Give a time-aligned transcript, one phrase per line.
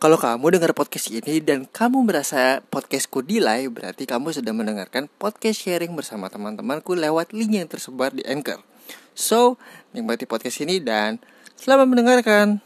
[0.00, 5.60] Kalau kamu dengar podcast ini dan kamu merasa podcastku delay, berarti kamu sedang mendengarkan podcast
[5.60, 8.64] sharing bersama teman-temanku lewat link yang tersebar di Anchor.
[9.12, 9.60] So,
[9.92, 11.20] nikmati podcast ini dan
[11.52, 12.64] selamat mendengarkan.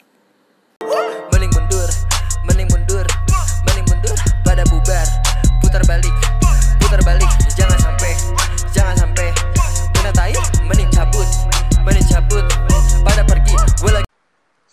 [1.34, 1.90] Mending mundur,
[2.46, 3.06] mending mundur,
[3.66, 5.06] mending mundur pada bubar.
[5.58, 6.13] Putar balik,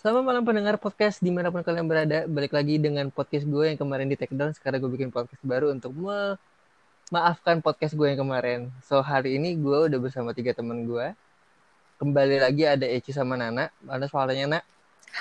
[0.02, 3.78] Selamat malam pendengar podcast di mana pun kalian berada Balik lagi dengan podcast gue yang
[3.78, 8.66] kemarin di take down Sekarang gue bikin podcast baru untuk memaafkan podcast gue yang kemarin
[8.82, 11.14] So hari ini gue udah bersama tiga teman gue
[12.02, 14.64] Kembali lagi ada Eci sama Nana Mana suaranya Nak?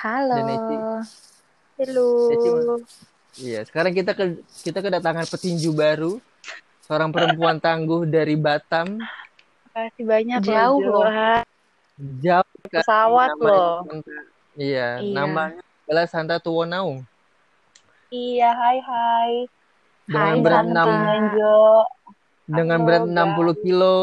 [0.01, 0.33] Halo.
[0.33, 0.75] Dan Eci.
[1.85, 2.09] Halo.
[2.34, 2.49] Eci?
[3.37, 6.17] Iya sekarang kita ke, kita kedatangan petinju baru
[6.89, 11.05] Seorang perempuan tangguh dari Batam Makasih banyak Jauh loh.
[12.17, 13.85] Jauh sekali Pesawat loh.
[14.61, 15.09] Iya, Iya.
[15.11, 17.01] namanya adalah Santa Tuwonaung
[18.07, 19.34] Iya, hai hai.
[20.03, 20.84] Dengan Hai, berat Santa.
[20.84, 21.57] 6 Jo.
[22.45, 23.13] dengan Halo, berat guys.
[23.15, 23.95] 60 kilo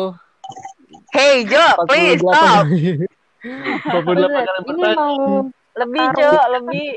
[1.09, 2.65] Hey Jo, please 48 stop.
[4.03, 5.17] 48 kali bertanding mau
[5.77, 6.05] Lebih.
[6.13, 6.89] Jo, lebih.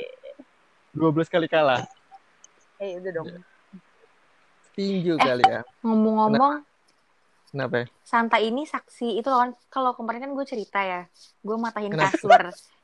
[0.93, 1.81] 12 kali kalah
[2.77, 3.27] Eh, udah dong.
[4.71, 5.21] tinju Eh.
[5.21, 6.63] kali ya ngomong-ngomong
[7.45, 7.85] kenapa ya?
[8.01, 11.05] Santa ini saksi itu kan kalau kemarin kan gue cerita ya
[11.37, 12.39] gue matahin kasur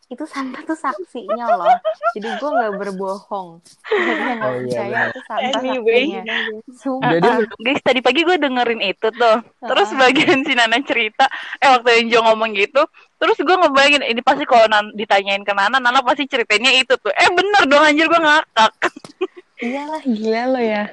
[0.08, 1.76] itu Santa tuh saksinya loh
[2.12, 5.08] jadi gue nggak berbohong jadi nggak Oh, iya, percaya benar.
[5.10, 6.04] itu Santa Anyway.
[6.08, 6.36] saksinya
[6.74, 7.12] Sumpah.
[7.12, 7.28] jadi
[7.58, 9.38] Guys, tadi pagi gue dengerin itu tuh.
[9.60, 11.26] Terus bagian si Nana cerita,
[11.58, 15.52] eh waktu yang Jo ngomong gitu, terus gue ngebayangin ini pasti kalau Nan- ditanyain ke
[15.52, 17.12] Nana, Nana pasti ceritainnya itu tuh.
[17.12, 18.72] Eh bener dong anjir gue ngakak.
[19.58, 20.84] iyalah gila lo ya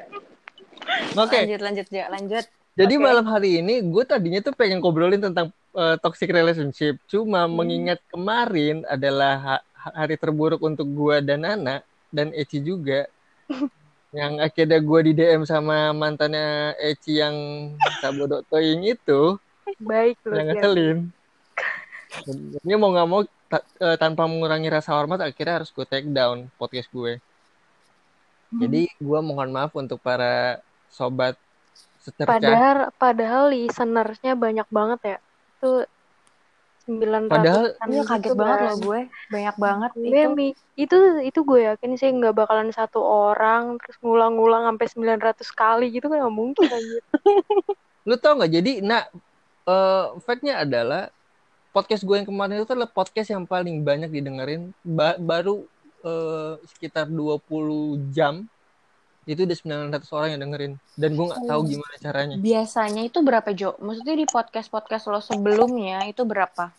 [1.15, 3.03] oke lanjut lanjut ya lanjut jadi Oke.
[3.03, 6.97] malam hari ini gue tadinya tuh pengen ngobrolin tentang eh, toxic relationship.
[7.07, 7.55] Cuma Hmm.
[7.55, 13.05] mengingat kemarin adalah ha- hari terburuk untuk gue dan Nana dan Eci juga.
[14.15, 17.35] Yang akhirnya gue di DM sama mantannya Eci yang
[17.99, 19.35] tak bodoh toying itu.
[19.83, 20.99] Baik yang ngeselin.
[22.63, 26.47] Ini mau nggak mau ta- eh, tanpa mengurangi rasa hormat akhirnya harus gue take down
[26.55, 27.19] podcast gue.
[28.55, 31.35] Jadi gue mohon maaf untuk para sobat
[31.99, 35.19] secercah Padahal padahal listenersnya banyak banget ya.
[35.65, 35.73] Itu
[36.85, 38.67] 900 Padahal- iya gitu kaget banget kan.
[38.69, 39.01] loh gue
[39.33, 40.29] banyak banget Gue itu
[40.77, 46.07] itu itu gue yakin sih nggak bakalan satu orang terus ngulang-ngulang sampai 900 kali gitu
[46.07, 47.01] kan nggak mungkin anjir.
[48.05, 49.09] lu tau nggak jadi nak
[49.65, 51.09] eh fact-nya adalah
[51.73, 55.65] podcast gue yang kemarin itu adalah podcast yang paling banyak didengerin Ba- baru
[56.05, 57.41] eh, sekitar 20
[58.13, 58.45] jam
[59.25, 59.57] itu udah
[59.91, 64.17] 900 orang yang dengerin dan gue nggak tahu gimana caranya biasanya itu berapa Jo maksudnya
[64.17, 66.73] di podcast podcast lo sebelumnya itu berapa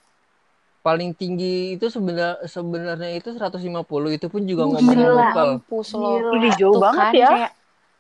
[0.85, 3.81] paling tinggi itu sebenar sebenarnya itu 150
[4.13, 5.13] itu pun juga ngomongin gila.
[5.17, 6.31] lokal mampus lo Gila.
[6.37, 7.29] Udah jauh Tuh banget kan, ya.
[7.33, 7.51] kayak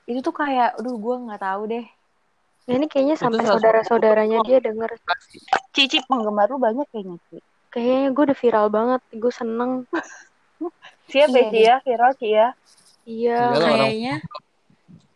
[0.05, 1.85] itu tuh kayak aduh gue nggak tahu deh
[2.65, 4.97] Nah, ini kayaknya sampai saudara-saudaranya dia denger.
[5.69, 7.37] Cici penggemar lu banyak kayaknya, Ci.
[7.69, 9.01] Kayaknya gue udah viral banget.
[9.13, 9.85] Gue seneng.
[11.13, 12.57] Siap Iya ya, viral Ci ya.
[13.05, 13.39] Iya.
[13.53, 14.15] Orang kayaknya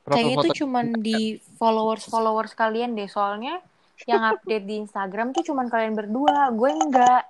[0.09, 1.19] kayaknya itu foto cuman di
[1.61, 3.61] followers followers kalian deh soalnya
[4.09, 7.23] yang update di Instagram tuh cuman kalian berdua gue enggak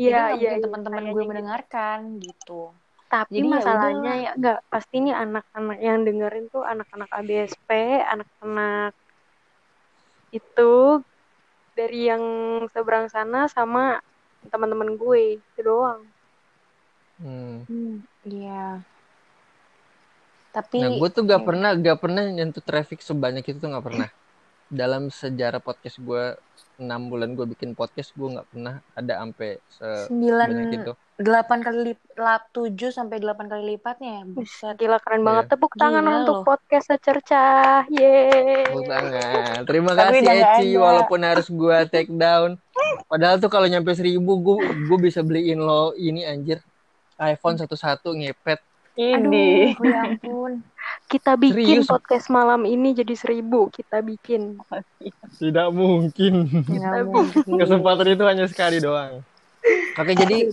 [0.00, 0.56] Iya, iya.
[0.56, 1.28] iya, teman-teman gue gitu.
[1.28, 2.72] mendengarkan gitu
[3.10, 4.24] Tapi Jadi ya masalahnya udahlah.
[4.24, 7.70] ya enggak pasti nih anak-anak yang dengerin tuh anak-anak ABSP,
[8.06, 8.92] anak-anak
[10.30, 10.72] itu
[11.74, 12.24] dari yang
[12.70, 13.98] seberang sana sama
[14.46, 16.06] teman-teman gue itu doang.
[17.20, 18.00] Hmm.
[18.24, 18.80] iya
[20.50, 23.86] tapi Nah, gue tuh gak ya pernah, gak pernah nyentuh traffic sebanyak itu tuh gak
[23.86, 24.08] pernah.
[24.70, 26.38] Dalam sejarah podcast gue,
[26.78, 30.92] enam bulan gue bikin podcast, gue gak pernah ada sampai sembilan sebanyak itu.
[31.20, 35.44] delapan kali lip, lap tujuh sampai delapan kali lipatnya ya buset Gila keren banget.
[35.44, 35.52] Iya.
[35.52, 36.46] Tepuk tangan Gila untuk loh.
[36.48, 37.84] podcast secercah.
[37.92, 38.72] Yeay.
[38.72, 39.58] Tepuk tangan.
[39.68, 42.56] Terima Tapi kasih nggak Eci, walaupun harus gue take down.
[43.04, 44.56] Padahal tuh kalau nyampe seribu, gue
[44.88, 46.64] gue bisa beliin lo ini anjir
[47.20, 48.69] iPhone satu-satu ngepet.
[48.94, 49.74] Aduh Ini.
[49.78, 50.62] ya ampun
[51.06, 51.90] Kita bikin Serius?
[51.90, 53.66] podcast malam ini jadi seribu.
[53.70, 54.58] Kita bikin.
[55.38, 56.46] Tidak mungkin.
[56.66, 59.22] nggak mungkin Kesempatan itu hanya sekali doang.
[59.94, 60.50] Oke, jadi.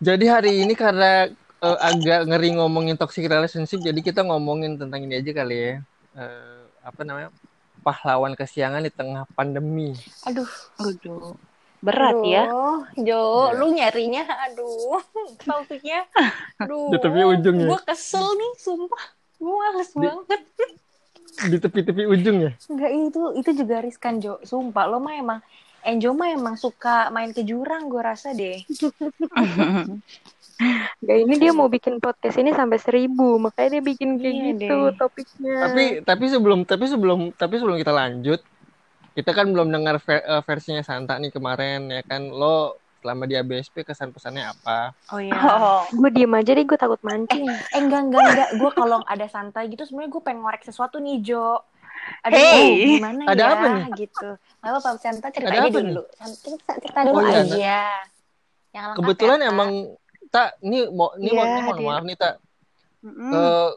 [0.00, 1.30] Jadi hari ini karena
[1.60, 5.74] eh, agak ngeri ngomongin toxic relationship, jadi kita ngomongin tentang ini aja kali ya.
[6.16, 7.30] Eh, apa namanya?
[7.80, 9.94] Pahlawan kesiangan di tengah pandemi.
[10.26, 11.34] aduh Aduh.
[11.80, 12.44] Berat ya.
[12.94, 13.56] Jo, Ya.
[13.56, 15.00] lu nyarinya, aduh,
[15.48, 16.04] topiknya,
[16.56, 17.68] aduh, Di tepi ujung ya?
[17.68, 19.02] Gue kesel nih, sumpah,
[19.36, 20.42] gue males Di- banget.
[21.40, 22.52] Di tepi-tepi ujung ya.
[22.68, 24.84] Enggak itu, itu juga riskan Jo, sumpah.
[24.84, 25.40] Lo mah emang,
[25.80, 28.60] Enjo mah emang suka main ke jurang, gue rasa deh.
[31.00, 34.76] Gak ini dia mau bikin podcast ini sampai seribu, makanya dia bikin kayak Iya gitu
[34.76, 34.92] deh.
[34.94, 35.56] topiknya.
[35.64, 38.44] Tapi tapi sebelum tapi sebelum tapi sebelum kita lanjut,
[39.20, 42.26] kita kan belum dengar ver- eh, versinya Santa nih kemarin ya kan.
[42.26, 44.92] Lo selama di ABSP kesan pesannya apa?
[45.08, 45.32] Oh iya.
[45.32, 47.44] Oh, gue diem aja deh, gue takut mancing.
[47.46, 48.48] Eh enggak enggak enggak.
[48.54, 51.60] Gue kalau ada santai gitu sebenarnya gue pengen ngorek sesuatu nih Jo.
[52.22, 52.96] Aduh, Hey.
[52.96, 53.84] gimana Ada ya apa nih?
[53.98, 54.28] gitu.
[54.58, 56.02] Gak apa-apa, Santa cerita Ada aja apa dulu.
[56.10, 57.80] Santa cerita dulu Oh, iya, aja.
[58.70, 59.70] Yang lengkap Kebetulan ya, emang
[60.26, 62.34] tak ini mau ini Iya, mau mohon maaf nih tak
[63.00, 63.32] mm-mm.
[63.32, 63.70] Eh,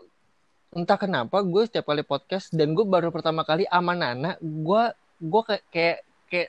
[0.74, 4.84] entah kenapa gue setiap kali podcast dan gue baru pertama kali sama Nana gue
[5.18, 6.48] gue kayak kayak kayak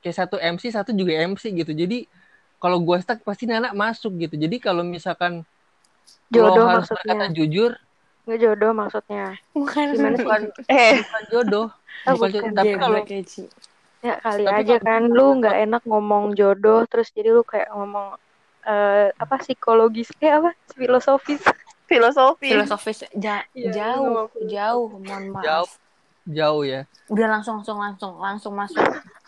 [0.00, 2.04] kayak satu MC satu juga MC gitu jadi
[2.56, 5.44] kalau gue stuck pasti Nana masuk gitu jadi kalau misalkan
[6.28, 7.14] Jodoh lo harus maksudnya.
[7.14, 7.72] berkata jujur
[8.24, 9.26] Nggak jodoh maksudnya.
[9.52, 9.86] Bukan.
[9.92, 10.24] Gimana sih?
[10.24, 10.40] bukan
[10.72, 12.32] eh, bukan jodoh Oh, bukan bukan.
[12.32, 12.56] jodoh.
[12.56, 13.46] tapi kalau Geblek ya.
[14.00, 17.68] Ya kali Tapi aja kalau- kan, lu nggak enak ngomong jodoh, terus jadi lu kayak
[17.70, 18.16] ngomong
[18.62, 21.40] eh, apa psikologis, kayak apa filosofis.
[21.84, 22.48] filosofi.
[22.48, 25.44] Filosofis ja- Iya, jauh, jauh, mohon maaf.
[25.44, 25.70] Jauh.
[26.24, 28.80] Jauh ya Udah langsung langsung langsung langsung masuk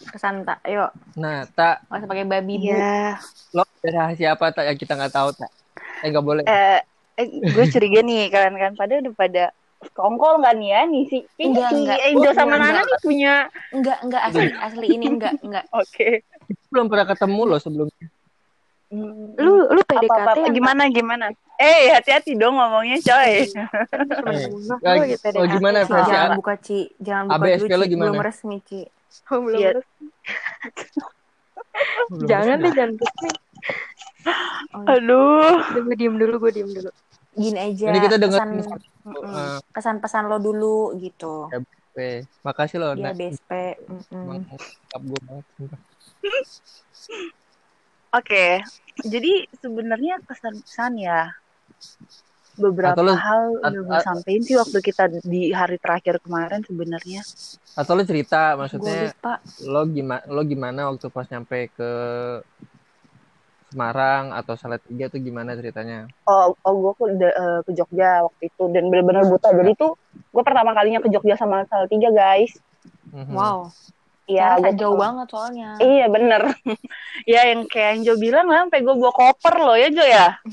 [0.08, 0.56] ke Santa.
[0.64, 2.72] Ayo, nah tak nggak usah pakai babi bu.
[2.72, 3.20] Iya.
[3.52, 5.50] lo ada rahasia apa tak yang kita nggak tahu tak
[6.00, 6.80] eh nggak boleh Eh,
[7.20, 9.44] eh gue curiga nih kalian kan pada udah pada
[9.92, 11.98] kongkol nggak nih ya nih si Enggak, si enggak.
[12.00, 13.34] Angel Oh, sama enggak, Nana nih punya.
[13.72, 15.64] Enggak, enggak asli asli ini enggak, enggak.
[15.80, 16.08] Oke.
[16.72, 18.06] belum pernah ketemu lo sebelumnya
[19.36, 21.26] Lu lu apa, PDKT apa, apa, yang gimana gimana?
[21.56, 23.48] Eh hati-hati dong ngomongnya coy.
[23.48, 27.36] temen Eh, bunuh, ya, lu lagi oh, gimana Ci, versi jangan buka Ci, jangan buka
[27.40, 28.10] ABSP dulu Ci, gimana?
[28.12, 28.80] belum resmi Ci.
[29.32, 29.70] Oh, belum Iya.
[29.80, 30.06] resmi.
[32.28, 33.30] Jangan deh, jangan resmi.
[34.76, 35.56] Oh, Aduh.
[35.64, 36.90] Udah, gue diem dulu, gue diem dulu.
[37.36, 37.86] gini aja.
[37.92, 38.78] Ini kita dengar pesan.
[39.06, 41.48] Eh, pesan-pesan lo dulu gitu.
[41.52, 42.88] Oke, makasih lo.
[42.96, 43.12] Nak.
[43.16, 43.50] BSP.
[44.12, 44.44] Emang
[44.92, 45.44] gue banget.
[48.12, 48.46] Oke.
[49.04, 51.28] Jadi sebenarnya kesan-kesan ya
[52.56, 56.64] beberapa Atau lu- hal at- udah gue sampein sih waktu kita di hari terakhir kemarin
[56.64, 57.20] sebenarnya.
[57.76, 59.34] Atau lo cerita, maksudnya lupa.
[59.68, 61.90] lo gimana lo gimana waktu pas nyampe ke
[63.66, 66.06] Semarang atau Salatiga tuh gimana ceritanya?
[66.24, 69.50] Oh, oh gue ke, da- eh, ke Jogja waktu itu dan bener-bener buta.
[69.50, 72.54] Jadi tuh gue pertama kalinya ke Jogja sama Salatiga guys.
[73.10, 73.34] Mhm.
[73.34, 73.68] Wow.
[74.26, 75.70] Iya, gua- jauh banget soalnya.
[75.78, 76.42] Iya bener.
[77.32, 80.26] ya yang kayak yang Jo bilang lah, sampai gue bawa koper loh ya Jo ya.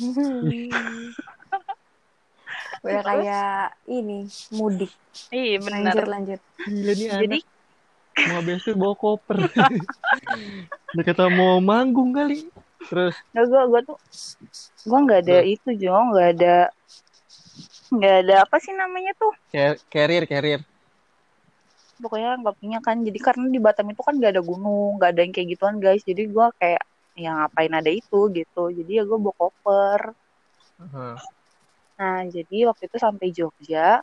[2.84, 4.92] Udah kayak ini mudik.
[5.32, 6.40] Iya Lanjut lanjut.
[6.64, 9.38] Gila nih Jadi anak mau BSP bawa koper.
[10.94, 12.52] Udah kata mau manggung kali.
[12.86, 13.98] Terus nggak gue gue tuh
[14.84, 16.56] gue nggak ada itu Jo, nggak ada
[17.94, 19.32] nggak ada apa sih namanya tuh.
[19.50, 20.62] car- carrier carrier.
[22.02, 23.02] Pokoknya nggak punya kan.
[23.02, 26.04] Jadi karena di Batam itu kan nggak ada gunung, nggak ada yang kayak gituan guys.
[26.06, 28.64] Jadi gue kayak ya ngapain ada itu gitu.
[28.74, 30.00] Jadi ya gue bawa koper.
[30.82, 31.18] Aha.
[31.94, 34.02] Nah, jadi waktu itu sampai Jogja,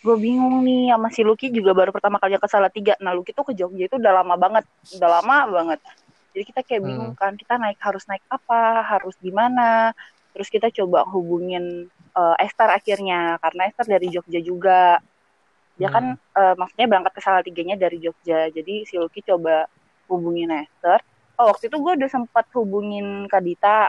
[0.00, 2.94] gue bingung nih sama si Lucky juga baru pertama kali ke Salatiga.
[3.02, 4.64] Nah, Lucky tuh ke Jogja itu udah lama banget,
[4.96, 5.80] udah lama banget.
[6.30, 9.90] Jadi kita kayak bingung kan, kita naik harus naik apa, harus gimana.
[10.30, 15.02] Terus kita coba hubungin eh, Esther akhirnya, karena Esther dari Jogja juga.
[15.80, 18.52] Dia kan eh, maksudnya berangkat ke Salatiganya dari Jogja.
[18.52, 19.64] Jadi si Lucky coba
[20.12, 21.00] hubungin Esther.
[21.40, 23.88] Oh, waktu itu gue udah sempat hubungin Kadita,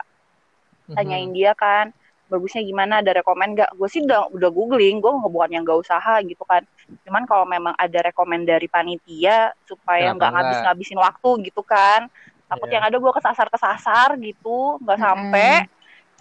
[0.88, 0.96] Mhm.
[0.96, 1.92] tanyain dia kan
[2.28, 6.16] bagusnya gimana ada rekomend gak gue sih udah udah googling gue bukan yang gak usaha
[6.24, 6.64] gitu kan
[7.04, 12.08] cuman kalau memang ada rekomend dari panitia supaya nggak ngabis ngabisin waktu gitu kan
[12.48, 12.80] takut Iya.
[12.80, 15.08] yang ada gue kesasar kesasar gitu nggak Mm-mm.
[15.12, 15.52] sampai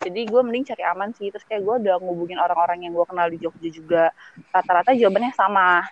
[0.01, 1.29] jadi gue mending cari aman sih.
[1.29, 4.03] Terus kayak gue udah ngubungin orang-orang yang gue kenal di Jogja juga
[4.49, 5.85] rata-rata jawabannya sama.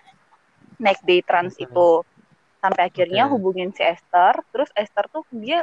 [0.81, 1.69] Naik day trans Oke.
[1.69, 1.89] itu.
[2.59, 3.37] Sampai akhirnya Oke.
[3.37, 4.41] hubungin si Esther.
[4.49, 5.61] Terus Esther tuh dia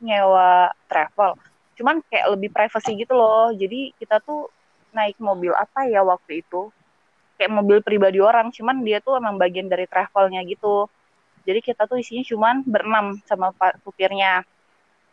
[0.00, 1.36] nyewa travel.
[1.76, 3.52] Cuman kayak lebih privacy gitu loh.
[3.52, 4.48] Jadi kita tuh
[4.96, 6.72] naik mobil apa ya waktu itu?
[7.36, 8.48] Kayak mobil pribadi orang.
[8.48, 10.88] Cuman dia tuh emang bagian dari travelnya gitu.
[11.44, 13.52] Jadi kita tuh isinya cuman berenam sama
[13.84, 14.48] supirnya.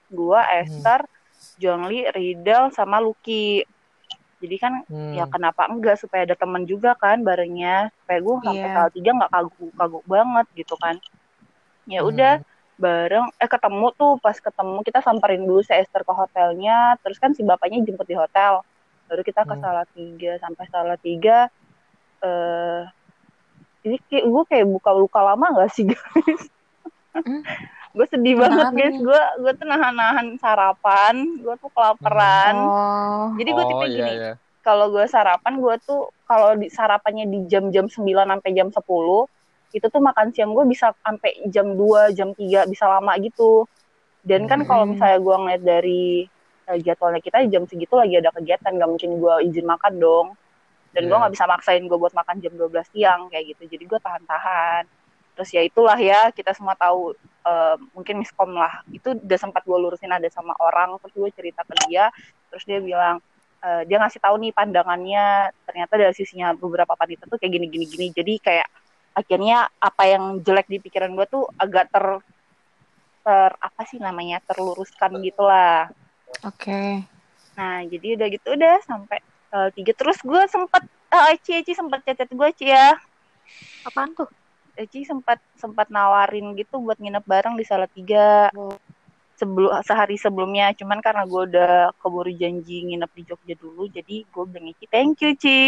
[0.10, 1.19] Gua Esther John
[1.60, 3.64] Lee Riddle sama Lucky
[4.40, 5.12] jadi kan Hmm.
[5.12, 8.76] ya kenapa enggak supaya ada temen juga kan barengnya supaya gue sampai Iya.
[8.76, 10.96] kali tiga nggak kagok kagok banget gitu kan
[11.84, 12.10] ya Hmm.
[12.10, 12.34] udah
[12.80, 17.36] bareng eh ketemu tuh pas ketemu kita samperin dulu si Esther ke hotelnya terus kan
[17.36, 18.64] si bapaknya jemput di hotel
[19.12, 19.62] baru kita ke Hmm.
[19.62, 21.40] Salatiga sampai Salatiga
[22.24, 22.84] eh
[23.84, 26.48] ini kayak gue kayak buka luka lama gak sih guys
[27.12, 27.44] Hmm.
[27.90, 33.34] Gue sedih Kenapa banget guys gue gue tuh nahan-nahan sarapan gue tuh kelaparan Oh.
[33.36, 34.32] jadi gue oh, tipe iya, gini iya.
[34.62, 38.78] kalau gue sarapan gue tuh kalau di sarapannya di jam-jam 9 sampai jam 10
[39.70, 43.70] itu tuh makan siang gue bisa sampai jam 2, jam 3 bisa lama gitu.
[44.26, 44.98] Dan kan kalau Hmm.
[44.98, 46.04] misalnya gue ngeliat dari
[46.66, 50.28] eh, jadwalnya kita jam segitu lagi ada kegiatan nggak mungkin gue izin makan dong
[50.90, 51.22] dan gue Iya.
[51.22, 54.84] nggak bisa maksain gue buat makan jam 12 siang kayak gitu jadi gue tahan-tahan
[55.34, 57.14] terus ya itulah ya kita semua tahu
[57.46, 61.62] eh, mungkin miskom lah itu udah sempat gue lurusin ada sama orang terus gue cerita
[61.64, 62.10] ke dia
[62.52, 63.22] terus dia bilang
[63.64, 67.86] eh, dia ngasih tahu nih pandangannya ternyata dari sisinya beberapa panitia tuh kayak gini gini
[67.88, 68.68] gini jadi kayak
[69.16, 72.06] akhirnya apa yang jelek di pikiran gue tuh agak ter
[73.20, 75.92] ter apa sih namanya terluruskan gitulah
[76.46, 77.04] Oke.
[77.58, 79.20] Nah, jadi udah gitu udah sampai
[79.50, 82.96] tanggal tiga terus gue sempat uh, Eci Eci sempat chat gue Ci ya.
[83.84, 84.30] Apaan tuh?
[84.80, 88.48] Eci sempat sempat nawarin gitu buat nginep bareng di Salatiga.
[89.36, 94.44] Sebelum sehari sebelumnya, cuman karena gue udah keburu janji nginep di Jogja dulu, jadi gue
[94.52, 95.60] bilang Ci, thank you Ci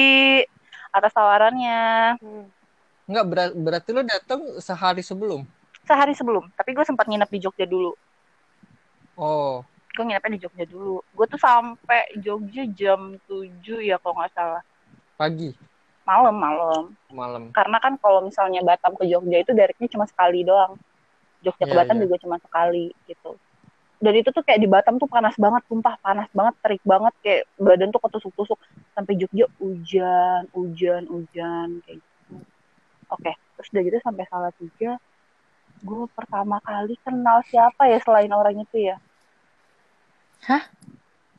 [0.92, 2.20] atas tawarannya.
[3.08, 5.48] Enggak ber- berarti lo datang sehari sebelum.
[5.88, 7.96] Sehari sebelum, tapi gue sempat nginep di Jogja dulu.
[9.16, 11.04] Oh, Gue nginepnya di Jogja dulu.
[11.12, 14.64] Gue tuh sampai Jogja jam 7 ya kalau nggak salah.
[15.20, 15.54] pagi,
[16.12, 16.84] Malam-malam.
[17.16, 17.44] malam.
[17.56, 20.76] karena kan kalau misalnya Batam ke Jogja itu directnya cuma sekali doang
[21.40, 22.04] Jogja ke Iya, Batam iya.
[22.04, 23.40] juga cuma sekali gitu
[24.02, 27.44] dan itu tuh kayak di Batam tuh panas banget sumpah panas banget terik banget kayak
[27.62, 28.60] badan tuh ketusuk-tusuk
[28.92, 32.36] sampai Jogja hujan hujan hujan kayak gitu
[33.08, 34.92] oke terus udah gitu sampai Salatiga
[35.82, 38.98] gue pertama kali kenal siapa ya selain orang itu ya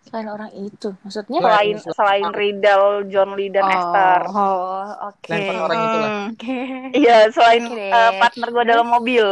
[0.03, 1.39] Selain orang itu, maksudnya?
[1.39, 5.31] selain Selain- selain Ridal John Lee dan oh, Esther Oh, oke.
[5.31, 6.11] Selain orang itu lah.
[6.11, 6.59] Hmm, Oke.
[6.93, 7.89] iya selain Oke deh.
[7.89, 9.27] eh, partner gue dalam mobil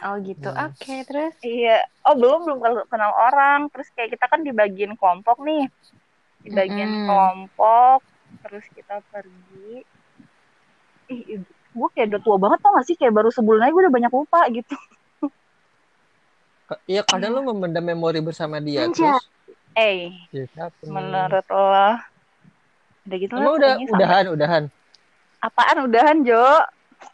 [0.00, 0.46] Oh gitu.
[0.46, 0.68] Hmm.
[0.68, 1.34] Oke, terus?
[1.40, 3.66] Iya, oh belum belum kenal- kenal orang.
[3.68, 5.66] Terus kayak kita kan dibagiin kelompok nih,
[6.40, 7.06] dibagiin Mm-mm.
[7.08, 8.00] kelompok.
[8.40, 9.82] Terus kita pergi.
[11.08, 12.94] Ih, gue kayak udah tua banget tau gak sih?
[12.94, 14.76] Kayak baru sebulan aja gue udah banyak lupa gitu.
[16.84, 19.04] Iya, kadang lo memendam memori bersama dia Anjay.
[19.04, 19.24] terus.
[19.72, 20.12] Eh,
[20.84, 21.96] menurut lo,
[23.08, 23.42] udah gitu lah.
[23.42, 24.64] Emang udah pokoknya sampai- udahan, udahan.
[25.42, 26.44] Apaan udahan Jo?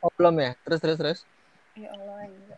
[0.05, 0.53] Oh, belum ya?
[0.67, 1.19] Terus terus terus.
[1.79, 2.57] Ya Allah, iya.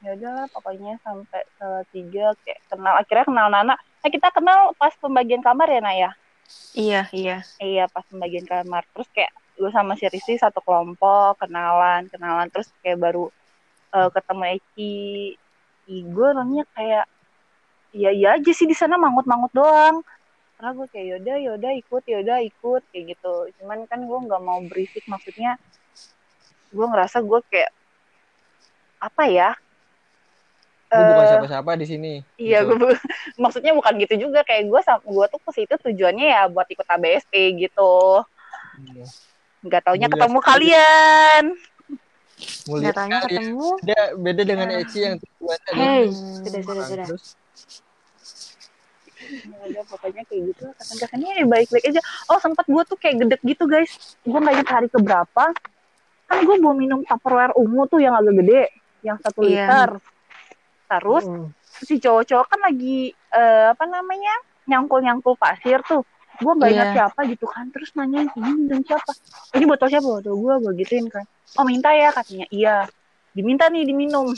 [0.00, 2.94] Ya udahlah, pokoknya sampai salah tiga kayak kenal.
[2.96, 3.74] Akhirnya kenal Nana.
[3.76, 6.10] Nah kita kenal pas pembagian kamar ya Naya.
[6.74, 7.36] Iya, iya.
[7.60, 12.72] Iya pas pembagian kamar terus kayak gue sama si Rizky satu kelompok kenalan kenalan terus
[12.80, 13.28] kayak baru
[13.92, 14.96] eh, ketemu Eki
[15.90, 17.04] Ih, gue orangnya kayak
[17.90, 20.02] iya iya aja sih di sana mangut mangut doang
[20.54, 24.60] karena gue kayak yaudah yaudah ikut yaudah ikut kayak gitu cuman kan gue nggak mau
[24.64, 25.56] berisik maksudnya
[26.68, 27.72] gue ngerasa gue kayak
[28.98, 29.50] apa ya
[30.90, 32.12] Gue bukan Eh, siapa-siapa di sini.
[32.34, 32.74] Iya, Gitu.
[32.74, 32.92] gue
[33.46, 37.30] maksudnya bukan gitu juga kayak gue gue tuh ke situ tujuannya ya buat ikut ABSP
[37.62, 38.26] gitu.
[38.90, 39.06] Iya.
[39.62, 40.50] Nggak taunya Mulia ketemu sekali.
[40.50, 41.44] kalian.
[42.66, 43.34] Mulia Nggak tanya sekali.
[43.38, 43.68] ketemu.
[43.78, 45.78] Beda, beda dengan Eci yang tujuan tadi.
[45.78, 47.06] Hey, sudah, sudah, sudah.
[47.06, 47.24] Terus,
[49.70, 50.64] Ya pokoknya kayak gitu.
[50.80, 52.00] Kesan-kesannya ya baik-baik aja.
[52.26, 54.16] Oh sempat gue tuh kayak gedek gitu guys.
[54.24, 55.44] Gue nggak ingat hari keberapa.
[56.26, 58.62] Kan gue bawa minum Tupperware ungu tuh yang agak gede,
[59.04, 59.66] yang satu Iya.
[59.68, 59.90] liter.
[60.88, 61.46] Terus hmm,
[61.84, 64.34] si cowok-cowok kan lagi eh, apa namanya
[64.66, 66.02] nyangkul-nyangkul pasir tuh
[66.40, 66.94] gue nggak ingat Iya.
[66.96, 69.12] siapa gitu kan terus nanya ini dan siapa
[69.52, 71.26] ini botol siapa botol gue gue gituin kan
[71.58, 72.76] oh minta ya katanya iya
[73.36, 74.32] diminta nih diminum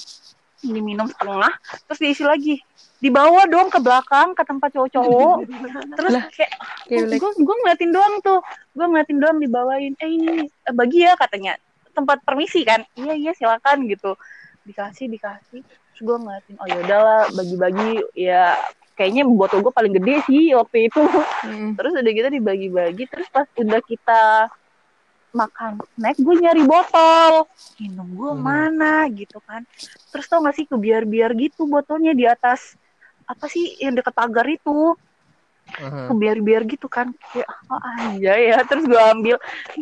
[0.60, 1.52] diminum setengah
[1.86, 2.58] terus diisi lagi
[3.02, 5.36] dibawa dong ke belakang ke tempat cowok-cowok.
[5.98, 6.52] Terus kayak
[6.86, 8.38] Kayak gue gue ngeliatin doang tuh.
[8.78, 9.92] Gue ngeliatin doang dibawain.
[9.98, 11.58] Eh ini eh, bagi ya katanya.
[11.92, 12.86] Tempat permisi kan?
[12.94, 14.14] Iya iya silakan gitu.
[14.62, 15.66] Dikasih dikasih.
[15.66, 17.92] Terus gue ngeliatin oh ya udahlah bagi-bagi.
[18.14, 18.54] Ya
[18.94, 21.02] kayaknya botol gue paling gede sih waktu itu.
[21.42, 21.74] Hmm.
[21.74, 23.04] terus udah gitu dibagi-bagi.
[23.10, 24.22] Terus pas udah kita
[25.32, 27.48] makan snack gue nyari botol.
[27.82, 28.42] Minum gue Hmm.
[28.46, 29.66] mana gitu kan.
[30.14, 32.76] Terus tau gak sih kebiar-biar gitu botolnya di atas
[33.32, 34.92] apa sih yang deket pagar itu?
[35.72, 36.10] Aha.
[36.10, 37.14] kebiar-biar gitu kan.
[37.32, 38.56] Kayak oh aja ya.
[38.66, 39.36] Terus gue ambil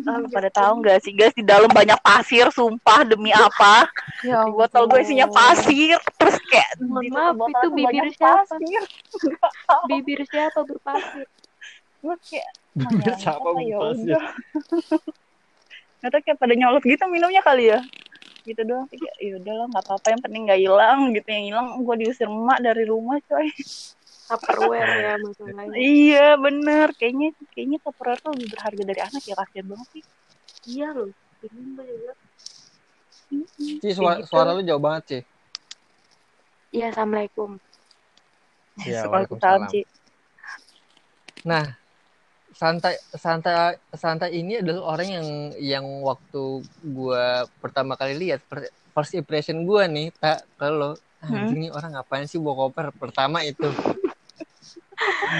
[0.07, 3.89] Ah, pada tahu nggak sih guys di dalam banyak pasir sumpah demi apa?
[4.23, 5.99] Ya botol gue isinya pasir.
[6.15, 6.79] Terus kayak
[7.11, 8.47] maaf, itu bibir siapa?
[8.47, 8.81] pasir.
[9.89, 11.27] Bibir siapa berpasir?
[12.01, 14.21] gue kayak Bibir "Oh, ya, siapa apa ya berpasir?"
[16.01, 17.79] nggak tahu kayak pada nyolot gitu minumnya kali ya
[18.43, 21.95] gitu doang kayak ya udahlah nggak apa-apa yang penting nggak hilang gitu yang hilang gue
[22.01, 23.47] diusir emak dari rumah coy
[24.31, 25.75] Tupperware ya masalahnya.
[25.75, 30.03] iya bener kayaknya kayaknya Tupperware tuh lebih berharga dari anak ya kasihan banget sih
[30.69, 31.09] Iya loh.
[31.41, 32.13] Ini gue juga.
[33.81, 34.29] Ci, suara, gitu.
[34.29, 35.19] suara lu jauh banget, Ci.
[36.77, 37.57] Iya, assalamualaikum.
[38.85, 39.69] Iya, Waalaikumsalam waalaikumsalam.
[39.73, 39.81] Ci
[41.41, 41.65] Nah,
[42.61, 45.27] santai santai santai ini adalah orang yang
[45.57, 48.45] yang waktu gua pertama kali lihat
[48.93, 51.37] first impression gua nih tak kalau Hmm.
[51.37, 53.69] anjing nih orang ngapain sih bawa koper pertama itu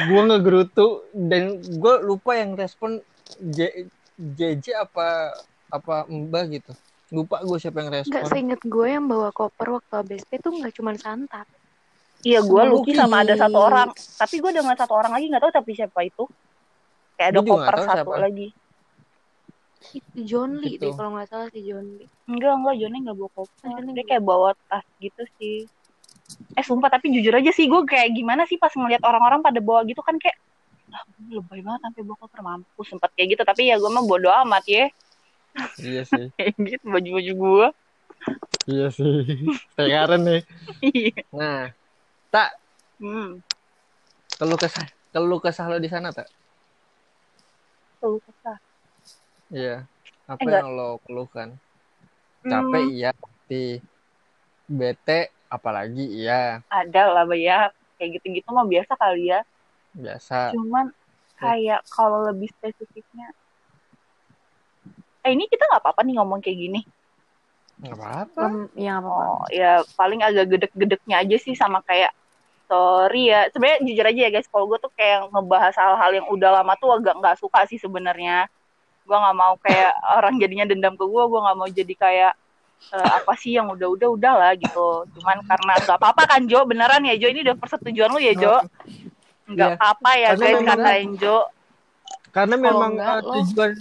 [0.10, 3.02] gue ngegerutu dan gue lupa yang respon
[3.42, 5.34] J, JJ apa
[5.74, 6.72] apa Mbak gitu
[7.12, 10.74] lupa gue siapa yang Nggak respon seinget gue yang bawa koper waktu ABSP tuh nggak
[10.78, 11.50] cuma Santap.
[12.22, 12.94] Iya, gue Lucky.
[12.94, 13.90] sama ada satu orang.
[13.98, 16.30] Tapi gue dengan satu orang lagi nggak tahu tapi siapa itu.
[17.22, 18.16] Kayak ada koper satu siapa.
[18.18, 18.48] lagi.
[19.94, 20.90] Itu John Lee Gitu.
[20.90, 22.10] deh kalau nggak salah si John Lee.
[22.26, 23.66] Enggak, enggak, Joni nggak bawa koper.
[23.78, 25.70] Joni Dia kayak bawa tas gitu sih.
[26.58, 29.86] Eh sumpah tapi jujur aja sih gue kayak gimana sih pas ngeliat orang-orang pada bawa
[29.86, 30.34] gitu kan kayak
[30.92, 34.04] ah gue lebay banget sampai bawa koper mampus sempat kayak gitu tapi ya gue mah
[34.04, 34.86] bodo amat ya
[35.80, 37.68] iya sih kayak gitu baju-baju gue
[38.68, 39.24] iya sih
[39.76, 40.42] Sekarang nih
[40.84, 41.62] iya nah
[42.28, 42.60] tak
[43.00, 43.40] hmm
[44.36, 46.28] kalau kesah kalau kesah lo di sana tak
[48.02, 48.58] tuh kesah
[49.54, 49.86] iya
[50.32, 50.62] apa Eh, enggak.
[50.64, 51.50] yang lo keluhkan?
[52.42, 53.84] Hmm, capek iya pasti.
[54.72, 55.20] Bete
[55.52, 56.64] apalagi iya.
[56.72, 57.68] Ada lah ya.
[58.00, 59.44] Kayak gitu-gitu mah biasa kali ya.
[59.92, 60.56] Biasa.
[60.56, 60.96] Cuman
[61.36, 63.34] kayak kalau lebih spesifiknya
[65.22, 66.82] eh ini kita nggak apa-apa nih ngomong kayak gini.
[67.84, 68.42] Nggak apa-apa.
[68.48, 72.16] Lem, ya oh ya paling agak gedek-gedeknya aja sih sama kayak
[72.72, 73.52] sorry ya.
[73.52, 74.48] Sebenarnya jujur aja ya guys.
[74.48, 78.48] Kalau gue tuh kayak ngebahas hal-hal yang udah lama tuh agak nggak suka sih sebenarnya.
[79.04, 82.34] Gue nggak mau kayak orang jadinya dendam ke gue gue nggak mau jadi kayak
[82.96, 85.04] eh, apa sih yang udah-udah udah lah gitu.
[85.20, 86.64] Cuman karena nggak apa-apa kan Jo?
[86.64, 87.28] Beneran ya Jo?
[87.28, 88.56] Ini udah persetujuan lu ya Jo?
[89.46, 89.76] Nggak Iya.
[89.76, 91.38] apa-apa ya Karena guys memang- katain Jo.
[92.32, 93.72] Karena memang enggak, eh, lo- tujuan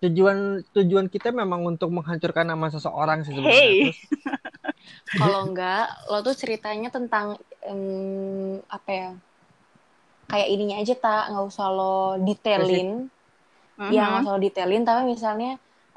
[0.00, 0.36] tujuan
[0.70, 3.52] tujuan kita memang untuk menghancurkan nama seseorang sih sebenarnya.
[3.54, 3.76] Hey.
[3.84, 3.96] Terus,
[5.20, 7.36] Kalau enggak, lo tuh ceritanya tentang
[7.70, 9.08] em, apa ya?
[10.30, 12.88] Kayak ininya aja tak, nggak usah lo detailin.
[13.92, 15.50] Iya nggak usah lo detailin, tapi misalnya,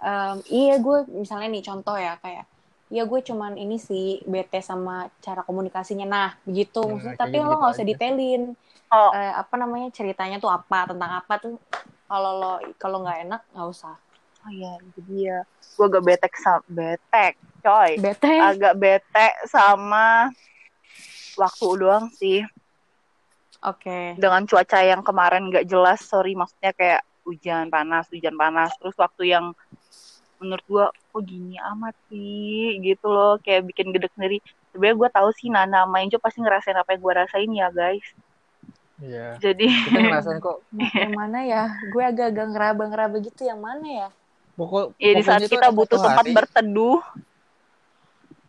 [0.04, 2.46] em, iya gue misalnya nih contoh ya kayak,
[2.94, 6.06] iya gue cuman ini sih bete sama cara komunikasinya.
[6.16, 7.92] Nah begitu, Nah, maksudnya, tapi lo gitu nggak usah aja.
[7.92, 8.42] detailin.
[8.92, 11.54] oh Eh, apa namanya ceritanya tuh apa tentang apa tuh?
[12.10, 13.96] Kalau lo kalau nggak enak nggak usah.
[14.46, 15.36] oh iya itu dia
[15.78, 17.34] gue agak betek sama betek
[17.66, 18.36] coy Bete.
[18.48, 20.30] agak bete sama
[21.38, 22.42] waktu doang sih.
[23.58, 24.14] Oke.
[24.22, 28.70] dengan cuaca yang kemarin nggak jelas sorry maksudnya kayak hujan panas hujan panas.
[28.78, 29.46] Terus waktu yang
[30.38, 34.38] menurut gua kok gini amat sih gitu loh kayak bikin gedek sendiri.
[34.70, 38.08] Sebenarnya gue tahu sih Nana sama Enjo pasti ngerasain apa yang gue rasain ya guys.
[39.02, 39.28] Iya.
[39.42, 40.62] Jadi kita ngerasain kok.
[41.02, 41.64] Yang mana ya?
[41.94, 44.10] Gue agak-agak ngeraba-ngeraba gitu yang mana ya?
[44.58, 46.98] pokok ya di saat kita butuh tempat hari- berteduh.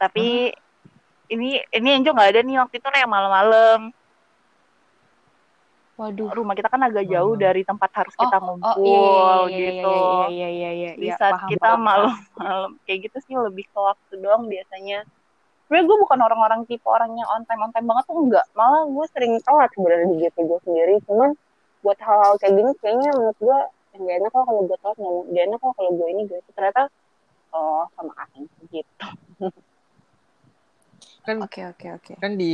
[0.00, 0.56] Tapi
[1.28, 3.92] ini ini Enjo nggak ada nih waktu itu kayak malam-malam
[5.98, 6.30] Waduh.
[6.30, 7.42] rumah kita kan agak jauh Hmm.
[7.42, 11.08] dari tempat harus kita oh, ngumpul oh, iya, iya, gitu Iya, iya, iya, iya, di
[11.10, 15.02] iya, saat paham, kita malam-malam kayak gitu sih lebih ke waktu doang biasanya.
[15.66, 18.46] Sebenernya gue bukan orang-orang tipe orang yang on time on time banget tuh enggak.
[18.54, 20.94] Malah gue sering telat sebenarnya di GP gue sendiri.
[21.04, 21.30] Cuman
[21.82, 23.58] buat hal-hal kayak gini kayaknya menurut gue
[23.98, 26.48] nggak enak kok kalau gue telat nggak enak kok kalau gue ini gitu.
[26.54, 26.82] Ternyata
[27.52, 29.06] oh sama asing gitu.
[31.28, 32.14] kan Oke, oke, oke.
[32.22, 32.50] kan di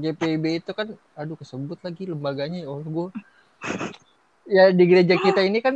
[0.00, 0.88] GPB itu kan
[1.20, 3.08] aduh kesebut lagi lembaganya oh gue
[4.48, 5.74] ya di gereja kita ini kan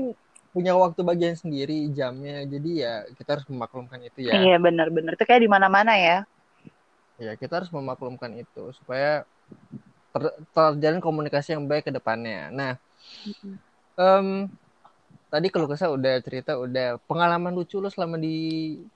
[0.54, 5.24] punya waktu bagian sendiri jamnya jadi ya kita harus memaklumkan itu ya Iya benar-benar itu
[5.28, 6.16] kayak di mana-mana ya.
[7.16, 9.24] ya kita harus memaklumkan itu supaya
[10.14, 12.72] ter- terjalin komunikasi yang baik ke depannya nah
[13.98, 14.48] em,
[15.32, 18.35] tadi kalau kesah udah cerita udah pengalaman lucu lo selama di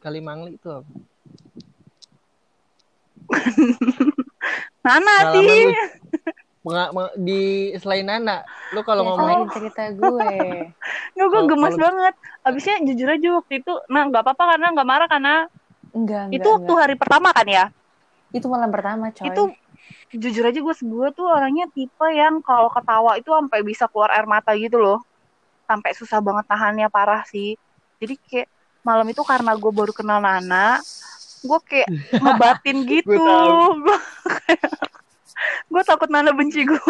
[0.03, 0.89] Kalimangli itu apa?
[4.87, 5.73] Nana sih.
[7.17, 7.41] di
[7.77, 10.29] selain Nana lo kalau Ya, ngomongin selain cerita gue.
[11.17, 12.15] Nggak gue gemes kalau- banget.
[12.41, 15.35] Abisnya jujur aja waktu itu, nah nggak apa-apa karena nggak marah karena
[15.91, 16.83] Enggak, enggak, itu waktu enggak.
[16.85, 17.65] hari pertama kan ya.
[18.31, 19.27] Itu malam pertama, coy.
[19.27, 19.43] itu
[20.11, 24.27] jujur aja gue gue tuh orangnya tipe yang kalau ketawa itu sampai bisa keluar air
[24.27, 24.99] mata gitu loh
[25.65, 27.55] sampai susah banget tahannya parah sih
[27.99, 28.49] jadi kayak
[28.83, 30.83] malam itu karena gue baru kenal Nana
[31.41, 31.89] gue kayak
[32.23, 33.17] ngebatin gitu.
[33.81, 33.99] gue
[35.73, 36.81] gue takut Nana benci gue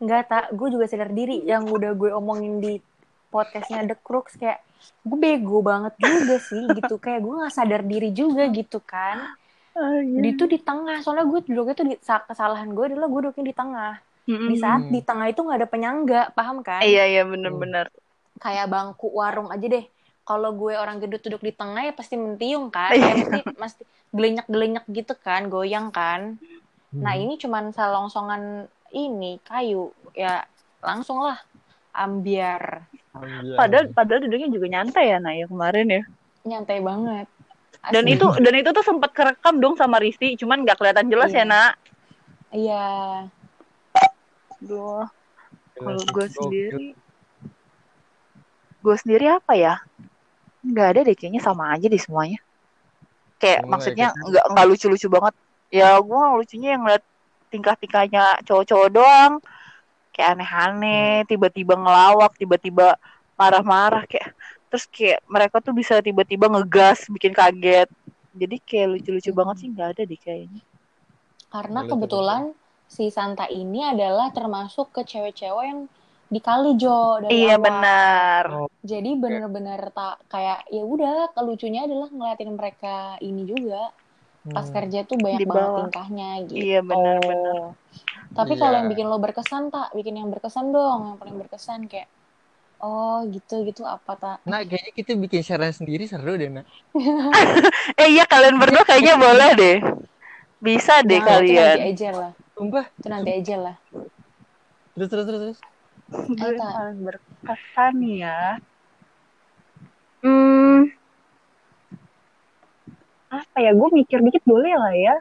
[0.00, 0.44] Enggak, tak.
[0.56, 1.44] Gue juga sadar diri.
[1.44, 2.80] Yang udah gue omongin di
[3.28, 4.64] podcastnya The Crooks kayak
[5.04, 6.96] gue bego banget juga sih gitu.
[7.04, 9.36] Kayak gue nggak sadar diri juga gitu kan.
[10.00, 11.04] Di itu di tengah.
[11.04, 13.94] Soalnya gue duduknya tuh di sa- kesalahan gue adalah gue duduknya di tengah.
[14.24, 16.80] Di saat di tengah itu nggak ada penyangga paham kan?
[16.80, 17.92] Iya iya bener-bener.
[18.40, 19.84] Kayak bangku warung aja deh
[20.22, 22.92] kalau gue orang gendut duduk di tengah ya pasti mentiung kan.
[22.92, 23.02] Iya.
[23.02, 26.38] Kayak mesti mesti gelenyak gelenyak gitu kan goyang kan.
[26.90, 27.22] Nah Hmm.
[27.22, 29.90] ini cuman salongsongan ini kayu.
[30.12, 30.44] Ya
[30.82, 31.38] langsung lah
[31.92, 32.86] ambiar.
[33.56, 36.02] Padahal padahal duduknya juga nyantai ya Naya kemarin ya.
[36.46, 37.26] Nyantai banget.
[37.90, 38.14] Dan Asli.
[38.14, 41.38] itu dan itu tuh sempat kerekam dong sama Risti cuman nggak kelihatan jelas Iya.
[41.38, 41.72] ya nak.
[42.50, 42.86] Iya.
[44.60, 45.08] Duh,
[45.72, 46.86] kalau Gila, gue sendiri,
[48.80, 49.74] gue sendiri apa ya?
[50.60, 52.38] Nggak ada deh kayaknya sama aja deh semuanya.
[53.40, 55.34] Kayak Semua maksudnya nggak nggak lucu-lucu banget.
[55.70, 57.04] Ya gue lucunya yang ngeliat
[57.48, 59.32] tingkah-tingkahnya cowok-cowok doang.
[60.10, 62.98] Kayak aneh-aneh, tiba-tiba ngelawak, tiba-tiba
[63.38, 64.36] marah-marah kayak.
[64.70, 67.88] Terus kayak mereka tuh bisa tiba-tiba ngegas, bikin kaget.
[68.36, 70.62] Jadi kayak lucu-lucu banget sih nggak ada deh kayaknya.
[71.50, 72.54] Karena kebetulan
[72.86, 75.80] si Santa ini adalah termasuk ke cewek-cewek yang
[76.34, 77.64] dikali Jo dari Iya awal.
[77.66, 78.44] benar.
[78.48, 83.92] Oh, Jadi bener-bener tak kayak ya udah kelucunya adalah ngeliatin mereka ini juga
[84.54, 84.74] pas hmm.
[84.76, 86.66] kerja tuh banyak banget tingkahnya gitu.
[86.66, 87.76] Iya benar-benar.
[88.38, 88.60] Tapi Iya.
[88.62, 92.08] kalau yang bikin lo berkesan tak, bikin yang berkesan dong, yang paling berkesan kayak
[92.80, 94.38] oh gitu gitu apa tak?
[94.48, 96.66] Nah, kayaknya kita bikin siaran sendiri seru deh, Nak.
[98.00, 99.76] Eh iya kalian berdua kayaknya boleh deh.
[100.60, 101.78] Bisa deh Nah, itu nanti kalian.
[101.90, 102.86] aja lah, Sumpah.
[102.98, 103.76] itu nanti aja lah.
[104.94, 105.58] Terus, terus, terus, terus.
[106.10, 108.58] Gue yang paling berkesan ya.
[110.20, 110.90] Hmm.
[113.30, 113.70] Apa ya?
[113.72, 115.14] Gue mikir dikit boleh lah ya.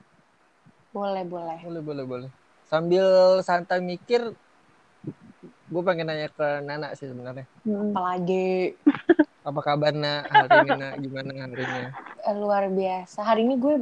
[0.89, 1.59] Boleh boleh.
[1.61, 2.29] Boleh, boleh, boleh.
[2.65, 3.05] Sambil
[3.41, 4.33] santai mikir,
[5.69, 7.45] gue pengen nanya ke Nana sih sebenarnya.
[7.63, 7.93] Hmm.
[7.93, 8.73] Apalagi
[9.39, 10.23] Apa kabar, Nak?
[10.27, 10.93] Hari ini, Nak?
[10.99, 11.83] Gimana harinya?
[12.19, 13.23] eh, luar biasa.
[13.23, 13.75] Hari ini gue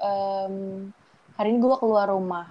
[0.00, 0.54] em,
[1.36, 2.50] hari ini gue keluar rumah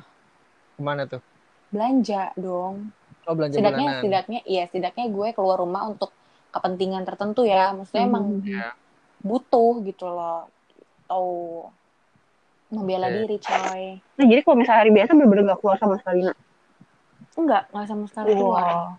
[0.74, 1.22] Ke mana tuh?
[1.70, 2.94] belanja dong.
[3.24, 4.00] Oh, belanja Setidaknya bulanan.
[4.00, 6.12] setidaknya iya setidaknya gue keluar rumah untuk
[6.52, 7.72] kepentingan tertentu ya.
[7.72, 8.76] Maksudnya emang Ya.
[9.24, 10.52] butuh gitu loh.
[11.08, 11.32] Tahu
[12.74, 13.16] membela Oke.
[13.22, 13.84] diri coy.
[14.18, 16.38] Nah jadi kalau misalnya hari biasa bener-bener gak keluar sama sekali nak.
[17.34, 18.98] Enggak, enggak sama sekali keluar.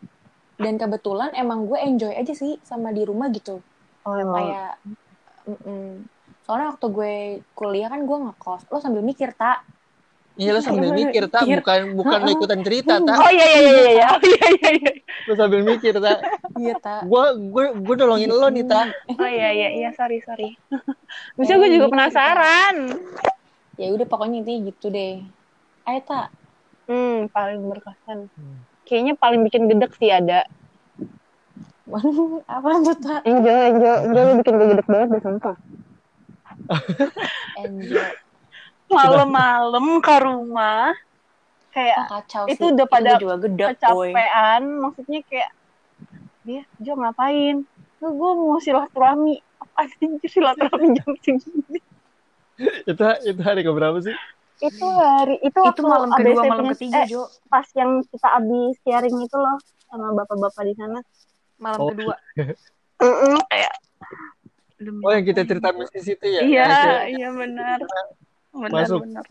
[0.55, 3.59] Dan kebetulan emang gue enjoy aja sih sama di rumah gitu.
[4.07, 4.41] Oh emang.
[4.41, 4.73] Kayak
[5.45, 6.07] mm-mm.
[6.45, 7.15] Soalnya waktu gue
[7.53, 8.69] kuliah kan gue ngekos.
[8.69, 9.65] Lo sambil mikir, tak?
[10.35, 11.47] Iya, lo sambil mikir, tak?
[11.47, 13.17] Bukan, bukan lo ikutan cerita, tak?
[13.23, 14.09] Oh iya iya iya iya iya.
[14.19, 14.93] Oh iya iya iya.
[15.31, 16.19] Lo sambil mikir, tak?
[16.59, 17.07] Iya, tak.
[17.07, 18.91] Gue, gue, gue nolongin lo nih, tak?
[19.15, 20.59] Oh iya iya iya sorry sorry.
[21.39, 22.99] Bisa gue juga penasaran.
[23.79, 25.23] Ya udah pokoknya intinya gitu deh.
[25.87, 26.35] Ayo, tak.
[26.91, 28.27] Hmm paling berkesan.
[28.85, 30.51] Kayaknya paling bikin gedek sih ada.
[32.59, 33.23] Apa tuh, tak?
[33.23, 35.57] Enjoy enjoy enjoy lu bikin gue gedek banget deh sumpah.
[37.63, 38.24] Enjoy.
[38.91, 40.93] Malam-malam ke rumah
[41.75, 42.71] kayak Ah, kacau Itu sih.
[42.77, 44.11] udah pada gue juga gedek, boy.
[44.13, 45.51] kecapean maksudnya kayak
[46.45, 47.65] dia Jo ngapain
[48.05, 51.81] lu gue mau silaturahmi apa sih silaturahmi jam segini
[52.85, 54.15] itu, itu hari keberapa sih?
[54.63, 57.23] itu hari itu Itu malam kedua, ABC malam ketiga, eh, Jo.
[57.51, 59.57] pas yang kita abis sharing itu loh
[59.91, 60.99] sama bapak-bapak di sana
[61.59, 61.89] Malam Oh.
[61.91, 62.15] kedua.
[63.03, 63.75] Mm-mm, kayak
[64.79, 66.43] demi Oh, yang kita cerita bisnis itu ya?
[66.45, 67.79] iya iya benar
[68.55, 69.01] benar masuk.
[69.03, 69.25] Benar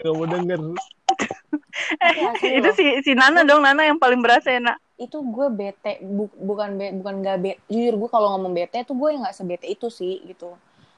[0.00, 0.60] Gak mau denger.
[2.00, 4.78] Tapi asli itu si si Nana dong Nana yang paling berasa ya nak.
[4.94, 8.94] Itu gue bete bu- bukan be- bukan gak bete jujur gue kalau ngomong bete tuh
[8.94, 10.54] gue nggak sebete itu sih gitu.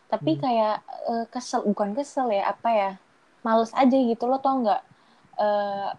[0.09, 0.77] Tapi kayak
[1.09, 2.91] eh, kesel bukan kesel ya apa ya
[3.43, 4.81] males aja gitu lo tau nggak?
[5.41, 5.91] Eh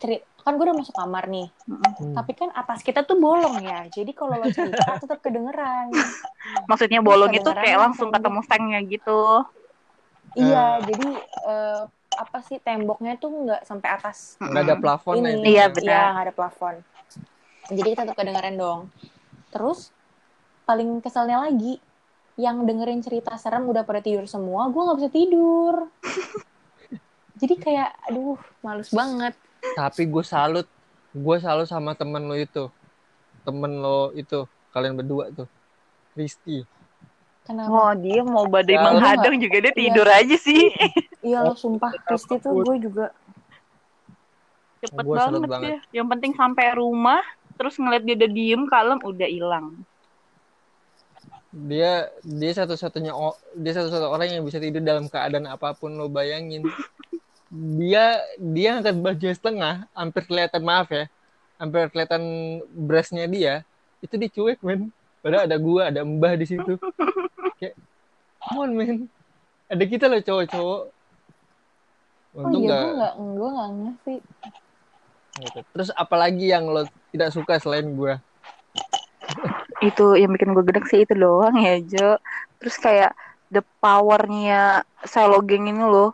[0.00, 1.48] ceri- kan gue udah masuk kamar nih.
[1.68, 2.16] Hmm.
[2.16, 5.92] tapi kan atas kita tuh bolong ya jadi kalau lo cerita tetap kedengeran.
[6.64, 8.24] Maksudnya bolong itu kayak langsung tembok.
[8.24, 9.20] ketemu stangnya gitu
[10.38, 11.08] iya jadi
[11.46, 15.34] eh, apa sih temboknya tuh nggak sampai atas Nggak ada plafon ini men.
[15.40, 16.02] Iya, Iya, benar.
[16.12, 16.74] nggak ada plafon.
[17.70, 18.80] Jadi kita tetap kedengeran dong.
[19.54, 19.94] Terus
[20.66, 21.78] paling keselnya lagi,
[22.38, 25.74] yang dengerin cerita serem udah pada tidur semua, gue nggak bisa tidur.
[27.40, 29.32] Jadi kayak, aduh, males banget.
[29.76, 30.66] Tapi gue salut.
[31.10, 32.68] Gue salut sama temen lo itu.
[33.46, 34.44] Temen lo itu.
[34.70, 35.48] Kalian berdua tuh.
[36.12, 36.62] Risti.
[37.50, 37.66] Kenapa?
[37.68, 39.74] oh dia mau badai Ya, menghadang juga dia Iya.
[39.74, 40.70] tidur aja sih
[41.26, 43.10] Iya lo sumpah, Kristi tuh gue juga.
[44.80, 45.68] cepet Gua banget, banget.
[45.68, 47.20] dia yang penting sampai rumah
[47.54, 49.66] terus ngeliat dia udah diem kalem udah hilang
[51.50, 53.10] Dia dia satu-satunya
[53.52, 56.62] dia satu-satunya orang yang bisa tidur dalam keadaan apa pun lo bayangin.
[57.50, 61.10] Dia dia angkat baju setengah, hampir kelihatan maaf ya.
[61.58, 62.22] Hampir kelihatan
[62.70, 63.66] breastnya dia.
[63.98, 64.94] Itu dicuek men.
[65.18, 66.78] Padahal ada gua, ada mbah di situ.
[67.60, 67.74] Kayak,
[68.40, 68.96] come on men.
[69.68, 70.82] Ada kita loh cowok-cowok.
[72.30, 74.14] Oh Untung iya, nggak gue nggak, gue nggak ngerti.
[75.40, 75.60] gitu.
[75.76, 78.18] Terus apalagi yang lo tidak suka selain gua?
[79.80, 82.20] itu yang bikin gue gedek sih itu doang ya Jo
[82.60, 83.16] terus kayak
[83.48, 86.12] the powernya silo geng ini loh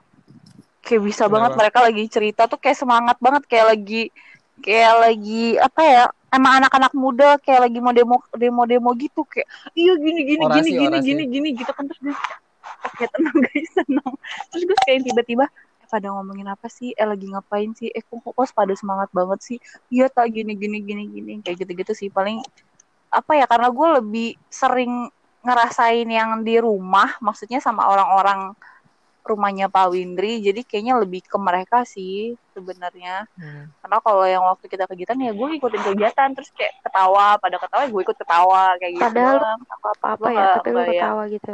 [0.86, 1.60] kayak bisa banget Kenapa?
[1.66, 4.14] mereka lagi cerita tuh kayak semangat banget kayak lagi
[4.64, 9.48] kayak lagi apa ya emang anak-anak muda kayak lagi mau demo demo demo gitu kayak
[9.76, 11.06] iya gini gini Orasi, gini gini orasi.
[11.06, 12.16] gini gini gitu kan terus gue
[12.96, 14.12] kayak tenang guys tenang.
[14.52, 15.46] Terus gue kayak tiba-tiba
[15.86, 16.90] pada ngomongin apa sih?
[16.98, 17.88] Eh lagi ngapain sih?
[17.94, 19.58] Eh kok kok pada semangat banget sih?
[19.90, 22.42] Iya tak gini gini gini gini kayak gitu gitu sih paling
[23.10, 25.08] apa ya karena gue lebih sering
[25.46, 28.50] ngerasain yang di rumah maksudnya sama orang-orang
[29.28, 33.68] rumahnya Pak Windri jadi kayaknya lebih ke mereka sih sebenarnya Hmm.
[33.78, 37.82] karena kalau yang waktu kita kegiatan ya gue ikutin kegiatan terus kayak ketawa pada ketawa
[37.84, 40.94] gue ikut ketawa kayak gitu Padahal apa apa Gua ya tapi lu kebayang.
[40.96, 41.52] ketawa gitu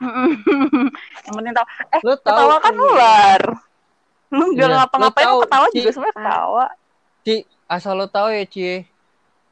[1.20, 3.42] yang penting tahu eh Lo tahu ketawa kan nular
[4.30, 5.76] lu nggak Iya, ngapa-ngapain lu tahu, ketawa Ci.
[5.76, 6.64] juga sebenarnya ketawa
[7.20, 7.34] Ci,
[7.66, 8.68] asal lo tahu ya Ci.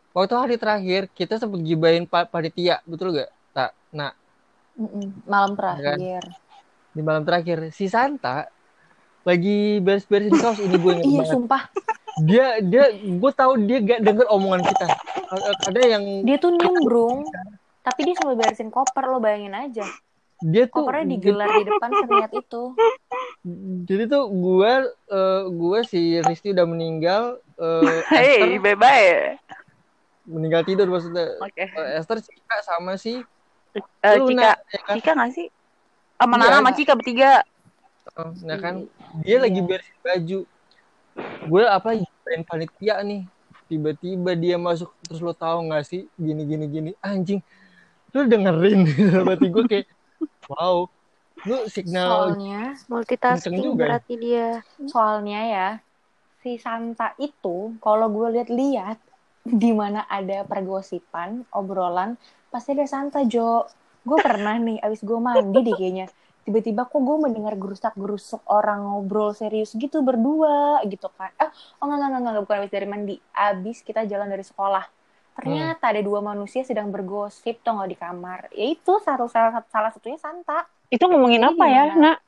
[0.08, 3.28] Waktu hari terakhir kita sempat gibahin pa panitia, betul gak?
[3.52, 3.70] Tak.
[3.92, 4.16] Nah,
[4.78, 5.06] Mm-mm.
[5.24, 6.22] Malam terakhir.
[6.88, 8.48] di malam terakhir si Santa
[9.22, 11.30] lagi beres-beresin kaos ini gue inget Iya, banget.
[11.30, 11.62] sumpah.
[12.18, 14.86] Dia dia gue tahu dia gak denger omongan kita.
[15.64, 17.28] Ada yang Dia tuh nimbrung,
[17.80, 19.84] tapi dia sambil beresin koper, lo bayangin aja.
[20.40, 22.62] dia tuh Kopernya digelar di depan seniat itu.
[23.84, 24.72] jadi tuh gue
[25.08, 27.22] eh, gue si Risti udah meninggal
[27.54, 29.08] eh, hei Esther bye-bye
[30.24, 32.22] meninggal tidur maksudnya oke Eh, Esther
[32.60, 33.18] sama si
[34.02, 34.52] Eh, Luna Cika.
[34.72, 34.94] ya kan?
[34.98, 35.46] Cika nggak sih?
[36.18, 36.42] Sama Iya.
[36.44, 37.32] Nana sama Cika bertiga.
[38.16, 38.74] Oh, nah kan?
[39.22, 40.40] Dia lagi beresin baju.
[41.48, 41.88] Gue apa
[42.26, 43.22] pengen panitia nih.
[43.68, 46.08] Tiba-tiba dia masuk terus lo tahu nggak sih?
[46.16, 46.90] Gini gini gini.
[47.04, 47.40] Anjing
[48.16, 48.88] lu dengerin.
[49.26, 49.86] Berarti gue kayak
[50.48, 50.88] wow.
[51.46, 53.78] Lu signal Soalnya, multitasking juga ya?
[53.78, 54.48] berarti dia.
[54.90, 55.68] Soalnya ya,
[56.42, 58.98] si Santa itu, kalau gue lihat-lihat,
[59.46, 63.64] di mana ada pergosipan, obrolan, pasti ada Santa, Jo.
[64.02, 66.06] Gue pernah nih, abis gue mandi deh kayaknya.
[66.48, 71.28] Tiba-tiba kok gue mendengar gerusak-gerusuk orang ngobrol serius gitu berdua gitu kan.
[71.36, 73.14] Eh, oh enggak, enggak, enggak, bukan abis dari mandi.
[73.36, 74.84] Abis kita jalan dari sekolah.
[75.38, 78.40] Ternyata ada dua manusia sedang bergosip tuh nggak di kamar.
[78.56, 80.64] Ya itu satu salah, salah satunya Santa.
[80.88, 82.00] itu ngomongin Jadi apa ya gimana?
[82.00, 82.18] nak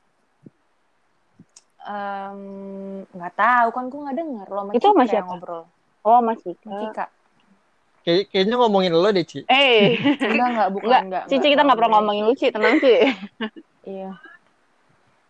[3.09, 5.25] nggak tahu kan gue nggak denger lo Itu yang siapa?
[5.33, 5.63] ngobrol
[6.05, 7.05] oh Mas sama Cika
[8.01, 9.93] Kayak, kayaknya ngomongin lo deh Ci eh
[10.31, 12.47] enggak enggak bukan Enggak, enggak Cici kita nggak pernah ngomongin lu, Ci.
[12.49, 12.93] Tenang, Ci.
[13.93, 14.09] iya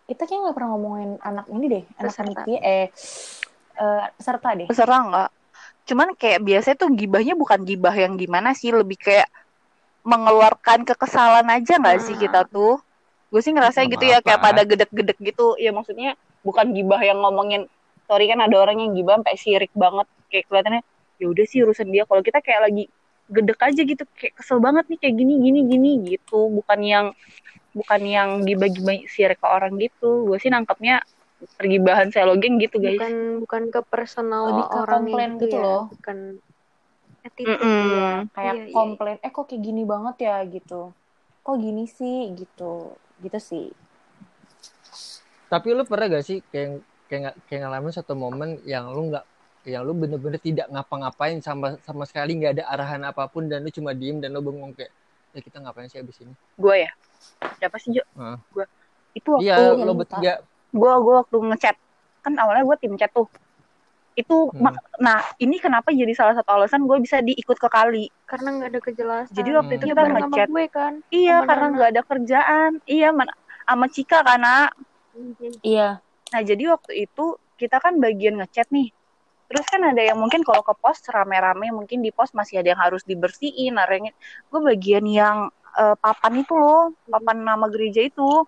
[0.08, 2.42] kita kayak nggak pernah ngomongin anak ini deh anak Peserta.
[2.48, 2.88] eh
[3.80, 5.30] eh, peserta deh Peserta nggak?
[5.88, 9.28] Cuman kayak biasanya tuh gibahnya bukan gibah yang gimana sih, lebih kayak
[10.04, 12.24] mengeluarkan kekesalan aja nggak sih Hmm.
[12.28, 12.78] kita tuh?
[13.32, 15.56] Gue sih ngerasa gitu ya, kayak pada gedek-gedek gitu.
[15.56, 17.66] Ya maksudnya bukan gibah yang ngomongin,
[18.04, 20.04] sorry kan ada orang yang gibah sampai sirik banget.
[20.28, 20.82] Kayak kelihatannya,
[21.22, 22.04] ya udah sih urusan dia.
[22.10, 22.84] Kalau kita kayak lagi
[23.32, 26.50] gedek aja gitu, kayak kesel banget nih kayak gini, gini, gini gitu.
[26.52, 27.06] Bukan yang
[27.72, 30.28] bukan yang gibah-gibah sirik ke orang gitu.
[30.28, 31.00] Gue sih nangkepnya
[31.58, 33.02] pergibahan selogeng gitu guys.
[33.02, 35.84] bukan bukan ke personal Lebih ke orang komplain gitu ya, loh.
[35.90, 36.18] bukan
[37.22, 37.90] attitude Mm-mm.
[37.98, 38.10] ya.
[38.34, 38.74] kayak Iya, iya.
[38.74, 40.82] komplain eh kok kayak gini banget ya gitu
[41.42, 43.66] kok gini sih gitu gitu sih
[45.52, 46.82] tapi lu pernah gak sih kayak
[47.12, 49.26] kayak kayak ngalamin satu momen yang lu nggak
[49.62, 53.70] yang lu bener-bener tidak ngapa-ngapain sama sama sekali nggak ada arahan apa pun dan lu
[53.70, 54.90] cuma diem dan lu bengong kayak
[55.32, 56.34] ya kita ngapain sih abis ini?
[56.58, 56.92] Gue ya?
[57.62, 58.04] Siapa sih Jo?
[58.18, 58.42] Hah.
[58.52, 58.66] gue
[59.14, 60.34] itu waktu iya iya, lo bertiga.
[60.72, 61.76] gue gue waktu ngechat.
[62.26, 63.30] Kan awalnya gue tim chat tuh.
[64.18, 64.72] Itu Hmm.
[64.72, 68.10] mak- nah ini kenapa jadi salah satu alasan gue bisa diikut ke kali?
[68.26, 69.34] Karena nggak ada kejelasan.
[69.36, 70.48] Jadi waktu itu Dia kita ngechat.
[70.50, 70.94] gue kan.
[71.14, 72.72] Iya karena nggak ada kerjaan.
[72.90, 74.68] Iya man- sama Cika karena
[75.64, 76.04] iya.
[76.34, 78.92] Nah jadi waktu itu kita kan bagian ngechat nih
[79.52, 82.80] terus kan ada yang mungkin kalau ke pos rame-rame mungkin di pos masih ada yang
[82.82, 84.08] harus dibersihin yang
[84.48, 85.38] gue bagian yang
[85.76, 88.48] eh, papan itu loh papan nama gereja itu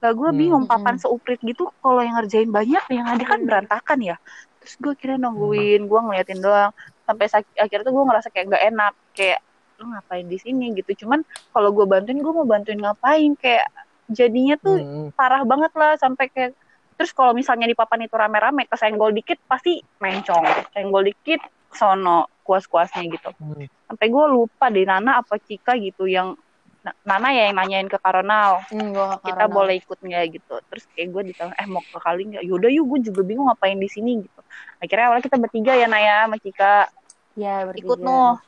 [0.00, 0.38] lah gue Hmm.
[0.40, 1.02] bingung papan Mm-mm.
[1.02, 3.48] seuprit gitu kalau yang ngerjain banyak yang ada kan Hmm.
[3.50, 4.16] berantakan ya
[4.62, 6.72] terus gue kira nungguin gue ngeliatin doang
[7.04, 7.26] sampai
[7.58, 9.40] akhirnya tuh gue ngerasa kayak gak enak kayak
[9.78, 11.20] lu ngapain di sini gitu cuman
[11.52, 13.66] kalau gue bantuin gue mau bantuin ngapain kayak
[14.08, 15.10] jadinya tuh Hmm.
[15.18, 16.52] parah banget lah sampai kayak
[16.98, 20.42] terus kalau misalnya di papan itu rame-rame kesenggol dikit pasti mencong.
[20.74, 21.38] Senggol dikit
[21.70, 23.30] sono kuas-kuasnya gitu.
[23.38, 23.64] Hmm.
[23.86, 26.34] sampai gue lupa deh Nana apa Cika gitu yang
[26.78, 28.62] Na- Nana ya yang nanyain ke Karonal.
[28.70, 30.54] Hmm, gua kita karena- boleh ikut nggak gitu.
[30.70, 32.44] Terus kayak gue ditanya eh mau ke kali nggak?
[32.46, 34.40] Yaudah yuk gue juga bingung ngapain di sini gitu.
[34.78, 36.86] Akhirnya awalnya kita bertiga ya Naya sama Cika.
[37.34, 38.38] Ya bertiga Ikut, noh.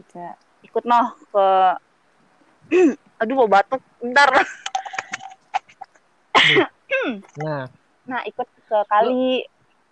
[0.62, 1.46] ikut noh ke
[3.20, 3.82] aduh mau batuk.
[3.98, 4.30] Bentar.
[7.40, 7.66] Nah
[8.08, 9.44] nah ikut ke kali.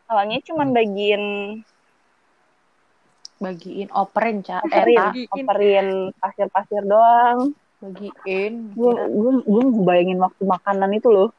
[0.08, 1.24] Awalnya cuman bagiin
[3.38, 5.28] bagiin operin cak eh operin Bagiin.
[5.30, 5.86] operin
[6.18, 7.52] pasir-pasir doang.
[7.78, 8.72] Bagiin.
[8.74, 11.30] Gue gue gue bayangin waktu makanan itu loh.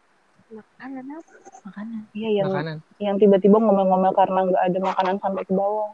[0.50, 1.34] Makanan apa?
[1.66, 2.02] Makanan.
[2.16, 2.78] Iya yang makanan.
[3.02, 5.92] yang tiba-tiba ngomel-ngomel karena nggak ada makanan sampai ke bawah.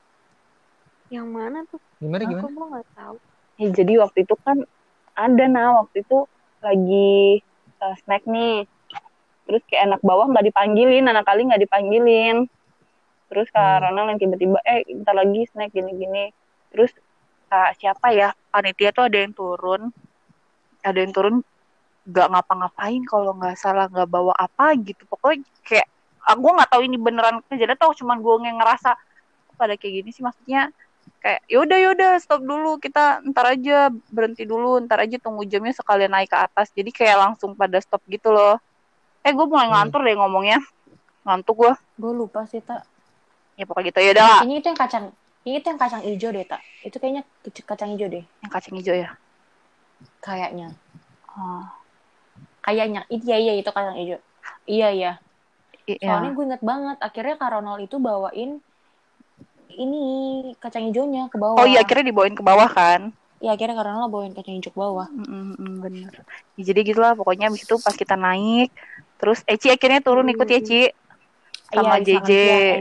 [1.10, 1.82] Yang mana tuh?
[1.98, 2.54] Gimana aku gimana?
[2.54, 3.16] gue nggak tahu.
[3.56, 4.58] Ya, jadi waktu itu kan
[5.16, 6.28] ada nah waktu itu
[6.60, 7.40] lagi
[7.80, 8.68] uh, snack nih
[9.46, 12.50] terus kayak anak bawah nggak dipanggilin anak kali nggak dipanggilin.
[13.30, 13.82] Terus kak Hmm.
[13.90, 16.30] Ronald yang tiba-tiba eh bentar lagi snack gini-gini.
[16.74, 16.92] Terus
[17.50, 18.34] kak siapa ya?
[18.54, 19.90] Panitia tuh ada yang turun.
[20.86, 21.36] Ada yang turun
[22.06, 25.06] nggak ngapa-ngapain kalau nggak salah nggak bawa apa gitu.
[25.10, 25.88] Pokoknya kayak
[26.26, 28.94] aku nggak tahu ini beneran kejadian atau cuman gue yang ngerasa
[29.50, 30.22] "Kok pada kayak gini sih?
[30.22, 30.70] Maksudnya
[31.22, 36.14] kayak yaudah yaudah stop dulu kita ntar aja berhenti dulu ntar aja tunggu jamnya sekalian
[36.14, 36.70] naik ke atas.
[36.78, 38.62] Jadi kayak langsung pada stop gitu loh
[39.26, 39.74] eh gue mulai Hmm.
[39.74, 40.60] ngantur deh ngomongnya
[41.26, 42.86] ngantuk gue Gue lupa sih, Tak.
[43.58, 45.06] ya pokoknya gitu ya udah Kayaknya itu yang kacang.
[45.42, 46.62] Kayaknya itu yang kacang hijau deh, Tak.
[46.86, 47.22] Itu kayaknya
[47.66, 48.24] kacang hijau deh.
[48.44, 49.10] yang kacang hijau ya
[50.22, 50.68] Kayaknya.
[51.34, 51.64] oh,
[52.62, 53.02] Kayaknya.
[53.10, 54.20] Iya, iya, itu kacang hijau.
[54.66, 55.12] Iya, iya.
[55.86, 56.36] i- Soalnya ya.
[56.38, 56.98] gue inget banget.
[57.02, 58.62] Akhirnya Kak Ronald itu bawain
[59.76, 60.02] ini
[60.62, 61.60] kacang hijaunya ke bawah.
[61.60, 63.12] oh iya akhirnya dibawain ke bawah kan
[63.44, 65.08] Iya, akhirnya Kak Ronald bawain kacang hijau ke bawah.
[65.12, 66.14] Mm, mm, bener
[66.56, 68.72] Ya, jadi gitulah pokoknya abis itu pas kita naik
[69.16, 70.82] terus Eci akhirnya turun ikut ya Ci?
[71.74, 72.32] sama iya, JJ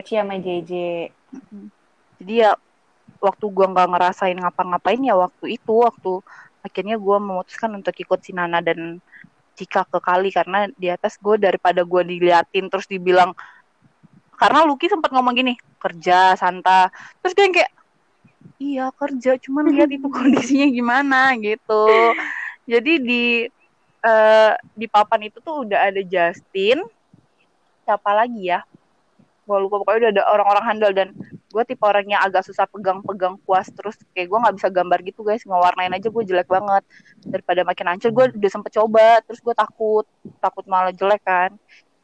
[0.03, 0.73] Eci sama JJ.
[2.21, 2.51] jadi ya
[3.19, 6.21] waktu gua nggak ngerasain ngapa-ngapain ya waktu itu waktu
[6.61, 9.01] akhirnya gua memutuskan untuk ikut si Nana dan
[9.55, 10.35] Cika ke kali.
[10.35, 13.33] Karena di atas gue daripada gua diliatin terus dibilang
[14.35, 16.91] karena Lucky sempat ngomong gini kerja Santa
[17.23, 17.73] terus gue yang kayak
[18.59, 21.87] iya kerja cuman lihat itu kondisinya gimana gitu.
[22.65, 23.25] Jadi di
[24.05, 26.85] eh, di papan itu tuh udah ada Justin
[27.85, 28.61] siapa lagi ya
[29.45, 31.09] gue lupa pokoknya udah ada orang-orang handal dan
[31.53, 35.21] gue tipe orang yang agak susah pegang-pegang kuas terus kayak gue nggak bisa gambar gitu
[35.21, 36.81] guys ngewarnain aja gue jelek banget
[37.29, 40.09] daripada makin hancur gue udah sempet coba terus gue takut
[40.41, 41.53] takut malah jelek kan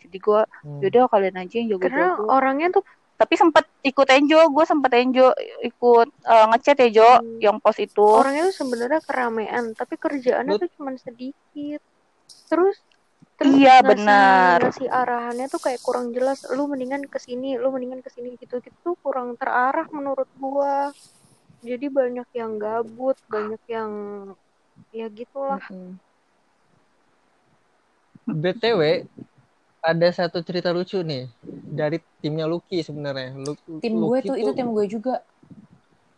[0.05, 0.81] jadi gue Hmm.
[0.85, 2.85] yaudah kalian aja yang Karena jago-jago orangnya tuh
[3.17, 5.29] tapi sempet ikut Enjo gue sempet Enjo
[5.61, 7.41] ikut eh, ngechat ya Jo Hmm.
[7.41, 10.65] yang pos itu orangnya tuh sebenarnya keramaian, tapi kerjaannya Betul.
[10.65, 11.81] tuh cuman sedikit.
[12.51, 12.77] Terus
[13.39, 14.59] terus Iya, ngasih- benar.
[14.61, 16.45] Ngasih arahannya tuh kayak kurang jelas.
[16.51, 18.59] Lu mendingan ke sini, lu mendingan ke sini gitu.
[18.59, 20.91] Gitu tuh kurang terarah menurut gua.
[21.63, 23.91] Jadi banyak yang gabut, banyak yang
[24.91, 25.61] ya gitulah.
[28.27, 29.07] BTW
[29.81, 31.25] ada satu cerita lucu nih
[31.67, 33.33] dari timnya Lucky sebenarnya.
[33.35, 35.15] Lu- Tim gue Lucky tuh, itu tim gue juga.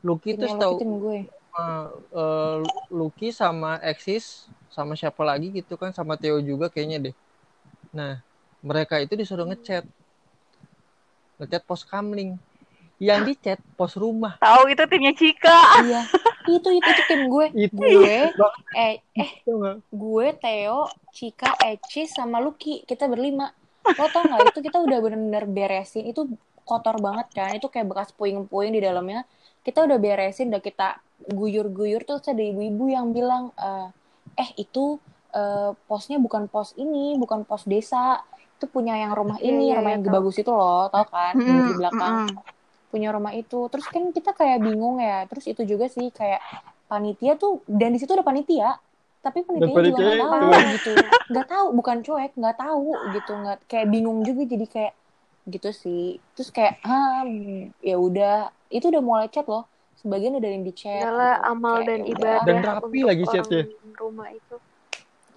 [0.03, 1.19] Lucky tuh Loki tim gue.
[1.55, 2.57] uh, uh,
[2.91, 7.15] Lucky sama Exis sama siapa lagi gitu kan sama Theo juga kayaknya deh.
[7.93, 8.25] Nah,
[8.65, 9.85] mereka itu disuruh ngechat.
[11.37, 12.41] Ngechat pos kamling.
[12.97, 14.39] Yang dichat pos rumah.
[14.39, 16.03] tahu itu timnya Cika iya.
[16.43, 17.47] Itu, itu, itu tim gue.
[17.55, 18.19] Itu Gue,
[18.75, 19.31] eh, eh,
[19.79, 22.83] gue, Theo, Cika, Eci, sama Lucky.
[22.83, 23.55] Kita berlima.
[23.87, 26.11] Lo tau gak, itu kita udah bener-bener beresin.
[26.11, 26.35] Itu
[26.67, 27.55] kotor banget kan.
[27.55, 29.23] Itu kayak bekas puing-puing di dalamnya.
[29.63, 30.99] Kita udah beresin, udah kita
[31.31, 32.03] guyur-guyur.
[32.03, 33.89] Terus ada ibu-ibu yang bilang, eh,
[34.41, 34.79] eh itu
[35.37, 37.97] eh, posnya bukan pos ini, bukan pos desa.
[38.57, 40.17] Itu punya yang rumah Iya, ini, iya, rumah iya, yang tahu.
[40.17, 41.35] bagus itu loh, tau kan?
[41.69, 42.15] Di Mm-mm, belakang.
[42.15, 42.43] mm-mm.
[42.93, 43.57] punya rumah itu.
[43.73, 45.13] Terus kan kita kayak bingung ya.
[45.29, 46.41] Terus itu juga sih kayak
[46.91, 48.67] panitia tuh dan di situ ada panitia.
[49.25, 50.89] Tapi panitia juga nggak tahu gitu.
[51.31, 53.31] Nggak tahu bukan cuek nggak tahu gitu.
[53.43, 54.93] Nggak kayak bingung juga jadi kayak
[55.55, 55.99] gitu sih.
[56.35, 57.23] Terus kayak ah
[57.89, 58.31] ya udah.
[58.75, 59.63] Itu udah mulai chat loh
[60.03, 61.51] sebagian udah yang di chat Adalah gitu.
[61.55, 63.63] amal Kayak, dan ya ibadah Dan rapi untuk lagi chatnya.
[63.97, 64.57] rumah itu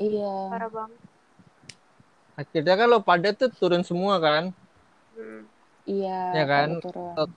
[0.01, 0.99] iya parah banget.
[2.35, 4.51] Akhirnya kan lo pada tuh turun semua kan.
[5.15, 5.47] Hmm.
[5.87, 6.67] iya Ya kan?
[6.83, 7.29] Lokal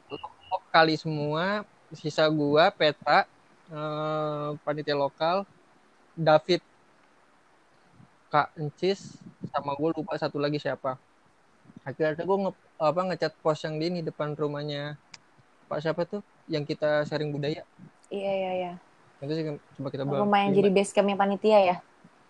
[0.75, 1.63] kali semua.
[1.95, 3.25] Sisa gua, Peta,
[3.73, 5.49] eh, panitia lokal,
[6.13, 6.61] David,
[8.29, 9.17] Kak Encis,
[9.49, 11.01] sama gue lupa satu lagi siapa.
[11.81, 15.01] Akhirnya gue nge, apa ngecat pos yang di ini depan rumahnya
[15.69, 17.63] Pak siapa tuh yang kita sharing budaya.
[18.09, 18.73] iya iya iya
[19.19, 19.45] Itu sih
[19.77, 20.23] coba kita bahas.
[20.23, 21.77] rumah yang jadi base campnya panitia ya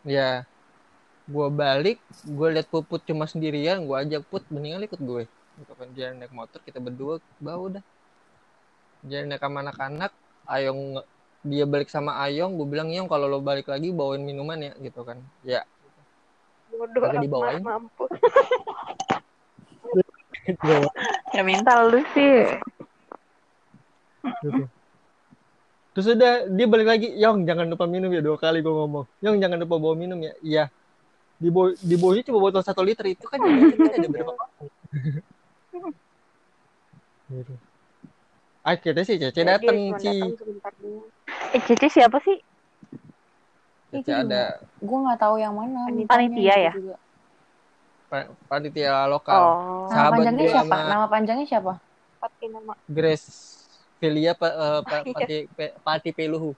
[0.02, 0.46] Ya.
[1.24, 5.22] Gue balik, gue liat Puput cuma sendirian, gue ajak Put, mendingan ikut gue.
[5.54, 7.82] Gitu kan dia naik motor, kita berdua bawa udah.
[9.02, 10.08] Dia naik sama anak-anak,
[10.46, 11.04] Ayong
[11.42, 15.04] dia balik sama Ayong, gue bilang Yong kalau lo balik lagi bawain minuman ya gitu
[15.04, 15.20] kan.
[15.42, 15.68] Ya,
[16.70, 17.60] Bodoh Kagak amat dibawain.
[17.60, 18.08] mampus.
[21.30, 22.56] ya minta lu sih
[24.38, 24.64] gitu.
[25.92, 29.06] Terus udah dia balik lagi, Yong jangan lupa minum ya dua kali gue ngomong.
[29.18, 30.32] Yong jangan lupa bawa minum ya.
[30.40, 30.64] Iya.
[31.38, 33.50] Di bawah di bawahnya cuma botol satu liter itu kan kan
[33.94, 34.32] ada berapa
[37.28, 37.54] gitu.
[38.64, 40.18] Akhirnya sih Cece Ya, dateng sih.
[41.54, 42.36] eh Cici siapa sih
[43.88, 46.72] Cece ada gue nggak tahu yang mana Panitia ya?
[46.74, 46.96] gitu juga.
[48.08, 49.36] pa- panitia lokal.
[49.36, 49.46] oh
[49.86, 51.72] nama Sahabat panjangnya siapa sama- nama panjangnya siapa.
[52.88, 53.57] Grace
[54.00, 55.14] Filia pa, eh, pa- Iya.
[55.14, 56.50] pati, pe- pati Peluhu.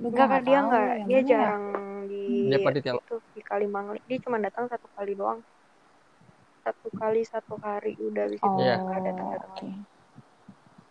[0.00, 1.26] Lu Enggak kan dia enggak, dia ya?
[1.30, 1.64] jarang
[2.10, 2.16] di
[2.48, 3.98] Dia panitia lo- itu di Kalimangli.
[4.08, 5.40] Dia cuma datang satu kali doang.
[6.64, 8.74] satu kali satu hari udah Oh, Iya.
[8.82, 9.46] nggak ada tanda oke.
[9.46, 9.66] tangan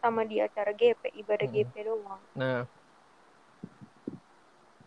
[0.02, 1.52] sama di acara GP ibadah Hmm.
[1.54, 2.66] GP doang Nah,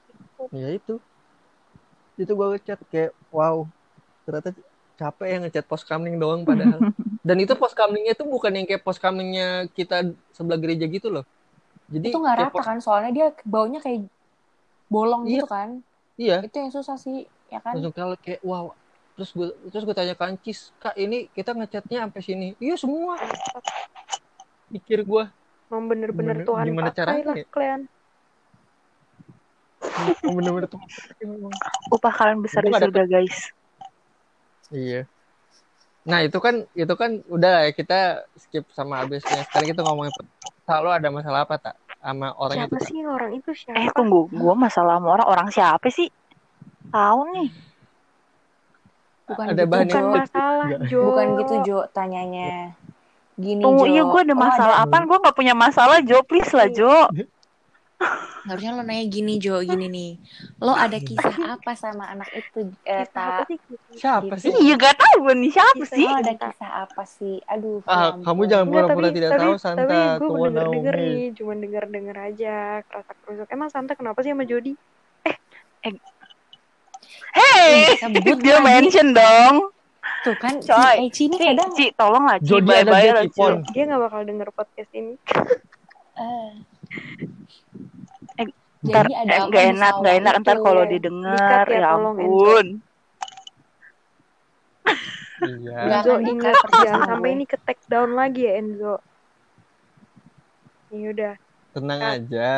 [0.09, 0.51] Itu.
[0.53, 1.01] ya itu.
[2.21, 3.57] Itu gue ngechat kayak wow,
[4.25, 4.51] ternyata
[4.99, 6.91] capek ya ngechat post coming doang padahal.
[7.27, 10.03] Dan itu post comingnya tuh bukan yang kayak post comingnya kita
[10.35, 11.23] sebelah gereja gitu loh.
[11.87, 14.11] Jadi Itu nggak rata post- kan, soalnya dia baunya kayak
[14.89, 15.33] bolong Iya.
[15.33, 15.69] gitu kan.
[16.19, 17.79] Iya, Itu yang susah sih, ya kan?
[17.79, 18.75] langsung kalau kayak wow.
[19.15, 23.19] Terus gue terus gue tanya ke Ancis, "Kak, ini kita ngechatnya sampai sini." Iya semua.
[24.69, 25.25] Pikir gue
[25.69, 27.47] Emang bener-bener Tuhan gimana caranya lah ya?
[27.47, 27.81] kalian
[30.25, 30.81] bener-bener tuh.
[31.19, 31.53] Emang.
[31.91, 33.53] Upah kalian besar di surga guys.
[34.69, 35.09] Iya.
[36.09, 37.99] Nah itu kan itu kan udah lah ya kita
[38.41, 39.45] skip sama habisnya.
[39.49, 40.13] Sekarang kita ngomongin
[40.65, 42.77] selalu ada masalah apa tak sama orang siapa itu?
[42.81, 42.89] Tak?
[42.89, 46.09] sih orang itu siapa Eh tunggu, gua masalah sama orang orang siapa sih?
[46.89, 47.49] Tahu nih.
[49.29, 50.67] Bukan ada gitu, bahan bukan yang masalah.
[50.89, 52.73] Jo Bukan gitu, Jo, tanyanya.
[53.37, 53.93] Gini, Tunggu, Jo.
[53.93, 55.05] iya gue ada Lo masalah ada- apaan?
[55.05, 56.25] Gue nggak punya masalah, Jo.
[56.25, 56.89] Please lah, Jo.
[58.47, 60.11] Harusnya lo nanya gini, Jo, gini nih.
[60.63, 63.05] Lo ada kisah apa sama anak itu, eh,
[63.45, 63.59] sih
[63.93, 64.49] Siapa Gitu.
[64.49, 64.53] sih?
[64.65, 66.07] Iya, gak tahu gue nih siapa Kisah sih.
[66.07, 67.37] Lo ada kisah apa sih?
[67.45, 70.95] Aduh, Ah, ya kamu jangan pura-pura tapi, tidak tapi, tahu tapi Santa gue Tuan denger-denger
[70.95, 71.11] Naomi.
[71.11, 73.49] nih, cuma denger-denger aja, kerasa kerusuk.
[73.51, 74.73] Emang Santa kenapa sih sama Jody?
[77.29, 78.65] Hey, Sebut dia lagi.
[78.65, 79.55] mention dong.
[80.25, 80.95] Tuh kan, si Coy.
[81.05, 82.47] Eci ini Ci, kadang Ci, tolong lah, Ci.
[82.47, 83.25] Jody ada Bye-bye dia lah,
[83.87, 85.15] nggak bakal denger podcast ini.
[88.79, 90.33] eh, Eh, jadi Ntar, ada eh, apa gak di enak, sawah gak enak.
[90.39, 90.63] Ntar itu?
[90.63, 92.67] kalau Dikat didengar, ya, ya tolong, ampun.
[95.39, 95.79] Iya.
[95.79, 98.95] Nggak Enzo ingat jangan sampai ini ke take down lagi ya Enzo.
[100.91, 101.35] Ya udah.
[101.75, 102.15] Tenang Ah.
[102.17, 102.51] aja.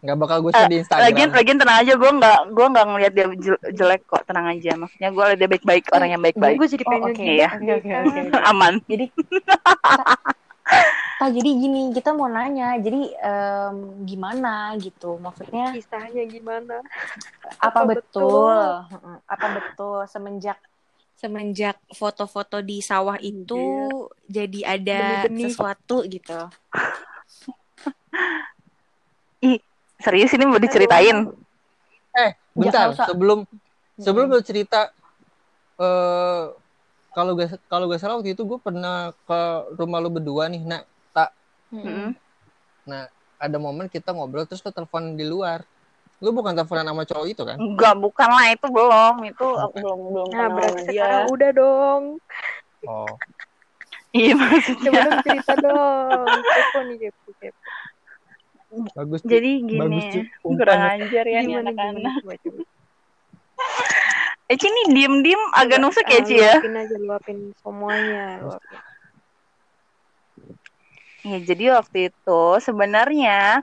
[0.00, 1.06] Nggak bakal gue Eh, share di Instagram.
[1.06, 4.72] Lagian, lagian tenang aja, gue nggak, gue nggak ngelihat dia jel- jelek kok, tenang aja.
[4.78, 7.22] Maksudnya gue liat dia baik-baik, orang yang baik-baik, Gue jadi Oh, pengen oke.
[7.26, 7.48] Iya.
[7.52, 8.20] Oke, oke, oke.
[8.50, 8.74] aman.
[8.86, 9.06] Jadi,
[11.20, 15.20] Tak, jadi gini, kita mau nanya, jadi em, gimana gitu?
[15.20, 16.80] Maksudnya kisahnya gimana.
[17.60, 18.24] apa, Apa betul?
[18.24, 18.56] betul?
[18.88, 20.56] Heeh, Apa betul semenjak
[21.20, 23.60] semenjak foto-foto di sawah itu
[24.24, 25.52] jadi ada Benih-benih.
[25.52, 26.40] sesuatu gitu?
[29.44, 29.60] Ih,
[30.00, 31.28] serius ini mau diceritain?
[32.16, 32.72] Eh, bentar.
[32.72, 33.06] Jangan usah.
[33.12, 33.44] Sebelum
[34.00, 34.40] sebelum Hmm.
[34.40, 34.88] cerita
[35.80, 36.44] eh
[37.12, 39.40] kalau gak kalau gak salah waktu itu gue pernah ke
[39.76, 40.64] rumah lu berdua nih.
[40.64, 40.80] Nah,
[41.70, 42.12] Mm-mm.
[42.86, 43.06] Mm-mm.
[43.40, 45.64] ada momen kita ngobrol terus lu telepon di luar.
[46.20, 47.56] Lu bukan teleponan sama cowok itu kan?
[47.56, 50.92] Enggak, bukan lah itu belum, itu aku belum belum Nah, kenal berarti sama dia.
[50.92, 52.02] sekarang udah dong.
[52.84, 53.14] Oh.
[54.10, 54.90] Iya Coba maksudnya.
[54.90, 56.28] dong cerita dong.
[56.44, 57.60] Kepo nih, kepo, kepo.
[58.92, 59.20] Bagus.
[59.24, 60.58] Jadi Bagus, gini, Umpan.
[60.60, 62.12] kurang ajar ya nih Gimana, anak-anak.
[62.20, 62.60] Coba, coba.
[64.50, 66.52] Eh, nih diem-diem agak Coba, nusuk ya, ah, Ci ya?
[66.58, 68.24] Luapin aja, luapin semuanya.
[68.44, 68.78] Luapin.
[71.20, 73.60] Ya, jadi waktu itu sebenarnya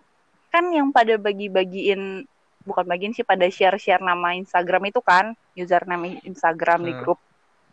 [0.53, 2.25] kan yang pada bagi-bagiin
[2.67, 7.01] bukan bagiin sih pada share-share nama Instagram itu kan, username Instagram di Hmm.
[7.01, 7.19] grup.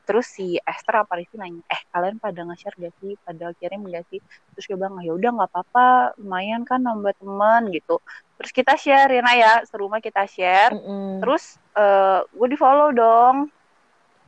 [0.05, 3.17] Terus si Esther apa Rizky nanya, eh kalian pada nge-share gak sih?
[3.25, 4.21] Pada kirim gak sih?
[4.53, 5.87] Terus gue bilang, ya udah nggak apa-apa,
[6.21, 7.99] lumayan kan nambah teman gitu.
[8.37, 10.77] Terus kita share ya, Nah ya, serumah kita share.
[10.77, 11.25] Mm-mm.
[11.25, 13.49] Terus eh gue di follow dong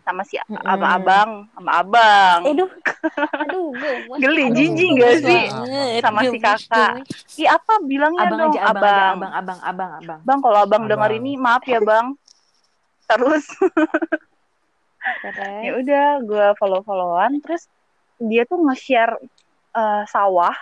[0.07, 0.63] sama si Mm-mm.
[0.63, 2.39] abang-abang, sama abang.
[2.47, 2.71] Eh, duh.
[3.43, 4.19] Aduh, gemes.
[4.23, 5.43] Geli, Aduh, jijik gak sih?
[5.51, 6.91] banget, Sama si kakak.
[7.35, 8.87] Ih apa bilangnya Abang dong aja, abang, abang.
[8.87, 10.21] aja, abang, abang, abang, abang.
[10.23, 11.19] Bang kalau abang, dengar Abang.
[11.19, 12.15] ini maaf ya bang.
[13.07, 13.47] Terus
[15.67, 17.67] ya udah gue follow followan terus
[18.19, 19.19] dia tuh nge-share
[19.75, 20.55] eh, sawah.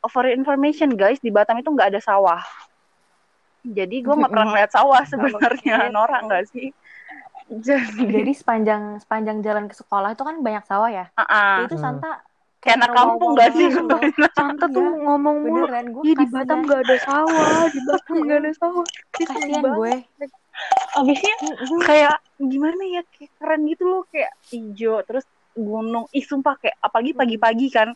[0.00, 2.40] For your information guys di Batam itu nggak ada sawah.
[3.60, 5.88] Jadi gue nggak pernah ngeliat sawah sebenarnya.
[5.88, 5.92] Iya.
[5.92, 6.72] Norak nggak sih?
[7.50, 11.06] Jadi, Jadi sepanjang sepanjang jalan ke sekolah itu kan banyak sawah ya.
[11.18, 11.82] ah, Itu Hmm.
[11.82, 12.10] Santa
[12.62, 13.68] kayak anak kampung gak sih?
[14.38, 15.66] Santa tuh ngomong mulu.
[16.06, 18.86] Ih, di Batam gak ada sawah, di Batam gak ada sawah.
[19.16, 19.92] Kasihan gue.
[20.94, 21.34] Abisnya
[21.86, 25.24] kayak gimana ya kayak keren gitu loh kayak hijau terus
[25.54, 27.88] gunung ih sumpah kayak apalagi pagi-pagi kan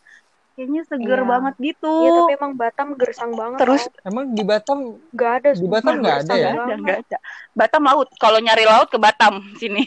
[0.55, 1.27] kayaknya seger Iya.
[1.27, 3.59] banget gitu Iya, tapi emang Batam gersang banget.
[3.59, 4.07] terus tau.
[4.07, 4.79] Emang di Batam
[5.11, 5.49] gak ada.
[5.51, 6.51] di Batam nggak ada ya?
[6.55, 9.83] nggak ada nggak Batam laut kalau nyari laut ke Batam sini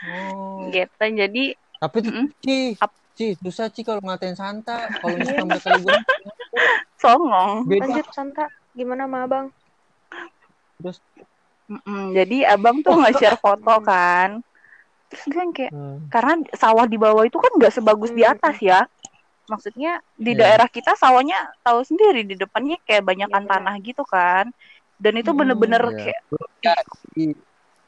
[0.00, 0.64] Oh.
[0.72, 1.44] gitu jadi
[1.76, 2.26] Tapi tuh, Mm-mm.
[2.40, 4.88] Ci, Ap- Ci, susah Ci kalau ngatain Santa.
[4.88, 6.00] Kalau misalkan mereka liburan
[7.02, 7.84] songong beda.
[7.88, 9.46] Lanjut Santa, gimana sama abang?
[10.80, 11.00] Terus
[11.70, 14.40] Mm-mm, jadi abang tuh nge-share foto kan
[15.10, 16.06] terus gue yang kayak hmm.
[16.08, 18.32] karena sawah di bawah itu kan nggak sebagus di Hmm.
[18.32, 18.86] atas ya
[19.44, 20.38] maksudnya di Iya.
[20.38, 23.58] daerah kita sawahnya tahu sendiri di depannya kayak banyakan Iya, benar.
[23.58, 24.44] tanah gitu kan
[24.96, 26.14] dan itu Hmm, bener-bener iya.
[26.62, 27.34] kayak di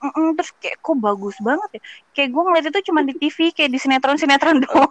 [0.03, 3.71] mm-mm, terus kayak kok bagus banget ya kayak gue ngeliat itu cuma di TV kayak
[3.71, 4.91] di sinetron sinetron doang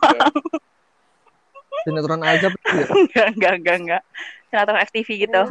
[1.84, 2.88] Sinetron azab gitu ya.
[2.96, 4.02] enggak enggak enggak enggak
[4.48, 5.42] sinetron FTV gitu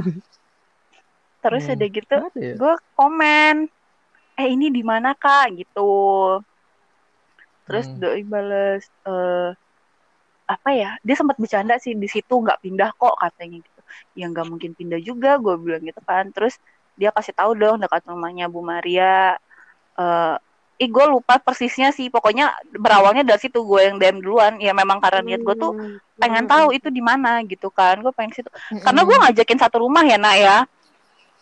[1.41, 1.75] terus Hmm.
[1.77, 2.55] ada gitu Ada ya?
[2.57, 3.55] gue komen
[4.37, 5.93] eh ini di mana kak gitu
[7.71, 8.03] terus Hmm.
[8.03, 9.51] doi bales eh
[10.45, 13.81] apa ya dia sempat bercanda sih di situ nggak pindah kok katanya gitu.
[14.13, 16.35] Ya nggak mungkin pindah juga gue bilang gitu kan.
[16.35, 16.59] Terus
[16.99, 19.39] dia kasih tahu dong dekat rumahnya Bu Maria
[19.95, 20.37] eh
[20.81, 22.11] ih gue lupa persisnya sih.
[22.11, 24.59] Pokoknya berawalnya dari situ gue yang DM duluan.
[24.59, 26.03] Ya memang karena niat gue tuh Hmm.
[26.19, 26.53] pengen Hmm.
[26.53, 28.03] tahu itu di mana gitu kan.
[28.03, 28.51] Gue pengen situ.
[28.83, 30.57] Karena gue ngajakin satu rumah ya nak ya.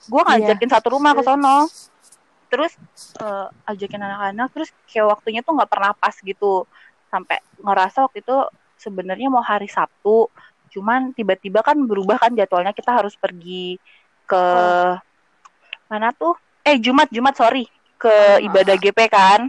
[0.04, 1.64] Gue ngajakin satu rumah ke sono
[2.48, 2.72] terus
[3.16, 6.64] eh, ajakin anak-anak terus kayak waktunya tuh nggak pernah pas gitu
[7.06, 8.36] sampai ngerasa waktu itu
[8.76, 10.28] sebenarnya mau hari Sabtu
[10.68, 13.80] cuman tiba-tiba kan berubah kan jadwalnya kita harus pergi
[14.24, 14.44] ke
[15.86, 17.64] mana tuh eh Jumat Jumat sorry
[17.96, 18.36] ke Ah.
[18.38, 19.48] ibadah GP kan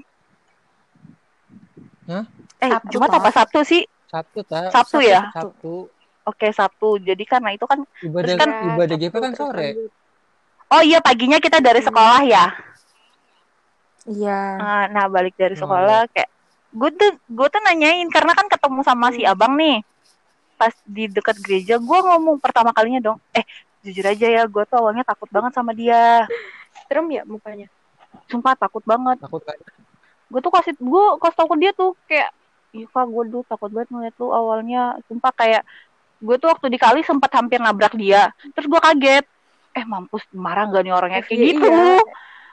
[2.05, 2.23] Hah?
[2.57, 4.71] eh Sabtu, Jumat apa Sabtu sih Sabtu tak?
[4.71, 5.91] Sabtu ya Sabtu.
[6.23, 9.67] oke Sabtu jadi karena itu kan Ibadah Terus kan- ibadah Sabtu GP kan sore.
[9.69, 9.91] lanjut.
[10.69, 12.45] oh iya paginya kita dari sekolah ya
[14.09, 14.41] Iya.
[14.57, 16.29] Nah, nah balik dari Oh, sekolah kayak
[16.69, 19.31] gue tuh gue tuh nanyain karena kan ketemu sama si Hmm.
[19.31, 19.81] abang nih
[20.53, 23.41] pas di dekat gereja gue ngomong pertama kalinya dong eh
[23.79, 26.27] jujur aja ya gue tuh awalnya takut banget sama dia
[26.83, 27.65] Serem ya mukanya.
[28.25, 29.55] sumpah takut banget Takut kan?
[30.27, 32.29] gue tuh kasih gue kasih tau ke dia tuh kayak
[32.71, 35.63] Iva gue dulu takut banget ngeliat lu awalnya sumpah kayak
[36.19, 39.25] gue tuh waktu di kali sempat hampir nabrak dia terus gue kaget
[39.71, 41.97] eh mampus marah gak nih orangnya kayak Iya, gitu iya.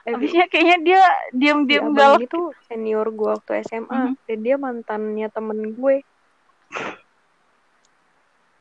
[0.07, 1.01] Eh, habisnya kayaknya dia
[1.35, 4.11] diam-diam abang galak ini tuh senior gue waktu SMA Mhm.
[4.23, 5.95] dan dia mantannya temen gue.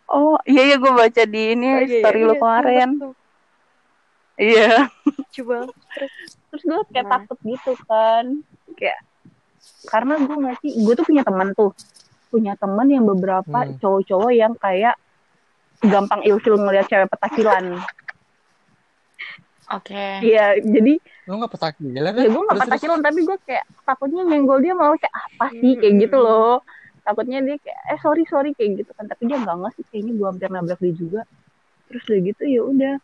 [0.06, 2.88] Oh iya iya gue baca di ini Oh, iya, story iya, lu iya, kemarin.
[2.96, 3.14] tuh,
[4.36, 4.70] iya.
[5.36, 5.74] Banget.
[5.92, 6.12] Terus
[6.48, 7.12] terus gue kayak Nah.
[7.16, 8.24] takut gitu kan.
[8.74, 8.98] Kayak
[9.86, 11.70] karena gue ngasih gue tuh punya teman tuh.
[12.26, 13.78] Punya teman yang beberapa Hmm.
[13.78, 14.94] cowok-cowok yang kayak
[15.78, 17.78] gampang ilfil ngeliat cewek petakilan.
[19.68, 20.22] Oke.
[20.22, 24.72] iya jadi Lu nggak petakilan ya gue nggak petakilan tapi gue kayak takutnya nyenggol dia
[24.72, 25.74] malah kayak apa sih?
[25.74, 26.62] Kayak gitu loh.
[27.02, 29.06] Takutnya dia kayak eh sorry sorry kayak gitu kan.
[29.06, 31.20] Tapi dia nggak ngasih kayaknya gue hampir nabrak dia juga.
[31.90, 32.94] Terus udah gitu ya udah.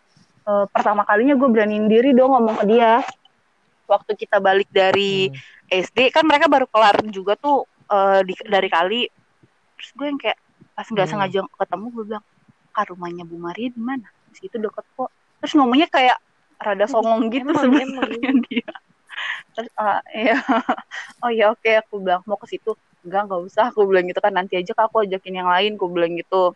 [0.42, 3.02] Eh, pertama kalinya gue beraniin diri dong ngomong ke dia.
[3.86, 5.38] Waktu kita balik dari Hmm.
[5.72, 9.02] SD kan mereka baru kelar juga tuh eh, di, dari kali.
[9.76, 10.38] Terus gue yang kayak
[10.72, 11.12] pas nggak Hmm.
[11.18, 12.24] sengaja ketemu gue bilang
[12.72, 14.06] kak rumahnya Bu Maria di mana?
[14.30, 15.10] Di situ deket kok.
[15.42, 16.16] Terus ngomongnya kayak
[16.62, 18.38] rada songong gitu Emang, sebenarnya emang.
[18.48, 18.70] dia.
[19.52, 20.36] Terus ah, ya
[21.22, 21.70] oh ya oke.
[21.82, 22.72] Aku bilang mau ke situ?
[23.02, 23.64] Enggak nggak usah.
[23.70, 25.76] Aku bilang gitu kan nanti aja Kak, aku ajakin yang lain.
[25.76, 26.54] Aku bilang gitu.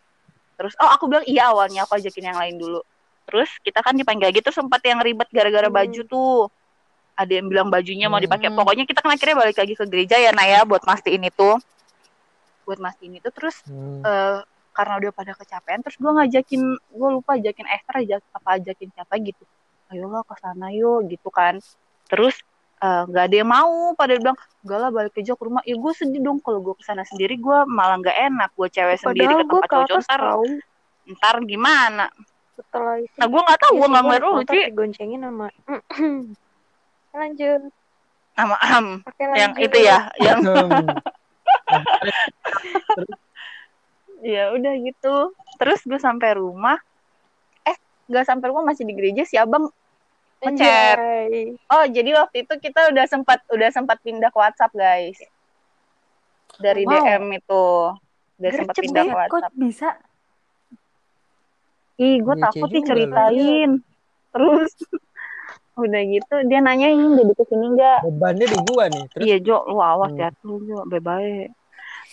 [0.57, 2.81] Terus oh aku bilang iya awalnya aku ajakin yang lain dulu.
[3.27, 5.77] Terus kita kan dipanggil gitu sempat yang ribet gara-gara Hmm.
[5.77, 6.49] baju tuh.
[7.17, 8.49] Ada yang bilang bajunya mau dipakai.
[8.49, 8.57] Hmm.
[8.57, 11.59] pokoknya kita kan akhirnya balik lagi ke gereja ya Naya buat mastiin itu.
[12.65, 13.29] Buat mastiin itu.
[13.31, 14.01] Terus Hmm.
[14.01, 14.41] eh,
[14.71, 19.17] karena udah pada kecapean terus gue ngajakin gue lupa ajakin Esther ajak apa ajakin siapa
[19.25, 19.41] gitu
[19.93, 21.59] ayolah ke sana yuk gitu kan.
[22.11, 22.35] Terus
[22.83, 25.63] eh, nggak ada yang mau pada bilang enggak lah balik aja ke rumah.
[25.67, 28.99] Ya gue sedih dong kalau gue ke sana sendiri gue malah nggak enak gue cewek
[28.99, 30.45] sendiri padahal ke gue tempat ke cowok ntar tahu
[31.17, 32.07] ntar gimana?
[32.57, 35.47] Setelah itu nah gue nggak tahu Iya gue nggak gua ngeliat lu sih digoncengin sama
[37.17, 37.63] lanjut.
[38.37, 38.87] Sama Am
[39.33, 40.45] yang itu ya yang
[44.37, 45.33] ya udah gitu.
[45.57, 46.77] Terus gue sampai rumah
[48.07, 49.67] nggak sampai rumah masih di gereja si abang
[50.43, 50.99] ngechat
[51.73, 55.19] oh jadi waktu itu kita udah sempat udah sempat pindah ke WhatsApp guys
[56.57, 56.93] dari Wow.
[57.05, 57.65] DM itu
[58.37, 59.89] udah sempat pindah deh, ke kok WhatsApp bisa?
[61.97, 63.71] ih gue takut Cie nih juga ceritain
[64.37, 64.71] terus
[65.85, 69.05] udah gitu dia nanyain jadi ke sini nggak Bebannya di gua nih.
[69.13, 70.21] Terus Iya Jo, lu awas Hmm.
[70.21, 71.49] ya lu Jo, bye-bye.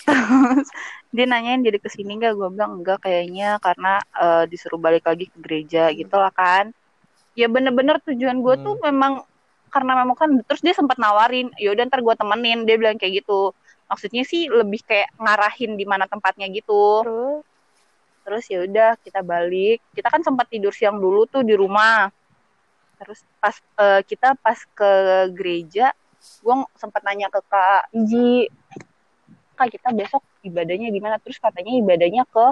[0.05, 0.69] Terus
[1.13, 2.33] dia nanyain jadi ke sini nggak?
[2.35, 6.71] Gue bilang enggak kayaknya karena eh, disuruh balik lagi ke gereja gitu lah kan.
[7.33, 9.25] Ya bener-bener tujuan gue tuh memang
[9.73, 12.67] karena memang kan terus dia sempat nawarin, yaudah ntar gue temenin.
[12.67, 13.55] Dia bilang kayak gitu.
[13.89, 17.03] Maksudnya sih lebih kayak ngarahin di mana tempatnya gitu.
[17.03, 17.43] terus
[18.23, 19.83] Terus ya udah kita balik.
[19.91, 22.07] Kita kan sempat tidur siang dulu tuh di rumah.
[22.97, 24.91] Terus pas eh, kita pas ke
[25.35, 25.91] gereja,
[26.39, 28.47] gue sempat nanya ke Kak Iji,
[29.63, 31.15] Kak kita besok ibadahnya di mana?
[31.23, 32.45] Terus katanya ibadahnya ke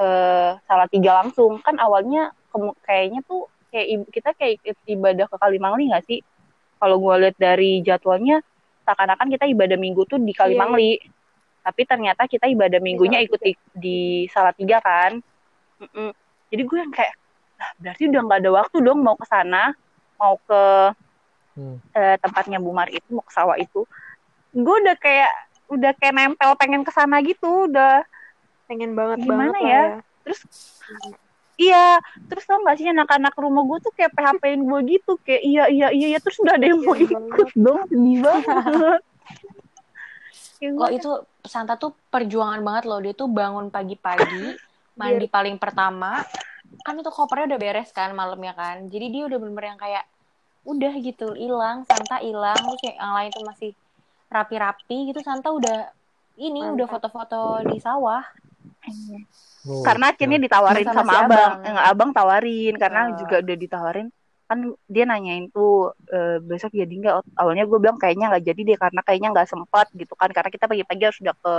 [0.00, 1.60] eh salah tiga langsung.
[1.60, 2.32] Kan awalnya
[2.80, 6.24] kayaknya tuh kayak kita kayak ibadah ke Kalimangli nggak sih?
[6.80, 8.40] Kalau gue lihat dari jadwalnya,
[8.88, 10.96] seakan-akan kita ibadah minggu tuh di Kalimangli.
[11.60, 13.98] Tapi ternyata kita ibadah minggunya ikut di, di
[14.32, 15.20] salah tiga kan.
[15.84, 16.10] Mm-mm.
[16.48, 17.12] Jadi gue yang kayak,
[17.60, 19.76] lah berarti udah nggak ada waktu dong mau ke sana,
[20.16, 20.62] mau ke
[21.58, 21.82] Hmm.
[21.90, 23.82] eh, tempatnya Bu Mari itu mau ke sawah itu
[24.54, 28.04] gue udah kayak udah kayak nempel pengen ke sana gitu udah
[28.68, 29.68] pengen banget Gimana banget ya?
[29.68, 29.82] ya
[30.24, 30.40] terus
[31.58, 31.86] iya
[32.28, 35.88] terus tau gak sih anak-anak rumah gue tuh kayak PHP-in gue gitu kayak iya iya
[35.92, 39.00] iya iya terus udah ada yang mau Kasian ikut dong sedih banget
[40.58, 41.10] Lo itu
[41.46, 42.98] Santa tuh perjuangan banget loh.
[42.98, 44.58] Dia tuh bangun pagi-pagi,
[44.98, 46.26] mandi paling pertama.
[46.82, 48.90] Kan itu kopernya udah beres kan malamnya kan.
[48.90, 50.04] Jadi dia udah bener-bener yang kayak
[50.66, 53.70] udah gitu hilang, Santa hilang, terus yang lain tuh masih
[54.28, 55.20] rapi-rapi gitu.
[55.20, 55.88] Santa udah
[56.38, 56.74] ini Mantap.
[56.76, 58.22] udah foto-foto di sawah.
[59.68, 61.66] Oh, karena akhirnya ditawarin Bersama sama si abang abang.
[61.66, 63.16] Eh, abang tawarin karena Oh.
[63.18, 64.08] juga udah ditawarin
[64.48, 68.78] kan dia nanyain tuh e, besok jadi nggak awalnya gue bilang kayaknya nggak jadi deh
[68.80, 71.54] karena kayaknya nggak sempat gitu kan karena kita pagi-pagi harus udah ke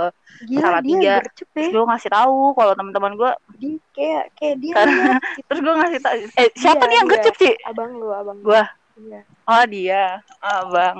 [0.50, 1.14] gila Salah dia tiga.
[1.22, 3.30] gercep terus ya gue ngasih tahu kalau teman-teman gue
[3.62, 5.46] dia kayak kayak dia Karena- gitu.
[5.46, 9.20] terus gue ngasih tahu eh siapa Dia, nih yang gercep sih abang lu abang iya
[9.46, 10.02] oh dia
[10.42, 10.96] abang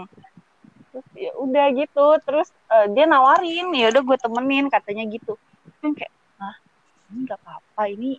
[0.90, 5.38] terus ya udah gitu terus eh, dia nawarin ya udah gue temenin katanya gitu
[5.80, 6.12] kan kayak
[6.42, 6.56] ah
[7.10, 8.10] ini nggak apa-apa ini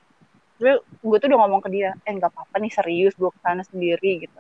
[0.58, 3.64] gue gue tuh udah ngomong ke dia eh nggak apa-apa nih serius gue ke sana
[3.68, 4.40] sendiri gitu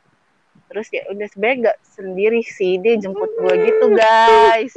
[0.71, 4.75] terus ya udah sebenarnya nggak sendiri sih dia jemput gue gitu guys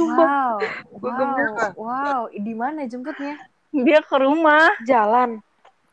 [0.00, 0.56] Wow,
[0.96, 2.20] Gua wow, wow.
[2.32, 3.36] Di mana jemputnya?
[3.72, 5.40] dia ke rumah jalan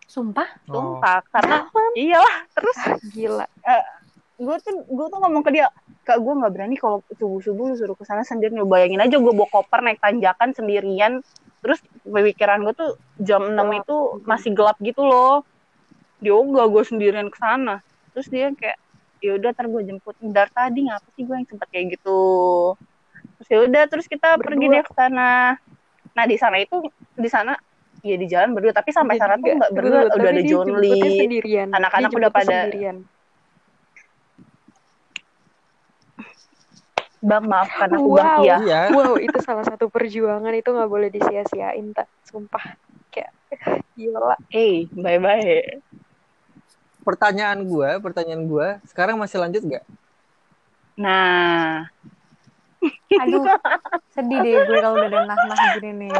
[0.09, 0.47] Sumpah?
[0.67, 0.99] Oh.
[0.99, 1.57] sumpah karena
[1.95, 2.77] iyalah terus
[3.13, 3.45] gila
[4.39, 5.67] gue tuh gue tuh ngomong ke dia
[6.09, 9.21] kak gue nggak berani kalau subuh subuh lu suruh ke sana sendiri lu bayangin aja
[9.21, 11.21] gue bawa koper naik tanjakan sendirian.
[11.61, 13.79] Terus pemikiran gue tuh jam 6 Gelap.
[13.85, 13.95] itu
[14.25, 15.45] masih gelap gitu loh.
[16.17, 17.85] Dia enggak gue sendirian ke sana.
[18.17, 18.77] Terus dia kayak
[19.21, 20.17] ya udah ntar gue jemput.
[20.17, 22.21] Dari tadi ngapa sih gue yang sempet kayak gitu?
[23.37, 24.75] Terus ya udah terus kita pergi Berdua.
[24.81, 25.31] deh ke sana.
[26.17, 26.81] Nah di sana itu
[27.13, 27.53] di sana
[27.99, 31.27] ya di jalan berdua tapi sampai sana tuh nggak berdua udah ada John Lee
[31.67, 32.97] Anak-anak udah pada- sendirian.
[37.19, 38.43] Bang maafkan aku bang Wow.
[38.47, 38.79] iya Iya.
[38.95, 42.79] wow itu salah satu perjuangan itu nggak boleh disia-siain tak sumpah
[43.11, 43.31] kayak
[43.97, 45.83] gila eh bye bye
[46.99, 49.81] Pertanyaan gue, pertanyaan gue, sekarang masih lanjut nggak?
[50.99, 51.87] Nah,
[53.23, 53.47] Aduh,
[54.13, 56.11] sedih deh gue kalau udah ada nah-nah gini nih.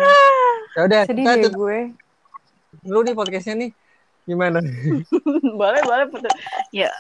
[0.74, 1.80] Ya udah, Sedih deh gue.
[2.82, 3.70] dulu nih podcastnya nih.
[4.30, 4.62] Gimana?
[5.60, 6.30] boleh boleh betul.
[6.70, 6.94] Ya,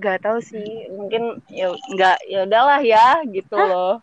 [0.00, 0.88] nggak tahu sih.
[0.88, 4.00] Mungkin ya nggak ya udahlah ya gitu loh.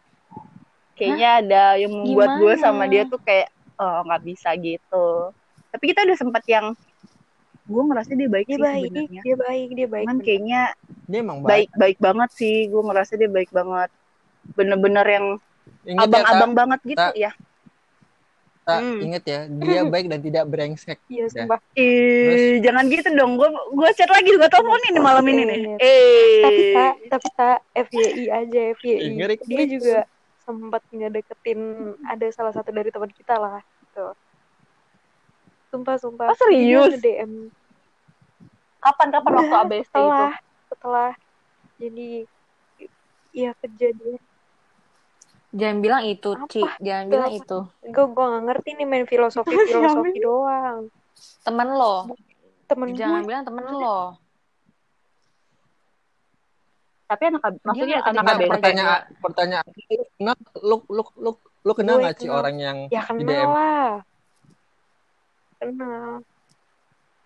[0.94, 3.50] Kayaknya ada yang membuat gue sama dia tuh kayak
[3.82, 5.34] oh nggak bisa gitu.
[5.74, 6.78] Tapi kita udah sempat yang
[7.68, 9.22] gue ngerasa dia baik dia sih baik sebenarnya.
[9.26, 10.62] dia baik dia baik Cuman kayaknya
[11.04, 11.50] Dia emang baik.
[11.50, 12.56] baik baik banget sih.
[12.70, 13.90] Gue ngerasa dia baik banget.
[14.54, 15.26] Bener-bener yang
[15.82, 16.58] ya, abang-abang Kak.
[16.62, 17.14] banget gitu Tak.
[17.18, 17.32] ya.
[18.68, 19.00] Tak, Hmm.
[19.00, 21.00] ingat ya, dia baik dan tidak brengsek.
[21.08, 21.48] iya Ya.
[21.48, 23.40] sumpah Ih, jangan gitu dong.
[23.40, 25.58] Gue gue chat lagi, gue teleponin nih malam ini nih.
[25.58, 25.76] Iya.
[25.80, 29.98] Eh, tapi tak tapi tak FYI aja FYI Ngeri, dia juga
[30.42, 31.60] sempat ngedeketin
[32.04, 34.12] ada salah satu dari teman kita lah gitu
[35.68, 36.96] sumpah sumpah Oh, serius?
[36.98, 37.52] Dia DM
[38.80, 40.00] kapan-kapan waktu ABST itu?
[40.00, 40.32] setelah
[40.66, 41.10] setelah
[41.76, 42.12] jadi
[43.32, 44.24] ya kejadian
[45.56, 46.50] Jangan bilang itu, Apa?
[46.52, 46.62] Ci.
[46.84, 47.58] Jangan bilang itu.
[47.88, 50.92] gue gue nggak ngerti nih main filosofi filosofi doang
[51.44, 52.12] Temen lo.
[52.68, 54.00] temen Jangan gue bilang temen lo.
[57.08, 58.52] Tapi anak maksudnya anak ABST.
[58.52, 62.40] pertanyaan, pertanyaan, lu kenal, lu, lu, lu, lu kenal sih kenal.
[62.44, 63.48] orang yang ya di kenal DM?
[63.48, 63.92] lah
[65.56, 66.12] kenal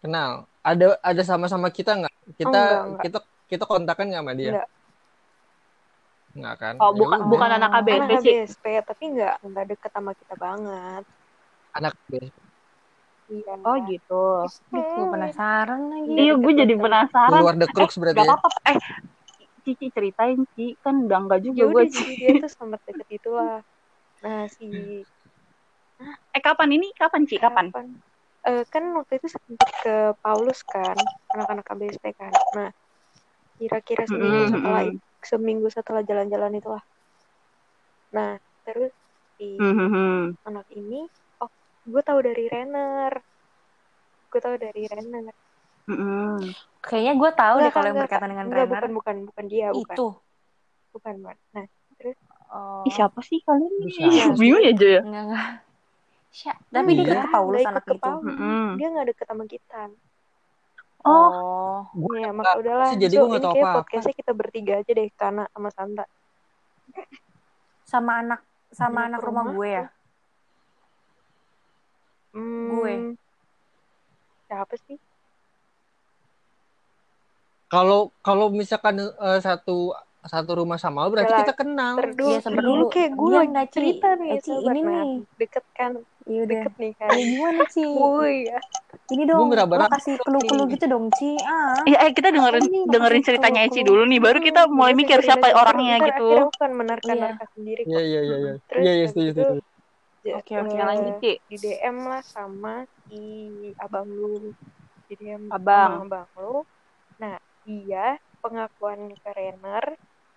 [0.01, 0.49] Kenal.
[0.65, 2.15] Ada, ada sama-sama kita nggak?
[2.37, 3.01] Kita, enggak, enggak.
[3.05, 3.19] kita,
[3.53, 4.51] kita kontakan nggak sama dia?
[4.57, 4.67] Enggak.
[6.37, 6.75] Nggak kan?
[6.81, 8.35] Oh, Ya bukan bukan anak ABST anak sih.
[8.35, 11.03] HBSP tapi nggak nggak deket sama kita banget
[11.77, 12.41] Anak BSP.
[13.31, 14.21] iya Oh gitu.
[14.73, 16.11] Gue penasaran lagi.
[16.17, 17.41] Iya, gue jadi Di penasaran.
[17.41, 18.35] luar the crux berarti Gak ya?
[18.35, 18.59] apa-apa.
[18.71, 18.77] Eh,
[19.61, 21.83] Cici ceritain Ci, kan udah enggak juga ya gue.
[21.85, 23.61] udah jadi dia tuh sempat deket itulah
[24.21, 24.65] nah si
[26.33, 26.87] Eh kapan ini?
[26.97, 27.37] Kapan Ci?
[27.37, 27.85] Kapan?
[28.49, 30.97] Eh, kan waktu itu sempat ke Paulus kan
[31.37, 32.69] anak-anak KBSP kan nah
[33.61, 34.97] kira-kira seminggu Mm-mm, setelah mm-mm.
[35.23, 36.83] Seminggu setelah jalan-jalan itulah
[38.09, 38.91] nah terus
[39.35, 40.23] si Hmm, hmm, hmm.
[40.45, 41.07] anak ini
[41.39, 41.49] oh
[41.83, 43.13] gue tahu dari Renner
[44.27, 45.33] gue tahu dari Renner
[45.81, 46.37] Hmm, hmm.
[46.79, 48.77] Kayaknya gue tahu deh kalau yang berkaitan dengan enggak, Renner.
[48.77, 50.07] bukan bukan bukan dia bukan Itu.
[50.91, 51.65] bukan bukan nah
[52.51, 52.83] Oh.
[52.83, 53.71] Ih, siapa sih kalian?
[53.87, 55.01] Siapa Bingung ya Jo ya?
[55.01, 55.47] Enggak, enggak.
[56.29, 57.07] Sya, tapi dia Iya.
[57.07, 57.95] deket ke Paulus Nggak anak itu.
[57.97, 58.23] Paulus.
[58.27, 58.67] Mm-mm.
[58.75, 59.81] dia nggak deket sama kita
[61.01, 61.77] Oh, Oh.
[61.93, 63.79] Gua ya nggak maka tahu udahlah sih, jadi So, ini tahu kayak apa-apa.
[63.81, 66.05] podcastnya kita bertiga aja deh Kana sama Santa
[67.83, 68.39] Sama anak
[68.69, 69.85] sama Anak anak rumah rumah gue ya.
[72.31, 72.95] Hmm, Gue.
[74.45, 74.97] siapa sih
[77.67, 81.93] Kalau kalau misalkan eh, satu satu rumah sama lo berarti Yalah, kita kenal.
[81.97, 82.85] Terus Iya, sabar dulu.
[82.87, 83.73] kayak gue lagi nggak, Ci.
[83.73, 85.11] cerita nih, Eh, ini nih.
[85.35, 85.91] Deket kan,
[86.29, 86.61] Iya udah.
[86.65, 87.09] deket nih kan.
[87.11, 87.85] Ya, gimana Ci?
[87.85, 88.59] Woi, ya.
[89.11, 91.35] Ini dong, lo kasih clue-clue gitu dong Ci.
[91.43, 91.83] Ah.
[91.83, 93.59] Ya, eh, kita dengerin Ini dengerin ceritanya.
[93.67, 96.27] Eci dulu nih, baru kita mulai Iya, mikir dengerin siapa orangnya gitu.
[96.47, 98.07] Aku kan menerka-nerka sendiri Iya kok.
[98.07, 98.53] iya iya iya.
[98.69, 99.43] Terus Iya iya habis setuju
[100.21, 101.31] Oke, oke, eh, lanjut, Ci.
[101.49, 103.21] Di DM lah sama si
[103.81, 104.53] abang lu.
[105.09, 106.05] Di DM Abang.
[106.05, 106.61] abang lu.
[107.17, 109.85] Nah, dia pengakuan ke Renner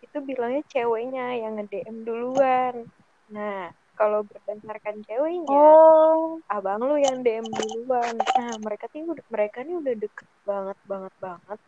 [0.00, 2.88] itu bilangnya ceweknya yang nge-DM duluan.
[3.32, 6.38] Nah, kalau berdasarkan ceweknya, Oh.
[6.50, 8.14] abang lu yang DM duluan.
[8.36, 11.58] Nah, mereka udah mereka nih udah deket banget banget banget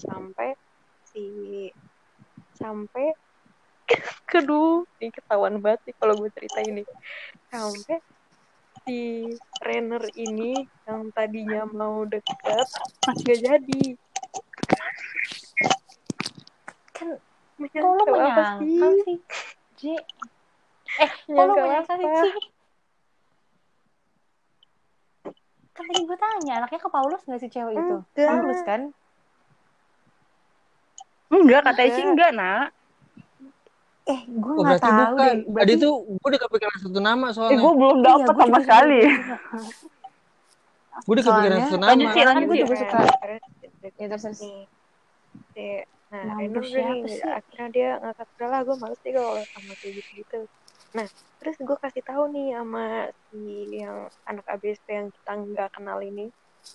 [0.00, 0.48] sampai
[1.10, 1.26] si
[2.56, 3.12] sampai
[4.30, 6.82] kedua ini ketahuan banget sih kalau gue cerita ini
[7.50, 7.98] sampai
[8.86, 9.26] si
[9.58, 12.66] trainer ini yang tadinya mau deket
[13.20, 13.82] gak jadi
[16.94, 17.16] Kan
[17.60, 19.04] kok lo apa sih?
[19.04, 19.18] sih?
[19.76, 19.92] Ci.
[20.98, 22.18] Eh, kok Menyangkal menyangkal sih, apa?
[22.18, 22.30] Ci?
[25.70, 27.96] Kan tadi gue tanya, anaknya ke Paulus gak sih cewek itu?
[28.02, 28.26] Enggak.
[28.28, 28.80] Paulus kan?
[31.30, 32.10] Enggak, kata Eci Enggak.
[32.10, 32.68] enggak, Nak.
[34.04, 35.34] Eh, gue Oh gak berarti tahu bukan.
[35.38, 35.54] deh.
[35.54, 37.58] Tadi tuh gue udah kepikiran satu nama Eh, soalnya.
[37.62, 39.00] gue belum Iya, dapet gue sama sekali.
[41.00, 42.10] Gue udah kepikiran Soalnya- satu Lanjut, nama.
[42.10, 42.48] Ci, Kan lanjut.
[42.50, 42.98] gue juga suka.
[42.98, 43.14] Ya,
[44.10, 44.38] terus,
[46.10, 47.22] nah udah siapa sih?
[47.22, 50.38] akhirnya dia ngangkat udah lah gue males sih kalau sama kayak gitu gitu
[50.96, 51.06] nah
[51.40, 52.82] terus gue kasih tahu nih sama
[53.30, 53.38] si
[53.82, 53.98] yang
[54.30, 56.26] anak ABSP yang kita nggak kenal ini.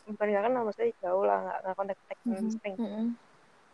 [0.07, 3.07] Bukan nggak kenal maksudnya jauh lah nggak nggak kontak kontak Mhm, sering mhm.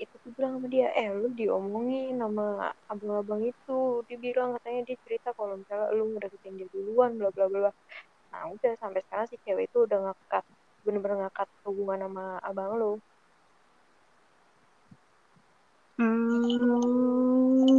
[0.04, 3.80] itu tuh bilang sama dia eh lu diomongin sama abang-abang itu.
[4.10, 7.72] Dia bilang katanya dia cerita kalau misalnya lu ngedeketin dia duluan bla bla bla
[8.32, 10.44] nah udah sampai sekarang si cewek itu udah ngakat
[10.86, 12.92] bener-bener ngakat hubungan sama abang lu.
[15.98, 17.78] Hmm.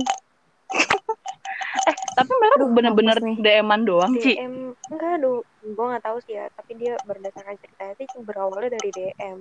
[2.12, 3.16] Tapi mereka Aduh, bener-bener.
[3.38, 4.34] DM-an doang, Ci.
[4.34, 4.54] DM
[4.88, 9.38] enggak aduh gue nggak tahu sih ya tapi dia berdasarkan ceritanya sih berawalnya dari DM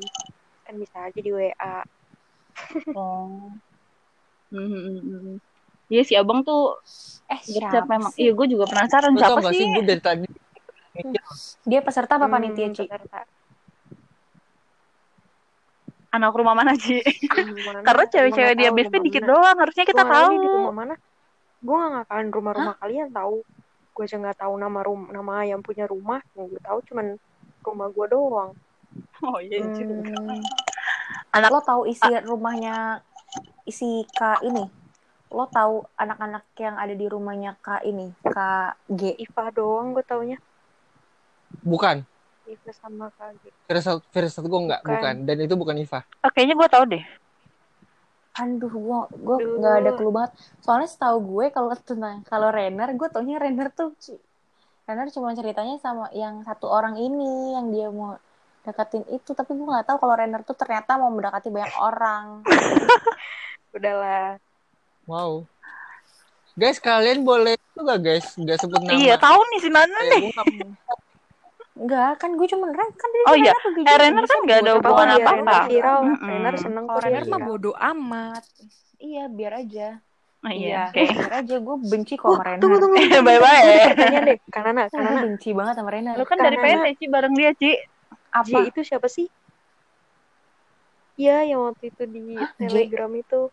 [0.62, 1.76] kan bisa aja di WA
[2.94, 3.52] Oh.
[4.48, 5.36] Hmm, hmm.
[5.88, 6.80] Iya si abang tuh
[7.28, 8.12] Eh, gercep siapa memang.
[8.12, 8.20] sih?
[8.22, 9.60] Iya gue juga penasaran siapa gak sih?
[9.60, 10.28] sih gue dari tadi
[11.64, 12.84] Dia peserta apa Hmm, panitia, Ci?
[12.84, 13.24] peserta.
[16.12, 17.00] Anak rumah mana Ci?
[17.64, 17.80] Mana?
[17.82, 19.56] Karena cewek-cewek di rumah dikit doang.
[19.56, 20.28] Harusnya kita Gua tahu.
[20.28, 20.94] ini di rumah mana
[21.62, 23.46] gue nggak ngakalin rumah-rumah kalian tahu
[23.92, 27.18] gue aja nggak tahu nama rum nama yang punya rumah yang gue tahu cuman
[27.62, 28.52] rumah gue doang
[29.22, 30.12] Oh iya juga.
[30.12, 30.44] Hmm,
[31.32, 33.00] Anak lo tahu isi rumahnya
[33.64, 34.68] isi K ini?
[35.32, 38.12] Lo tahu anak-anak yang ada di rumahnya K ini?
[38.20, 39.16] KG.
[39.16, 40.36] Iva doang gue taunya
[41.64, 42.04] bukan.
[42.44, 44.92] Iva sama KG Firasat Firasat gue enggak, Bukan.
[44.98, 45.16] bukan.
[45.24, 46.00] Dan itu bukan Iva.
[46.04, 47.04] oh, kayaknya gue tahu deh.
[48.32, 49.60] Aduh, gua gua Aduh.
[49.60, 50.32] nggak ada clue banget.
[50.64, 53.92] Soalnya setahu gue kalau tentang kalau Renner, gue taunya Renner tuh.
[54.88, 58.16] Renner cuma ceritanya sama yang satu orang ini yang dia mau
[58.64, 62.26] deketin itu, tapi gue nggak tahu kalau Renner tuh ternyata mau mendekati banyak orang.
[63.76, 64.36] udahlah
[65.10, 65.50] Wow.
[66.56, 68.28] Guys, kalian boleh itu gak guys?
[68.38, 68.96] Gak sebut nama.
[68.96, 70.32] Iya tahu nih si Nana Kayak nih.
[71.82, 75.08] Enggak, kan gue cuma Renner kan dia Oh iya, eh, Renner kan nggak ada hubungan
[75.12, 75.34] apa-apa.
[75.42, 75.58] apa-apa.
[76.22, 77.50] Renner seneng kok Renner mah viral.
[77.50, 78.44] bodoh amat.
[78.98, 79.88] Iya, biar aja.
[80.42, 80.82] Oh, Iya, iya.
[80.88, 81.02] Oke.
[81.08, 82.62] biar aja gue benci kok Oh, sama Renner.
[82.62, 83.82] tunggu tunggu Bye bye.
[83.88, 86.14] pertanyaan deh Kanana Gue Kanana benci banget sama Renner.
[86.14, 87.72] Lu kan dari PT Ci bareng dia Ci.
[88.32, 88.58] Apa?
[88.64, 89.26] Itu siapa sih
[91.16, 92.22] Iya yang waktu itu di
[92.58, 93.52] telegram itu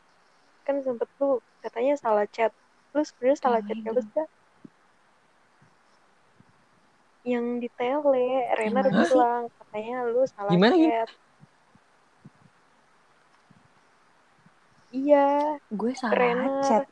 [0.62, 2.52] kan sempet tuh katanya salah chat
[2.90, 4.24] lu sebenarnya salah chat siapa Telegram.
[4.24, 4.37] sih
[7.28, 9.12] yang di tele Renner mana sih?
[9.12, 10.94] bilang katanya lu salah Gimana, gimana?
[11.04, 11.08] chat
[14.90, 15.26] iya
[15.68, 16.64] Gue salah Renner.
[16.64, 16.84] chat.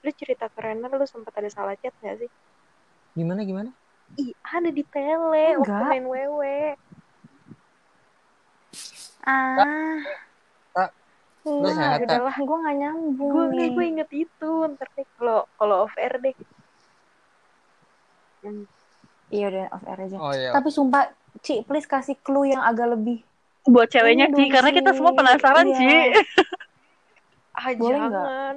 [0.00, 2.30] lu cerita ke Renner lu sempat ada salah chat gak sih
[3.16, 3.70] Gimana gimana?
[4.20, 5.90] Ih, ada di tele waktu Enggak.
[5.90, 6.58] main wewe.
[9.22, 9.96] Ah.
[10.74, 10.90] Tak.
[11.46, 12.04] Sehat, Tak?
[12.04, 13.70] udahlah gue gak nyambung Gue nih.
[13.76, 16.34] gue inget itu, ntar deh kalau kalau off air deh.
[18.42, 18.64] Hmm,
[19.30, 20.16] Iya udah off air aja.
[20.16, 20.50] Oh iya.
[20.50, 21.06] Tapi sumpah,
[21.40, 23.22] Ci, please kasih clue yang agak lebih.
[23.62, 25.76] Buat ceweknya Ci, karena kita semua penasaran Iya.
[25.76, 25.86] Ci.
[27.52, 28.56] Ah, Boleh jangan.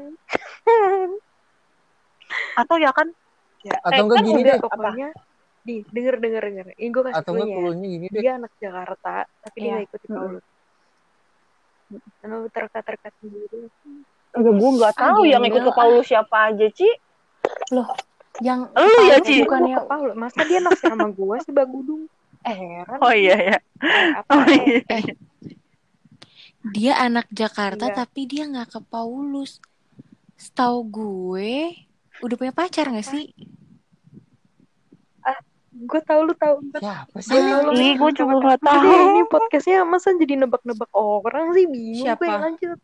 [2.55, 3.07] Atau ya kan?
[3.79, 4.59] Atau Eh, enggak kan gini udah deh.
[4.59, 5.09] Pokoknya,
[5.61, 6.65] di denger denger denger.
[6.73, 7.63] Ini gue kasih Atau enggak clue-nya.
[7.63, 8.21] cluenya gini deh.
[8.21, 9.73] Dia anak Jakarta, tapi dia Iya.
[9.73, 10.45] gak ikut di Paulus.
[12.17, 13.59] Karena lu terka-terka sendiri.
[14.33, 15.71] Enggak, gue nggak tahu Ah, yang ikut ke.
[15.71, 16.89] Paulus siapa aja Ci.
[17.69, 17.87] Loh,
[18.41, 19.35] yang Lu ya, Paulus Ci?
[19.45, 22.09] bukannya Ke Paulus, masa dia naksir sama gue sih Bagudung?
[22.43, 22.97] Eh, heran.
[22.99, 23.57] Oh iya ya.
[23.79, 24.29] Eh, apa?
[24.33, 25.13] Oh eh, iya.
[26.63, 27.95] dia anak Jakarta Iya.
[28.03, 29.61] tapi dia nggak ke Paulus.
[30.39, 31.77] Setahu gue
[32.19, 33.31] udah punya pacar nggak sih?
[35.73, 36.61] Gue tahu lu tahu.
[36.69, 37.33] Gue Siapa sih?
[37.33, 38.93] Ah, Ih, gue juga nggak tahu.
[39.09, 42.21] ini podcastnya masa jadi nebak-nebak orang sih bingung Siapa?
[42.21, 42.79] gue lanjut.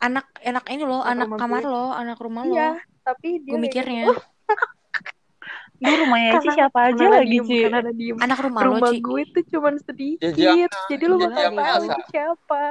[0.00, 1.70] Anak anak ini loh, Anak anak rumah kamar gue.
[1.70, 2.80] lo, anak rumah Iya, lo.
[3.02, 4.04] tapi dia Gue mikirnya.
[5.80, 7.56] Duh, rumahnya Eci Karena- siapa aja lagi, Ci?
[7.94, 8.16] diem.
[8.18, 9.00] anak rumah, lo, Rumah Ci.
[9.00, 10.36] gue tuh cuman sedikit.
[10.36, 10.84] Ya, jangan.
[10.90, 12.64] Jadi lu Ya, bakal tahu itu siapa.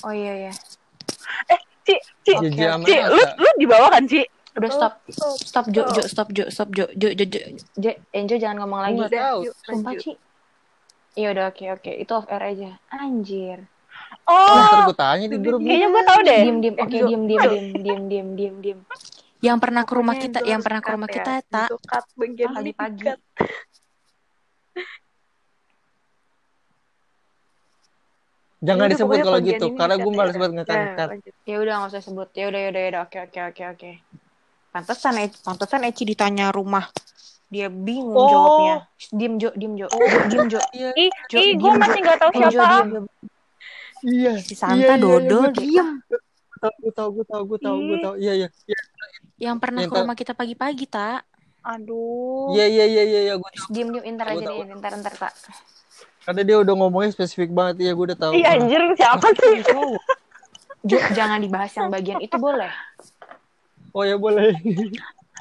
[0.00, 0.52] Oh iya ya.
[1.80, 4.20] Ci, Ci, Ya, jangan Ci, lu, lu di bawah kan, Ci?
[4.52, 4.94] Udah stop.
[5.06, 5.34] Stop.
[5.40, 7.40] Stop Jo, Jo, stop Jo, stop Jo, Jo, Jo, Jo,
[7.78, 9.00] Jo, Enjo jangan ngomong lagi.
[9.64, 9.96] Sumpah.
[9.96, 10.12] Ci.
[11.12, 12.70] Iya udah oke oke, itu off air aja.
[12.90, 13.64] Anjir.
[14.30, 15.58] Oh, Ntar gue tanya di grup.
[15.60, 16.40] kayaknya gue tahu deh.
[16.40, 17.06] Diem diem, oke Enjo.
[17.08, 18.78] diem diem diem diem diem diem diem.
[19.40, 21.14] Yang pernah ke rumah kita, yang pernah ke rumah ya.
[21.16, 21.32] kita,
[21.82, 23.16] tak bagian ini pagi-pagi.
[28.60, 30.16] Jangan Ya disebut kalau gitu, karena gue ya.
[30.20, 31.08] malas Ya, ngekar-ngekar.
[31.08, 31.34] lanjut.
[31.48, 32.28] Ya udah nggak usah sebut.
[32.36, 33.02] Ya udah ya udah ya udah.
[33.02, 33.90] Oke oke oke oke.
[34.70, 36.84] Pantesan Eci, pantesan Eci ditanya rumah.
[37.48, 38.28] Dia bingung Oh.
[38.28, 38.76] jawabnya.
[39.10, 40.60] Diem Jo, diem Jo, Jo, diem Jo.
[40.70, 40.90] Iya.
[41.32, 42.76] Ih, gue masih nggak tahu Eh, Jo, siapa.
[42.84, 43.04] diem.
[44.02, 44.32] Iya.
[44.40, 45.60] Si Santa dodol deh.
[45.60, 46.00] Diem.
[46.60, 48.14] Gue tau, gue tau, gue tau, gue tau.
[48.16, 48.48] Iya, iya.
[48.66, 48.78] Iya,
[49.40, 51.24] Yang pernah Yang ke rumah kita pagi-pagi, tak?
[51.60, 52.52] Aduh.
[52.52, 53.34] iya, iya, iya, iya.
[53.36, 53.68] Gue tau.
[53.72, 54.58] Diem diem, Tahu, aja tahu.
[54.60, 55.32] deh, ntar ntar tak.
[56.20, 57.88] Karena dia udah ngomongnya spesifik banget.
[57.88, 58.32] Iya, gue udah tahu.
[58.36, 59.64] Ih, anjir, siapa sih?
[60.80, 62.72] Jo, jangan dibahas yang bagian itu boleh.
[63.92, 64.54] Oh ya boleh.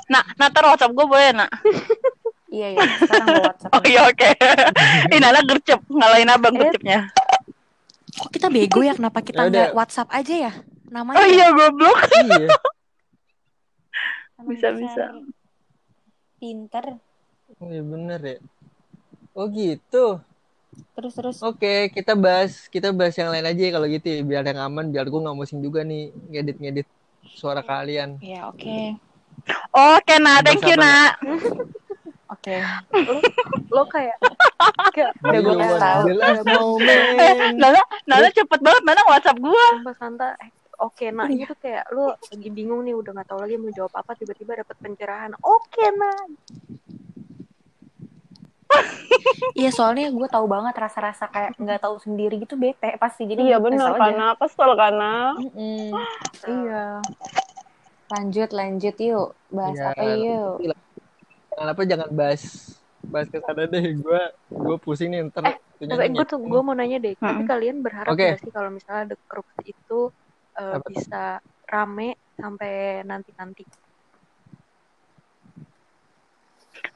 [0.09, 1.51] Nah, nah taruh WhatsApp gue boleh, nak?
[2.49, 3.71] Iya iya, sekarang gue WhatsApp.
[3.71, 4.29] Oh iya, oke.
[5.13, 6.99] Ini anak gercep, ngalahin abang Eh, gercepnya.
[8.19, 8.93] Kok kita bego ya?
[8.93, 10.53] Kenapa kita Ya nggak WhatsApp aja ya?
[10.91, 11.97] Namanya Oh iya, goblok.
[12.27, 12.47] iya.
[14.39, 15.03] Bisa, bisa.
[16.39, 16.95] Pinter.
[17.59, 18.37] Oh iya bener ya.
[19.35, 20.23] Oh gitu.
[20.95, 21.37] Terus terus.
[21.43, 24.95] Oke, kita bahas kita bahas yang lain aja ya kalau gitu ya, biar yang aman,
[24.95, 26.87] biar gue nggak pusing juga nih ngedit-ngedit
[27.35, 28.15] suara kalian.
[28.23, 28.95] Ya oke.
[29.75, 31.19] Oke, nah, thank you, nak.
[32.29, 32.55] Oke.
[33.73, 34.17] Lo kayak
[34.93, 36.77] kayak Udah are tahu.
[37.19, 37.57] Eh.
[37.57, 39.65] Nana, Nana cepet banget mana WhatsApp gue.
[39.81, 40.37] Mbak Santa
[40.79, 43.99] Oke, nah ini tuh kayak lu lagi bingung nih, udah gak tahu lagi mau jawab
[43.99, 45.35] apa, tiba-tiba dapet pencerahan.
[45.43, 46.15] Oke, nah.
[49.57, 53.57] Iya soalnya gue tahu banget rasa-rasa kayak nggak tahu sendiri gitu bete pasti jadi Iya
[53.57, 55.13] gue benar karena kesel karena.
[56.45, 56.85] Iya.
[58.13, 60.55] Lanjut lanjut yuk bahas Ya, apa yuk.
[61.59, 62.43] Jangan apa jangan bahas
[63.03, 63.83] bahas ke sana deh.
[63.99, 65.43] Gue gue pusing nih ntar.
[65.43, 68.31] Eh, Tapi gue tuh gue mau nanya deh, tapi kalian berharap Oke.
[68.31, 70.11] gak sih kalau misalnya The Crooks itu
[70.55, 70.91] uh, Apa tuh?
[70.95, 71.23] bisa
[71.67, 73.67] rame sampai nanti-nanti?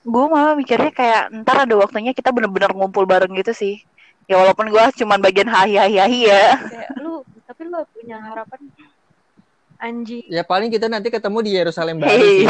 [0.03, 3.83] Gue malah mikirnya kayak ntar ada waktunya kita bener-bener ngumpul bareng gitu sih.
[4.31, 6.55] Ya walaupun gue cuman bagian hahi hahi hahi ya.
[6.55, 8.63] Kayak lu, tapi lu punya harapan
[9.83, 10.23] anjing.
[10.31, 12.47] Ya paling kita nanti ketemu di Yerusalem baru Hei, sih.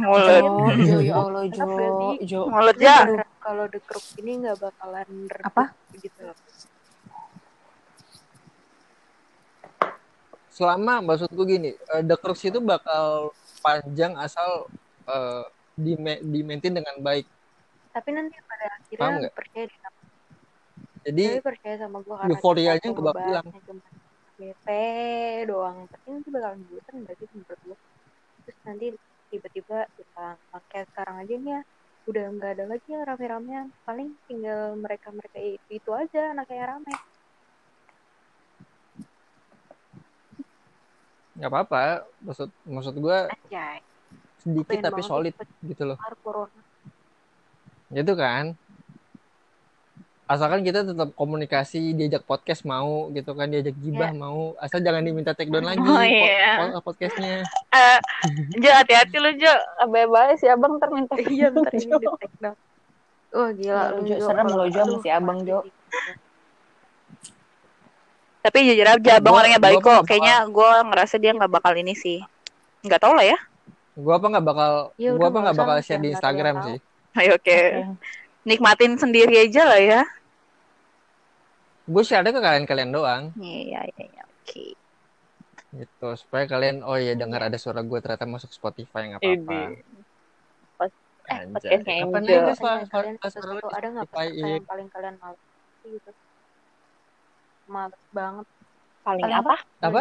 [0.06, 0.42] mulut.
[0.78, 1.66] Jo, Jo, ya Allah Jo?
[2.22, 2.40] Jo.
[2.46, 2.96] Mulut Lu ya.
[3.42, 5.64] kalau The Crooks ini nggak bakalan redup Apa?
[5.98, 6.36] gitu loh.
[10.52, 13.34] Selama maksud gue gini, eh, The Crux itu bakal
[13.64, 14.70] panjang asal
[15.10, 15.44] eh,
[15.74, 17.26] di di maintain dengan baik.
[17.92, 19.98] Tapi nanti pada akhirnya percaya sama
[21.02, 23.46] Jadi tapi percaya sama gue karena euforianya cuma hilang.
[24.42, 25.86] Bete doang.
[25.86, 27.78] Tapi nanti bakalan bosan gak sih menurut gue
[28.42, 28.86] terus nanti
[29.30, 31.60] tiba-tiba kita pakai sekarang aja nih ya.
[32.10, 33.66] Udah nggak ada lagi yang rame-ramean.
[33.86, 36.94] Paling tinggal mereka-mereka itu, itu aja anak yang rame.
[41.38, 42.10] Nggak apa-apa.
[42.26, 43.18] Maksud maksud gue
[44.42, 45.98] sedikit Pengen tapi solid gitu loh.
[46.26, 46.60] corona.
[47.94, 48.58] Gitu kan?
[50.32, 54.56] Asalkan kita tetap komunikasi, diajak podcast mau gitu kan, diajak gibah mau.
[54.56, 56.72] Asal jangan diminta take down lagi Oh, po- iya.
[56.72, 57.44] po- podcastnya.
[57.68, 57.98] Eh,
[58.56, 59.52] Jo hati-hati lu Jo.
[59.84, 61.20] Bye-bye si abang ntar minta.
[61.20, 62.56] iya ntar di take down
[63.28, 65.60] wah gila Ya, lu Jo, serem lo, Jo, sama si abang, Jo.
[65.60, 65.70] mati.
[68.40, 70.02] Tapi jujur aja abang orangnya baik kok.
[70.02, 72.24] Kayaknya gue ngerasa dia nggak bakal ini sih.
[72.80, 73.38] Nggak tahu lah ya.
[73.92, 76.78] Gua apa nggak bakal, Ya gua udah, apa nggak bakal share di Instagram sih.
[77.12, 77.44] Ayo oke.
[77.44, 77.58] Oke.
[78.42, 80.00] Nikmatin sendiri aja lah ya.
[81.82, 83.22] Gue share ke kalian-kalian doang.
[83.38, 84.22] Iya iya iya.
[84.42, 84.74] Oke.
[85.72, 89.80] gitu supaya kalian oh iya dengar ada suara gue ternyata masuk Spotify nggak apa-apa Ini.
[90.76, 90.92] Pas-
[91.32, 91.80] eh, Anjay.
[91.80, 92.36] podcastnya Kapan Angel.
[92.44, 93.16] aja suara, suara, kalian
[93.72, 94.46] ada nggak iya.
[94.60, 95.40] yang paling kalian males
[95.80, 96.10] gitu
[97.72, 98.46] males banget
[99.00, 99.56] Paling Paling apa?
[99.80, 100.00] apa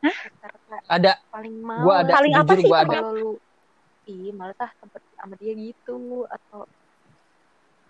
[0.00, 2.68] peserta ada paling males Gua ada, Paling apa jujur sih?
[2.72, 3.30] gua ada kalau lu
[4.08, 6.60] ih males ah tempat sama dia gitu atau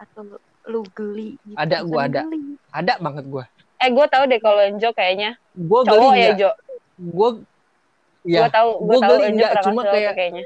[0.02, 0.22] atau
[0.66, 1.54] lu geli gitu.
[1.54, 2.20] Ada, gua ada.
[2.26, 2.58] geli.
[2.70, 3.44] ada banget gue
[3.76, 6.50] Eh, gue tahu deh kalau Enjo kayaknya gue geli ya, Jo.
[6.96, 7.28] gue
[8.26, 10.44] gue ya tahu, gue gua tahu geli Enjo nggak, pernah cuma kayak- kayaknya.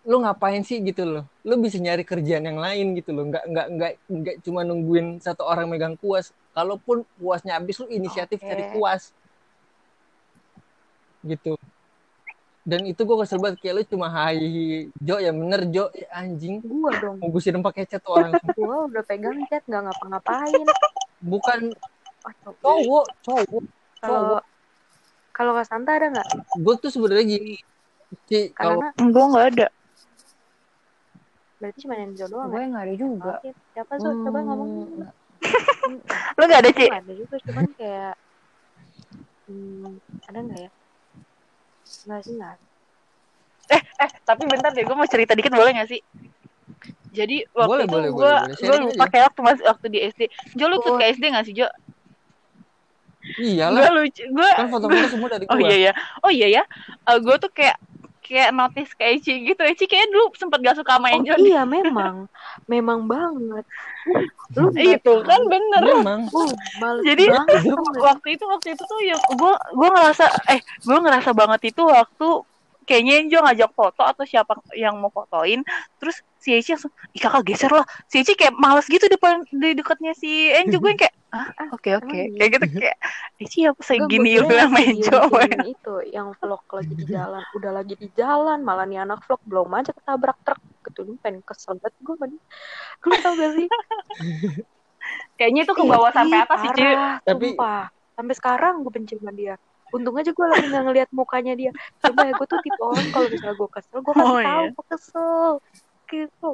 [0.00, 3.66] lu ngapain sih gitu loh lu bisa nyari kerjaan yang lain gitu loh nggak nggak
[3.70, 8.48] nggak nggak cuma nungguin satu orang megang kuas kalaupun kuasnya habis lu inisiatif Oke.
[8.48, 9.12] cari kuas
[11.20, 11.52] gitu
[12.70, 14.38] dan itu gue kesel banget kayak lu cuma hai
[15.02, 17.18] Jo ya bener Jo Ya, anjing Gua dong.
[17.18, 20.66] mau gue siram pakai cat tuh orang Gua udah pegang cat nggak ngapa-ngapain.
[21.18, 21.60] bukan
[22.20, 22.54] Oh, cowok.
[22.62, 23.62] cowok cowok
[23.98, 24.42] Kalau cowok
[25.34, 26.28] kalau Santa ada nggak?
[26.54, 27.54] gue tuh sebenarnya gini
[28.26, 29.68] Ci, kalau Karena Gue nggak ada.
[31.60, 32.66] berarti cuma Enzo doang gue ya?
[32.72, 34.12] nggak ada juga Oke, Siapa tuh?
[34.24, 34.70] Coba ngomong.
[35.80, 35.98] Hmm,
[36.38, 36.86] Lu nggak ada, Ci?
[36.88, 38.14] Nggak ada juga, cuman kayak
[39.48, 39.90] hmm,
[40.28, 40.70] ada nggak ya?
[42.06, 42.56] Nggak.
[42.56, 42.66] ada.
[43.70, 46.00] Eh, tapi bentar deh, gue mau cerita dikit boleh gak sih?
[47.10, 50.20] Jadi waktu Boleh, itu boleh, gue boleh, gue lupa kayak waktu masih waktu di SD.
[50.58, 51.68] Jo lu ikut ke SD gak sih Jo?
[53.20, 55.92] iyalah Gue lucu, gue kan foto-foto semua dari oh gua iya ya,
[56.24, 56.62] oh iya ya,
[57.20, 57.76] gue tuh kayak
[58.30, 59.58] kayak notice ke Eci gitu.
[59.60, 61.34] Eci kayak dulu sempet gak suka sama Oh Enjo.
[61.34, 61.50] deh.
[61.50, 62.30] iya memang,
[62.64, 63.66] memang banget.
[64.54, 65.26] Lu Itu tahu.
[65.26, 65.82] kan bener.
[65.82, 67.60] memang Oh, males Jadi banget.
[68.06, 72.28] waktu itu waktu itu tuh ya gue gue ngerasa eh gue ngerasa banget itu waktu
[72.86, 75.62] kayaknya Enjo ngajak foto atau siapa yang mau fotoin
[75.98, 79.74] terus si Eci langsung ih kakak geser lah si Eci kayak males gitu depan di
[79.74, 82.10] dekatnya si Enjo gue kayak ah oke oke.
[82.10, 82.96] Emang kayak gitu kayak
[83.38, 87.94] Eci apa Enggak, segini yang Enjo videoin itu yang vlog lagi di jalan udah lagi
[87.94, 90.60] di jalan malah nih anak vlog belum aja ketabrak truk.
[90.84, 92.30] Gitu lu pengen kesel banget gue man
[93.06, 93.68] lu tau gak sih?
[95.34, 96.82] Kayaknya itu ke bawah sampai atas sih Ci.
[96.84, 97.82] parah, Tapi- sumpah.
[98.12, 99.54] sampai sekarang gue benci sama dia.
[99.90, 101.72] Untung aja gue lagi nggak ngeliat mukanya dia.
[101.98, 104.70] Coba ya gue tuh tipe orang kalau misalnya gue kesel gue kasih Oh, tahu iya.
[104.70, 105.50] gue kesel.
[106.06, 106.50] Gitu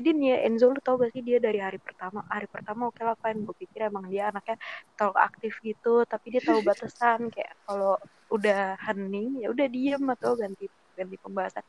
[0.00, 2.24] jadi nih ya, Enzo lu tau gak sih dia dari hari pertama?
[2.32, 3.44] Hari pertama oke lah fine.
[3.44, 4.56] Gue pikir emang dia anaknya
[4.96, 7.28] terlalu aktif gitu tapi dia tahu batasan.
[7.28, 8.00] Kayak kalau
[8.32, 11.60] udah hening ya udah diem atau ganti ganti pembahasan.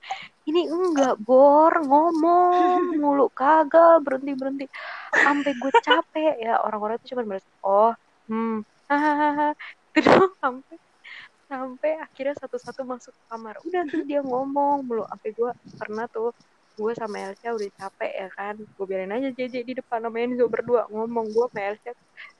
[0.47, 1.75] Ini enggak bor.
[1.83, 3.27] Ngomong mulu.
[3.35, 4.65] Kagak berhenti berhenti.
[5.11, 6.39] Sampai gue capek.
[6.39, 7.91] Ya orang-orang itu cuma balas oh
[8.31, 9.51] hmm hahaha.
[9.91, 10.79] Itu sampai
[11.51, 13.59] sampai akhirnya satu-satu masuk kamar.
[13.67, 15.03] Udah tuh dia ngomong mulu.
[15.03, 16.31] Sampai gue pernah tuh
[16.77, 18.55] gue sama Elsa udah capek ya kan?
[18.57, 21.29] Gue biarin aja JJ di depan sama Enzo berdua ngomong.
[21.31, 21.91] Gue sama Elsa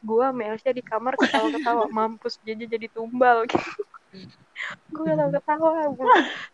[0.02, 1.86] gue sama Elsa di kamar ketawa-ketawa.
[1.96, 3.46] Mampus JJ jadi tumbal.
[3.48, 3.82] Gitu
[4.94, 6.08] gue ketawa-ketawa gue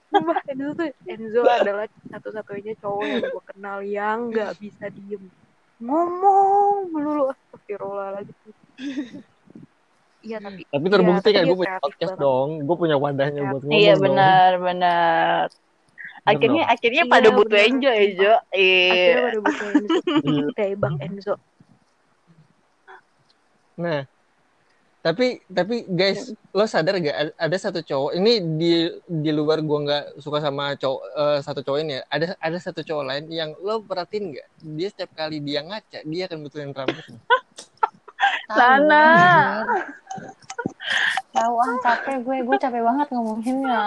[0.07, 5.23] Sumpah Enzo tuh Enzo adalah satu-satunya cowok yang gue kenal yang nggak bisa diem.
[5.77, 7.29] Ngomong melulu.
[7.29, 8.53] Astagfirullahaladzim.
[10.25, 12.23] Iya tapi tapi terbukti Iya, kan gue punya podcast banget.
[12.25, 12.49] dong.
[12.65, 15.45] Gue punya wadahnya buat ngomong iya benar benar
[16.27, 17.67] akhirnya akhirnya Iya, pada butuh benar.
[17.67, 20.45] Enjo ya Jo akhirnya iya pada buka Enzo Iya.
[20.53, 21.33] tebak Enzo
[23.77, 24.09] Nah,
[24.99, 26.19] tapi tapi guys,
[26.49, 28.71] lo sadar gak ada- satu cowok ini di
[29.05, 32.03] di luar gua nggak suka sama cowok eh, satu cowok ini ya.
[32.07, 34.47] Ada ada satu cowok lain yang lo perhatiin nggak?
[34.73, 37.21] Dia setiap kali dia ngaca, dia akan betulin rambutnya.
[38.57, 39.05] Sana.
[41.29, 43.77] tahu ah capek gue gue capek banget ngomonginnya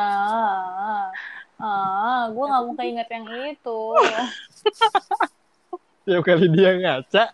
[1.60, 3.80] ah gue nggak mau keinget yang itu
[6.00, 7.24] Setiap kali dia ngaca,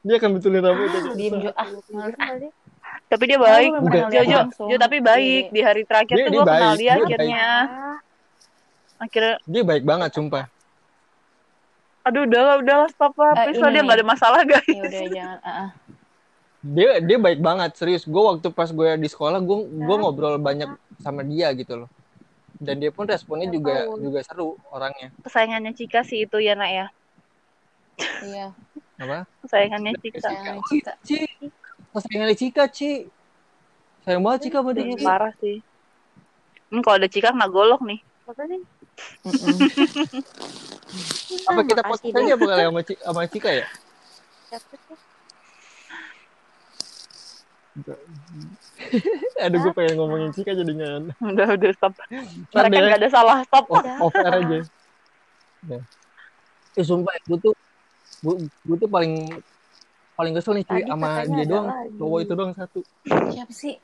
[0.00, 1.00] dia akan betulin rambutnya.
[1.14, 2.36] diem Jo ah ah.
[3.06, 4.02] tapi dia baik Udah.
[4.10, 5.54] lihat Jo, Jo, tapi baik Iya.
[5.54, 7.44] di hari terakhir Dia- tuh gue kenal baik, dia dia akhirnya
[8.98, 10.44] akhirnya Dia baik banget, sumpah.
[12.00, 14.82] aduh udahlah udahlah stop lah Eh, please lah ini dia nggak ada masalah guys ya
[14.82, 15.68] udah jangan ah, ah.
[16.60, 18.04] Dia dia baik banget, serius.
[18.04, 20.68] Gue waktu pas gue di sekolah, gue gue ngobrol banyak
[20.98, 21.88] sama dia gitu loh.
[22.60, 24.04] Dan dia pun responnya Ya juga ampun.
[24.04, 25.08] juga seru orangnya.
[25.24, 26.86] kesayangannya Cika sih itu ya nak ya
[28.20, 28.46] iya
[29.00, 29.24] Apa?
[29.44, 31.24] kesayangannya Cika Cika Ci,
[31.90, 32.90] kesayangan Cika, Ci.
[34.04, 34.92] Sayang banget Cika sama dia.
[35.00, 35.64] Parah sih
[36.68, 38.60] hmm, kalau ada Cika kena golok nih apa sih
[41.50, 42.22] Apa kita deh.
[42.28, 43.64] aja apa kali sama, sama Cika ya?
[49.42, 51.00] Aduh, gue pengen ngomongin Cika jadinya.
[51.30, 52.86] udah udah stop Ntar mereka deh.
[52.86, 54.58] nggak ada salah stop Off, off air aja.
[55.62, 55.78] Ya.
[56.72, 57.54] Eh, sumpah, gue tuh
[58.20, 59.28] gue, gue tuh paling
[60.12, 61.66] paling kesel nih cuy sama dia doang.
[61.66, 61.96] lagi.
[61.96, 62.80] Cowok itu doang satu.
[63.30, 63.76] siapa sih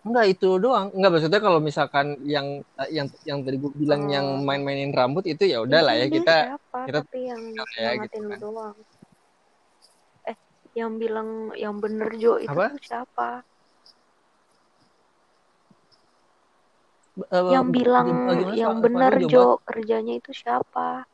[0.00, 0.88] Enggak itu doang.
[0.90, 4.10] Enggak maksudnya kalau misalkan yang yang yang tadi gue bilang Oh.
[4.10, 7.42] yang main-mainin rambut itu ya udah lah ya kita siapa kita- tapi yang
[7.76, 8.38] ya, gitu kan.
[8.40, 8.74] doang
[10.78, 12.70] yang bilang yang bener Jo itu Apa?
[12.70, 13.42] tuh siapa
[17.18, 21.04] eh, yang bilang gimana, yang lu Jo kerjanya itu siapa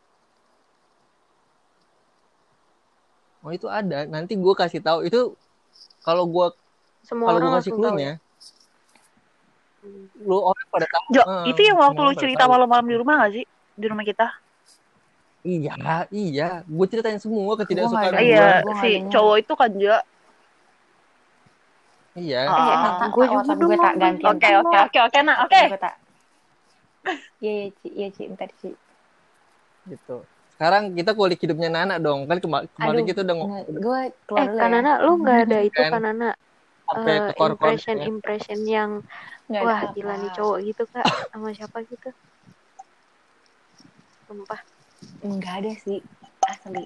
[3.46, 4.10] Oh itu ada.
[4.10, 5.38] Nanti gue kasih tahu itu
[6.02, 6.46] kalau gue
[7.06, 7.78] Semua kalau orang gue kasih ya.
[7.78, 8.12] clue-nya,
[10.18, 11.04] lu orang pada tahu.
[11.14, 13.44] Jo, Ah, itu yang waktu lu cerita malam-malam di rumah gak sih?
[13.78, 14.26] Di rumah kita.
[15.46, 15.74] Iya,
[16.10, 16.48] iya.
[16.66, 18.26] Gue ceritain semua ketidaksukaan gue.
[18.26, 19.70] Iya, gua si cowok itu kan.
[19.78, 20.02] Iya.
[22.18, 22.50] Ah.
[22.50, 24.34] Eh, Ah, tak, gua tak, juga dong gue tak mau gantian.
[24.34, 25.60] Oke, oke, oke, oke, nah, oke.
[25.70, 25.94] Gue tak.
[27.38, 27.88] Iya, iya, Ci.
[27.94, 28.22] Iya, Ci.
[28.26, 28.70] Bentar, Ci.
[29.86, 30.16] Gitu.
[30.56, 32.26] Sekarang kita kulik hidupnya Nana dong.
[32.26, 34.60] Kan kema- kemarin Aduh, kita udah ngomong Gue keluar Eh, ya.
[34.66, 35.92] Kanana, lu nggak ada itu Kan.
[35.94, 36.28] Kanana
[36.86, 38.90] sampai eh, ke core impression impression yang
[39.50, 42.10] Nggak wah gila nih cowok gitu kak sama siapa gitu.
[44.26, 44.58] Sumpah.
[45.26, 45.98] Enggak ada sih.
[46.46, 46.82] Asli.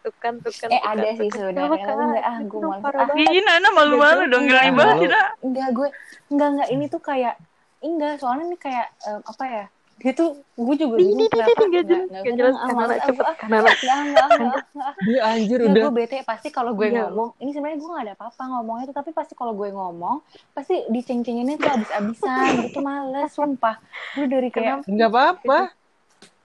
[0.00, 0.68] Tuh kan, tuh kan.
[0.70, 1.60] Eh, ada tuh sih sebenarnya.
[1.60, 2.96] Kenapa, Tapi enggak, ah, dong malu.
[2.96, 3.08] Ah.
[3.18, 4.86] Ih, Nana malu-malu dong, ngelain enggak.
[4.96, 5.10] banget.
[5.42, 5.88] Enggak, gue
[6.30, 7.34] enggak enggak ini tuh kayak
[7.80, 9.66] enggak soalnya ini kayak em, apa ya?
[10.00, 13.20] Dia tuh gue juga Ini, bingung ini, kenapa ini, nggak enggak jelas, nggak ah, cepet,
[13.20, 13.60] gua, Kanana.
[13.60, 14.92] enggak enggak enggak enggak enggak.
[15.04, 15.84] Dia anjir Enggak, udah.
[15.84, 17.00] gue bete pasti kalau gue Iya.
[17.04, 20.16] ngomong ini sebenarnya gue gak ada apa-apa ngomongnya tuh tapi pasti kalau gue ngomong
[20.56, 23.76] pasti diceng-cenginnya tuh abis-abisan gitu males sumpah
[24.16, 25.58] gue dari kayak Enggak apa-apa.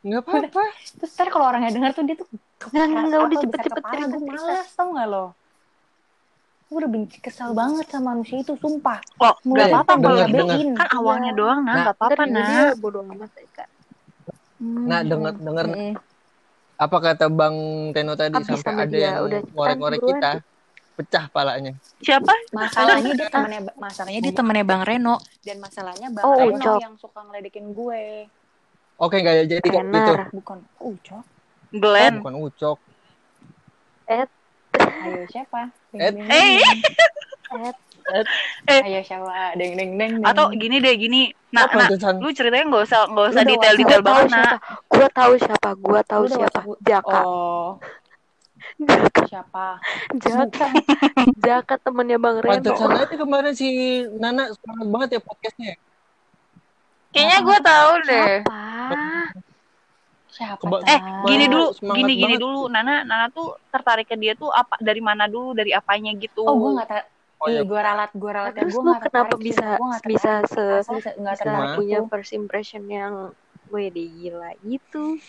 [0.06, 0.64] Enggak apa-apa.
[0.95, 2.28] terus ntar kalau orangnya denger tuh dia tuh
[2.66, 5.26] Nggak, nggak, nggak, udah apa, cepet, bisa cepet, kepala, cerita, gue males tau gak lo
[6.66, 10.70] gue udah benci kesel banget sama manusia itu sumpah Kok Mulai gak apa-apa kalau ngabein.
[10.74, 11.38] Kan awalnya Iya.
[11.38, 12.41] doang, nah, Nah, gak apa-apa, nah.
[12.43, 13.68] dia bodo amat ya, kak.
[14.56, 15.93] Hmm, Nah, denger denger mm-mm.
[16.76, 17.56] apa kata Bang
[17.91, 20.32] Teno tadi Habis sampai ada dia, yang ngorek-ngorek kita.
[20.95, 21.76] Pecah palanya.
[21.99, 22.32] Siapa?
[22.49, 26.78] masalahnya dia temennya masalahnya dia temennya bang Reno dan masalahnya bang Oh, Reno Ucok.
[26.80, 28.32] yang suka ngeledekin gue
[28.97, 29.91] Oke, enggak jadi kok itu.
[29.91, 30.27] Tenar.
[30.31, 31.23] bukan Ucok
[31.69, 32.15] Glenn.
[32.19, 32.77] Bukan Ucok.
[34.05, 36.59] ayo siapa Deng, Eh, eh.
[37.49, 37.75] deng.
[38.67, 38.81] Eh.
[38.83, 40.23] ayo siapa deng deng deng deng.
[40.23, 41.31] Atau gini deh, gini.
[41.49, 44.35] Nah, Oh, nah, lu ceritanya gak usah gak usah Gua tahu banget, siapa.
[44.35, 44.55] nah.
[44.85, 45.69] Gua tahu siapa.
[45.75, 46.59] Gua tahu udah siapa.
[46.61, 47.19] WhatsApp- Jaka.
[47.21, 47.69] oh
[48.77, 49.21] Jaka.
[49.25, 49.65] siapa
[50.17, 50.67] Jaka.
[51.45, 52.51] Jaka temennya Bang Reno.
[52.53, 53.67] Pantesan aja kemarin si
[54.13, 55.73] Nana semangat banget ya podcastnya.
[57.16, 58.38] Kayaknya gue tahu deh.
[58.43, 58.99] Siapa?
[60.36, 60.84] siapa Keba-?
[60.84, 60.99] Eh,
[61.32, 62.43] gini dulu, gini gini banget.
[62.43, 62.61] dulu.
[62.68, 66.43] Nana, Nana tuh tertarik ke dia tuh apa dari mana dulu, dari apanya gitu.
[66.43, 67.03] oh gue nggak ter
[67.36, 67.68] Oh, iya.
[67.68, 70.66] gue ralat gue ralat ya Terus gue lu kenapa tertarik bisa nggak bisa se
[71.20, 73.36] nggak tertarik punya first impression yang
[73.68, 75.20] gue deh gila gitu.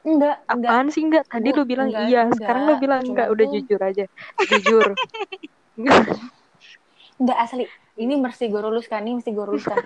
[0.00, 1.24] enggak enggak Apaan sih enggak?
[1.28, 2.38] Tadi Gua- lu bilang enggak, iya, enggak.
[2.40, 3.26] sekarang lu bilang enggak.
[3.30, 4.04] Udah tuh- jujur aja.
[4.48, 4.88] Jujur.
[7.20, 7.62] enggak asli.
[7.96, 9.78] Ini mesti gue luruskan ini mesti gue luruskan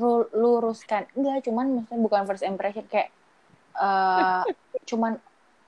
[0.00, 1.02] Ru- luruskan.
[1.16, 3.08] Enggak cuman maksudnya bukan first impression kayak
[3.78, 4.42] eh
[4.90, 5.12] cuman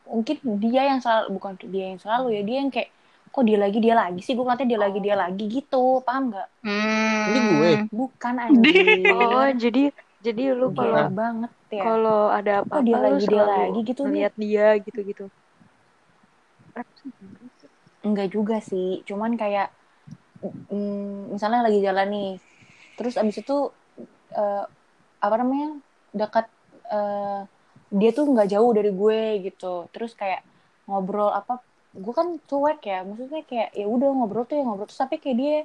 [0.07, 2.91] mungkin dia yang selalu bukan dia yang selalu ya dia yang kayak
[3.35, 4.33] kok dia lagi dia lagi sih?
[4.37, 5.77] Gue ngeliatnya dia lagi dia lagi gitu.
[6.07, 6.49] Paham nggak?
[6.65, 7.29] Hmm.
[7.31, 7.71] Ini gue.
[7.99, 9.81] bukan anjir oh, jadi
[10.25, 11.85] jadi lu kalau banget ya.
[11.87, 15.25] Kalau ada apa-apa dia lu lagi, dia lagi gitu ngeliat dia gitu-gitu.
[18.07, 18.87] enggak juga sih.
[19.09, 19.67] Cuman kayak
[20.43, 22.33] mm, misalnya lagi jalan nih.
[22.97, 23.71] Terus abis itu
[24.33, 24.65] eh,
[25.21, 25.81] apa namanya
[26.13, 26.47] dekat
[26.91, 27.41] eh,
[27.93, 29.89] dia tuh nggak jauh dari gue gitu.
[29.93, 30.43] Terus kayak
[30.89, 31.61] ngobrol apa
[31.97, 33.05] gue kan cuek ya.
[33.05, 34.89] Maksudnya kayak ya udah ngobrol tuh ya ngobrol.
[34.89, 35.57] Terus tapi kayak dia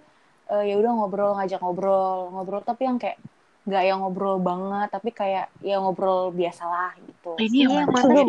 [0.52, 2.32] eh, ya udah ngobrol ngajak ngobrol.
[2.36, 3.18] Ngobrol tapi yang kayak
[3.62, 7.38] nggak yang ngobrol banget tapi kayak ya ngobrol biasalah gitu.
[7.38, 8.10] Ini yang mana?
[8.10, 8.26] sih?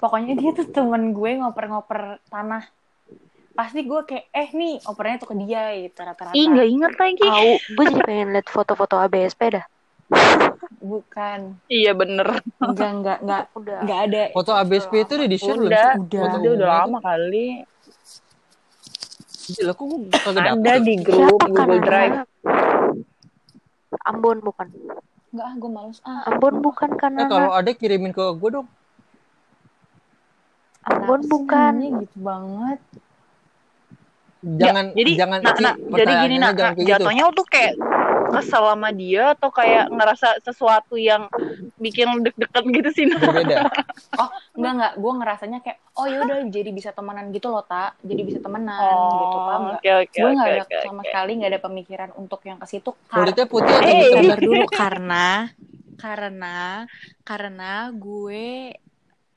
[0.00, 2.64] pokoknya dia tuh temen gue ngoper-ngoper tanah
[3.50, 7.24] pasti gue kayak eh nih opernya tuh ke dia gitu rata-rata Ih, gak inget lagi.
[7.24, 9.66] Tahu, gue jadi pengen liat foto-foto ABSP dah.
[10.80, 12.40] bukan Iya bener.
[12.58, 13.78] enggak enggak enggak Udah.
[13.80, 16.20] enggak ada Foto ABSP itu udah di-share belum Udah, udah.
[16.20, 17.46] Foto Udah, udah lama kali.
[19.50, 20.78] Gila, kok gue kagak Ada dapet?
[20.80, 22.16] di grup Siapa Google kan Drive.
[24.04, 24.66] Ambon bukan.
[25.30, 28.66] enggak ah gue males ah Ambon bukan kan Eh, kalau ada kirimin ke gue dong.
[30.82, 31.72] Ambon bukan.
[31.76, 32.80] nanyanya gitu banget
[34.40, 36.88] Jangan jadi, jangan nah, nah, jadi gini nah, nah, gitu.
[36.88, 37.74] jatuhnya tuh kayak
[38.30, 41.26] kesel sama dia atau kayak ngerasa sesuatu yang
[41.76, 43.04] bikin deg-degan gitu sih.
[43.10, 43.18] Nah.
[43.18, 43.68] Berbeda.
[44.54, 48.22] enggak enggak gue ngerasanya kayak oh ya udah jadi bisa temenan gitu loh tak jadi
[48.22, 48.80] bisa temenan
[49.12, 50.78] gitu paham nggak oke oke gue nggak oke ada oke.
[50.84, 51.08] sama oke.
[51.08, 54.22] sekali nggak ada pemikiran untuk yang ke situ Kulitnya putih atau Eh, hitam?
[54.24, 55.26] sabar dulu karena
[55.96, 56.56] karena
[57.22, 58.44] karena gue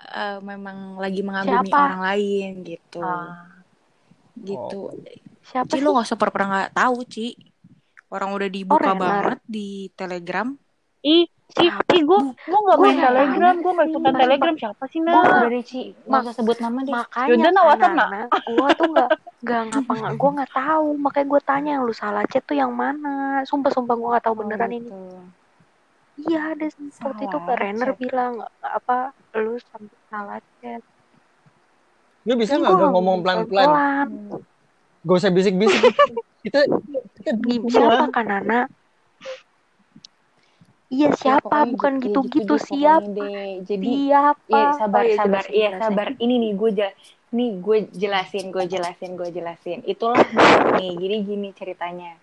[0.03, 1.77] eh, memang lagi mengagumi Siapa?
[1.79, 3.52] orang lain gitu Ah.
[4.35, 4.89] Gitu.
[5.43, 5.83] Siapa Ci sih?
[5.83, 7.35] lu gak usah pura-pura gak tahu Ci?
[8.09, 9.01] Orang udah dibuka Renard.
[9.01, 10.53] banget di telegram.
[11.03, 11.27] Ih,
[11.59, 14.55] ih, ih, gue gue gak main nggak telegram, gue gak Mas- telegram.
[14.55, 15.43] siapa sih oh, nah?
[15.43, 16.93] udah deh Ci gak usah sebut nama deh.
[16.95, 17.93] Makanya Yaudah, nah, WhatsApp,
[18.55, 19.09] gue tuh gak
[19.43, 20.87] gak ngapa nggak gue nggak tahu.
[20.95, 23.43] Makanya gue tanya yang lu salah chat tuh yang mana?
[23.43, 24.87] Sumpah sumpah gue nggak tahu beneran Oh, ini.
[24.87, 24.99] gitu.
[26.13, 30.81] Iya ada waktu itu Salah Renner bilang apa lu sampai salah chat.
[32.23, 33.69] Lu bisa nggak gak ngomong ngomong pelan-pelan?
[35.03, 35.83] Gak usah bisik-bisik.
[36.43, 36.59] kita
[37.19, 37.31] kita
[37.67, 38.59] siapa kan Nana?
[40.93, 41.43] Iya Ya, siapa?
[41.43, 43.05] pokoknya bukan gitu, gitu-gitu siapa?
[43.11, 43.47] deh.
[43.67, 44.47] Jadi siapa?
[44.53, 45.43] Iya sabar Oh, iya, sabar.
[45.51, 46.71] iya sabar ini nih gue
[47.33, 49.79] nih gue jelasin gue jelasin gue jelasin.
[49.83, 50.23] Itulah
[50.79, 50.91] nih.
[50.95, 52.22] Jadi gini ceritanya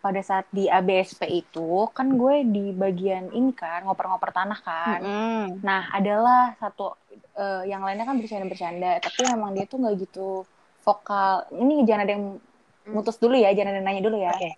[0.00, 5.60] pada saat di ABSP itu kan gue di bagian ini kan ngoper-ngoper tanah kan Mm-mm.
[5.60, 6.96] nah adalah satu
[7.36, 10.28] eh, yang lainnya kan bercanda-bercanda tapi memang dia tuh nggak gitu
[10.80, 12.26] vokal ini jangan ada yang
[12.88, 14.50] mutus dulu ya jangan ada yang nanya dulu ya Oke.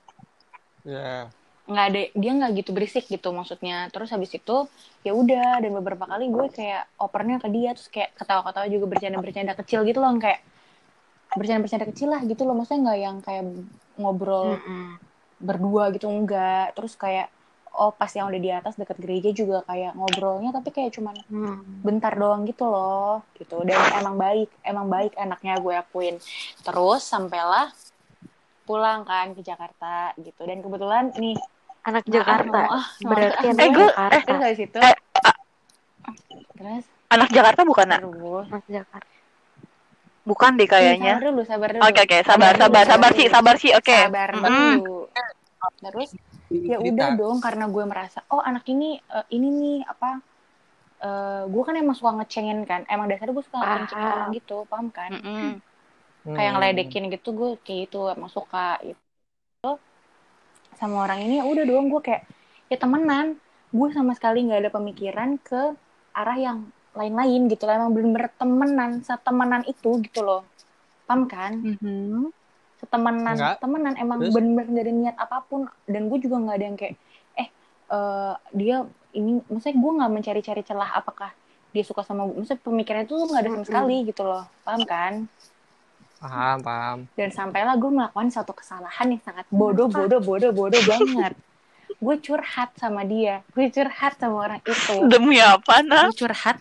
[0.82, 1.31] Ya.
[1.62, 4.66] nggak ada dia nggak gitu berisik gitu maksudnya terus habis itu
[5.06, 9.55] ya udah dan beberapa kali gue kayak opernya ke dia terus kayak ketawa-ketawa juga bercanda-bercanda
[9.62, 10.43] kecil gitu loh kayak
[11.39, 13.44] bercanda-bercanda kecil lah gitu loh maksudnya nggak yang kayak
[13.97, 14.98] ngobrol Mm-mm.
[15.43, 16.73] Berdua gitu enggak.
[16.73, 17.28] Terus kayak
[17.73, 21.60] oh pas yang udah di atas deket gereja juga kayak ngobrolnya tapi kayak cuman Hmm.
[21.81, 23.60] bentar doang gitu loh gitu.
[23.60, 26.16] Dan emang baik emang baik anaknya gue akuin.
[26.59, 27.73] Terus sampailah
[28.62, 30.40] pulang kan ke Jakarta gitu.
[30.43, 31.35] Dan kebetulan nih
[31.82, 32.60] anak Jakarta?
[32.70, 34.20] Ah, berarti anak Eh, gue- Jakarta.
[34.23, 34.97] terus dari situ Eh,
[36.52, 36.85] terus?
[37.09, 38.01] Anak Jakarta bukan, Nak?
[38.47, 39.11] anak Jakarta
[40.23, 41.15] Bukan deh Sabar kayaknya.
[41.19, 41.82] dulu, sabar dulu.
[41.82, 43.99] Oke, oke, sabar, sabar, sabar sih, sabar sih, oke.
[44.07, 44.78] Sabar Mm.
[44.78, 45.11] dulu.
[45.82, 46.11] Terus
[46.53, 50.20] ya udah dong karena gue merasa oh anak ini eh, ini nih apa
[51.03, 53.81] eh gue kan emang suka ngecengin kan emang dasarnya gue suka Paham.
[53.82, 55.59] ngecengin orang gitu paham kan Mm-mm.
[56.23, 56.35] Hmm.
[56.36, 59.81] kayak ngeledekin gitu gue kayak gitu emang suka gitu
[60.78, 62.23] sama orang ini ya udah dong gue kayak
[62.70, 63.39] ya temenan
[63.73, 65.74] gue sama sekali nggak ada pemikiran ke
[66.12, 66.59] arah yang
[66.93, 70.43] lain-lain gitu lah emang bener-bener temenan setemenan itu gitu loh.
[71.09, 71.52] Paham kan?
[71.56, 72.31] Mhm.
[72.82, 73.56] setemenan Enggak.
[73.62, 73.94] temenan.
[73.94, 74.35] Emang Terus?
[74.35, 75.70] bener-bener gak ada niat apa pun.
[75.86, 76.94] Dan gue juga nggak ada yang kayak
[77.39, 77.48] eh
[77.94, 78.77] eh, dia
[79.14, 81.31] ini maksudnya gue nggak mencari-cari celah apakah
[81.70, 84.44] dia suka sama gue maksudnya pemikiran itu nggak ada sama sekali gitu loh.
[84.66, 85.12] Paham kan?
[86.23, 86.98] Paham, paham.
[87.19, 91.35] dan sampailah gue melakukan satu kesalahan yang sangat bodoh bodoh bodoh bodoh banget.
[92.02, 93.47] Gue curhat sama dia.
[93.55, 95.06] Gue curhat sama orang itu.
[95.06, 96.14] Demi apa, Nak?
[96.14, 96.59] gue curhat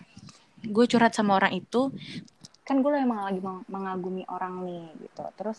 [0.62, 1.90] gue curhat sama orang itu
[2.62, 5.22] kan gue emang lagi meng- mengagumi orang nih gitu.
[5.34, 5.58] Terus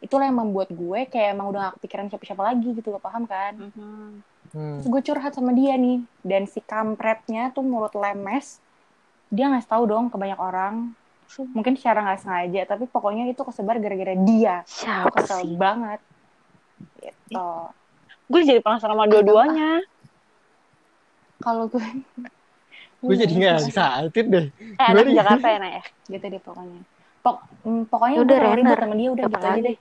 [0.00, 3.54] itulah yang membuat gue kayak emang udah gak kepikiran siapa-siapa lagi gitu lo paham kan?
[3.56, 4.24] Mhm.
[4.48, 4.80] Hmm.
[4.80, 8.64] terus gue curhat sama dia nih dan si kampretnya tuh mulut lemes
[9.28, 10.96] dia ngasih tahu dong ke banyak orang.
[11.52, 14.64] Mungkin secara nggak sengaja tapi pokoknya itu kesebar gara-gara dia.
[14.64, 15.56] Siapa kesel sih?
[15.60, 16.00] banget.
[16.96, 17.50] Gitu.
[18.32, 19.84] Gue jadi penasaran sama dua-duanya.
[21.38, 21.84] kalau gue
[22.98, 24.46] Gue jadi nggak excited deh.
[24.50, 25.16] Eh, anak Gimana ya?
[25.22, 25.82] Jakarta ya, Nak ya?
[26.08, 26.80] gitu deh pokoknya
[27.22, 28.78] Pok mm, pokoknya Ya gue udah, Renner.
[28.78, 29.62] sama dia udah Siapa gitu aja lagi?
[29.68, 29.76] deh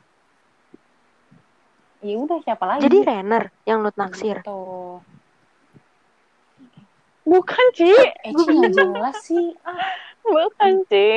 [1.97, 4.59] ya udah siapa lagi jadi Renner yang lu naksir gitu.
[7.27, 7.91] Bukan, Ci.
[7.91, 9.47] eh Ci nggak jelas sih
[10.23, 11.09] Bukan, Ci.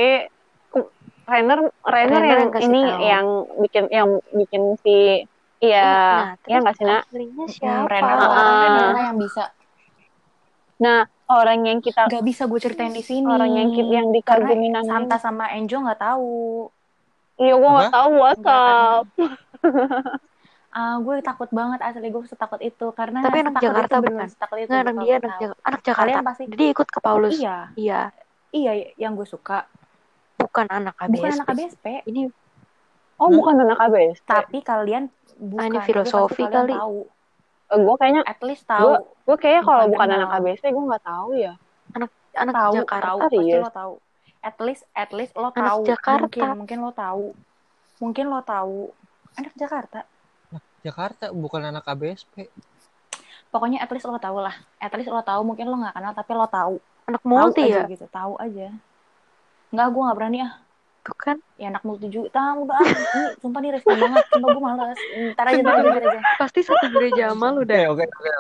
[1.31, 2.99] Rainer Rainer yang yang ini tahu.
[3.07, 3.27] yang
[3.63, 5.23] bikin yang bikin si
[5.63, 7.03] iya, nah iya nggak sih, Nak?
[7.07, 8.65] aslinya Hmm, siapa Renner Ah.
[8.67, 9.45] Renner yang bisa
[10.81, 13.25] Nah, orang yang kita nggak bisa gue ceritain di sini.
[13.25, 16.67] Orang yang ki- yang dikagumin Santa sama Enjo nggak tahu.
[17.37, 19.05] Iya, gue nggak tahu WhatsApp.
[20.71, 22.87] ah gue takut banget asli gue setakut itu.
[22.93, 24.27] Karena Tapi anak Jakarta itu, bukan?
[24.29, 25.41] setakut itu nggak anak dia anak, tahu.
[25.41, 26.01] Jak- anak Jakarta.
[26.05, 27.33] Kalian pasti jadi ikut ke Paulus.
[27.35, 27.57] Iya.
[27.75, 28.01] Iya.
[28.51, 29.67] Iya yang gue suka.
[30.37, 32.23] Bukan anak ABSP bukan anak ABSP ini
[33.17, 34.17] Oh, bukan anak ABS.
[34.25, 36.73] tapi kalian bukan Ah, ini tapi filosofi kali.
[36.73, 36.99] tahu
[37.71, 38.99] gue kayaknya at least tahu.
[38.99, 40.19] gue kayaknya kalau Bukan kenal.
[40.27, 41.53] anak ABS gue nggak tahu ya.
[41.95, 42.73] anak tahu.
[42.83, 43.93] Jakarta tahu pasti lo tahu.
[44.41, 45.81] At least at least lo Anak tahu.
[45.87, 46.23] Jakarta.
[46.27, 47.25] mungkin mungkin lo tahu.
[48.01, 48.79] Mungkin lo tahu.
[49.37, 50.01] Anak Jakarta.
[50.81, 52.49] Jakarta bukan anak ABSP.
[53.51, 54.55] pokoknya at least lo tahu lah.
[54.79, 56.75] At least lo tahu mungkin lo nggak kenal tapi lo tahu.
[57.07, 57.91] Anak tahu multi aja ya?
[57.91, 58.71] gitu tahu aja.
[59.71, 60.53] Nggak gue nggak berani ah
[61.11, 61.37] tuh kan.
[61.59, 62.87] Ya anak multi juga tahu udah ah.
[62.87, 64.25] ini sumpah nih respon banget.
[64.31, 65.01] Sumpah gue males.
[65.35, 66.21] Ntar aja ntar aja ntar aja.
[66.39, 68.31] Pasti satu gereja sama lu Oke, oke, oke.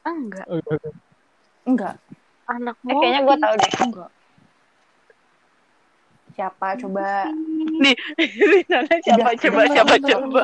[0.00, 0.46] Ah, enggak.
[1.68, 1.94] Enggak.
[2.50, 3.72] Anak Eh, kayaknya gue tahu deh.
[3.84, 4.10] enggak.
[6.34, 6.66] Siapa?
[6.80, 7.08] Coba.
[7.84, 7.96] Nih,
[8.70, 9.30] Nana siapa?
[9.36, 9.94] Coba siapa?
[10.00, 10.42] coba.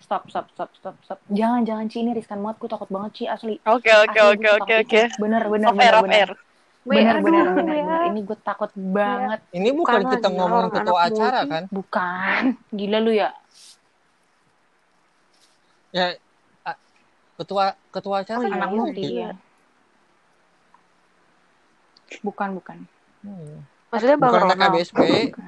[0.00, 1.18] stop stop stop stop stop.
[1.30, 2.56] Jangan jangan Ci ini riskan banget.
[2.58, 3.62] Gue takut banget Ci asli.
[3.62, 5.02] Oke oke oke oke oke.
[5.22, 6.49] bener bener bener bener
[6.80, 7.44] bener ya.
[7.52, 11.64] bener ini gue takut banget Ini bukan Bukan kita ngomongin orang ketua acara kan?
[11.68, 12.42] bukan
[12.72, 13.30] gila lu ya
[15.90, 16.14] Ya
[16.64, 16.80] a-
[17.36, 19.28] ketua ketua acara Oh, ya anak iya, multi iya.
[19.28, 19.30] ya
[22.24, 22.78] bukan bukan
[23.20, 23.60] Hmm.
[23.92, 25.44] maksudnya bang Bukan anak ABSP, bukan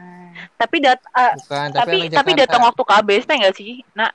[0.61, 2.83] Tapi dat ah, bukan, tapi, tapi tapi datang waktu
[3.25, 3.81] teh nggak sih?
[3.97, 4.11] Nah,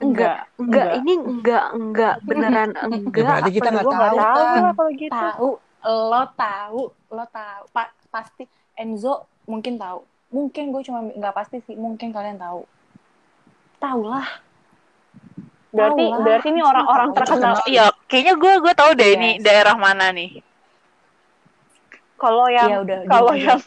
[0.00, 3.28] enggak, enggak, ini enggak, enggak, beneran enggak.
[3.28, 4.62] berarti kita Apa nggak gua nggak tahu, tahu Tan.
[4.76, 5.12] kalau gitu.
[5.12, 5.50] tahu
[5.86, 6.82] lo tahu
[7.14, 8.44] lo tahu Pa- pasti
[8.74, 12.66] Enzo mungkin tahu mungkin gue cuma nggak pasti sih mungkin kalian tahu
[13.78, 14.26] tahu lah
[15.68, 17.52] Berarti Tahu lah, berarti ini orang-orang terkenal.
[17.52, 17.68] Terkenal.
[17.68, 19.44] Iya, kayaknya gue gue tahu deh ini Yes.
[19.44, 20.40] daerah mana nih.
[22.16, 23.60] Kalau yang Iya, udah, kalau yang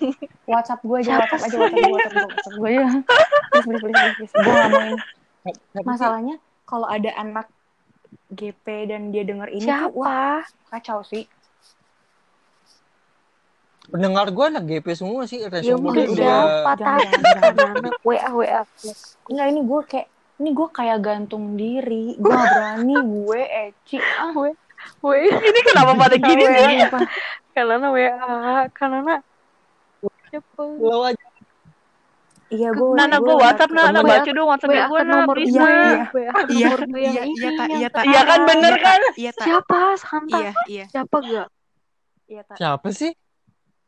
[0.50, 2.86] WhatsApp gue aja Siapa WhatsApp aja WhatsApp gue WhatsApp gue WhatsApp gue aja
[3.54, 4.98] please please please please, gue mau ini
[5.86, 6.36] masalahnya
[6.66, 7.48] kalau ada anak
[8.34, 10.74] GP dan dia denger ini tuh wah Siapa?
[10.74, 11.24] kacau sih
[13.92, 17.00] pendengar gue anak GP semua sih Ya ratio udah siapa tahu
[18.08, 18.62] WA WA.
[19.28, 20.08] Enggak ini gue kayak
[20.42, 24.52] ini gue kayak gantung diri gue gak berani gue Eci ah gue
[25.04, 26.90] WA ini kenapa pada gini nih?
[27.52, 29.20] karena WA karena
[30.32, 30.62] siapa?
[30.80, 31.28] Lo aja
[32.52, 35.72] iya gue Nana gue WhatsApp WA baca dong WhatsApp gue nah, nomor please gue,
[36.52, 37.36] Iya, nomor gue yang iya, ini.
[37.40, 38.04] iya, yang iya, Tak.
[38.04, 39.02] Iya kan bener kan?
[39.16, 39.46] Iya, tak.
[39.48, 39.80] Siapa?
[39.96, 40.36] Santa.
[40.36, 40.86] Iya, iya.
[40.92, 41.48] Siapa gak?
[42.32, 43.12] iya tak siapa sih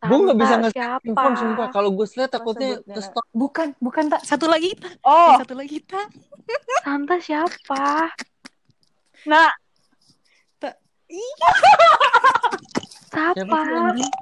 [0.04, 1.06] gue nggak bisa nge siapa?
[1.34, 5.00] sumpah kalau gue lihat takutnya ke stop bukan bukan tak Satu lagi, Tak.
[5.02, 6.08] Oh, Eh, Satu lagi, Tak.
[6.84, 8.12] Santa siapa?
[9.24, 9.50] nah
[13.08, 13.58] siapa Siapa?
[13.62, 14.14] sih anjing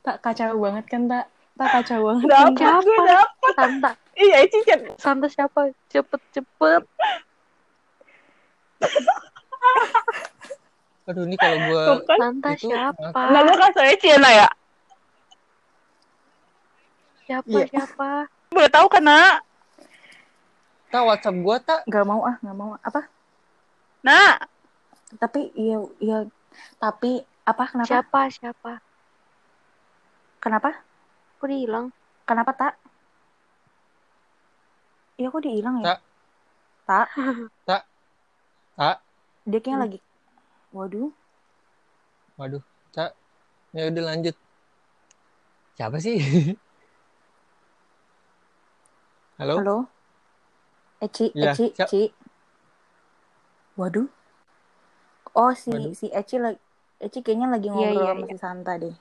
[0.00, 1.24] tak kacau banget kan tak
[1.56, 2.80] tak kacau banget kan, dapet Tak?
[2.80, 3.52] gue dapet.
[3.58, 3.90] Santa.
[4.14, 4.80] Iya, Eci chat.
[4.94, 5.60] Santa siapa?
[5.86, 6.82] Cepet cepet.
[11.08, 12.18] aduh ini kalau gue Tuh kan.
[12.20, 13.20] Santa itu siapa?
[13.32, 14.48] Nah, gue kasih Eci ya.
[17.24, 17.66] Siapa Iya.
[17.66, 18.10] siapa?
[18.48, 19.36] Boleh tahu kan, Nak?
[20.88, 23.12] tak WhatsApp gue tak nggak mau ah nggak mau apa
[24.00, 24.40] Nah,
[25.20, 26.18] tapi iya iya
[26.80, 28.72] tapi apa kenapa Siapa siapa?
[30.40, 30.80] kenapa
[31.36, 31.86] Kok dia hilang?
[32.24, 32.72] kenapa tak
[35.16, 35.98] iya kok dia hilang ya Tak.
[36.88, 37.06] tak
[37.68, 37.82] Tak.
[38.72, 38.96] Tak.
[39.44, 39.98] dia kayaknya lagi
[40.78, 41.10] waduh
[42.38, 42.62] waduh
[42.94, 43.10] tak
[43.74, 44.36] ya udah lanjut
[45.76, 46.16] siapa sih
[49.42, 49.76] halo halo
[51.04, 51.88] Eci Iya, Eci siap.
[51.90, 52.00] Ci
[53.78, 54.06] waduh
[55.38, 55.92] oh si Waduh.
[55.98, 56.58] si Eci lagi
[57.04, 58.34] Eci kayaknya lagi Iya, ngobrol iya, sama iya.
[58.34, 58.94] si Santa deh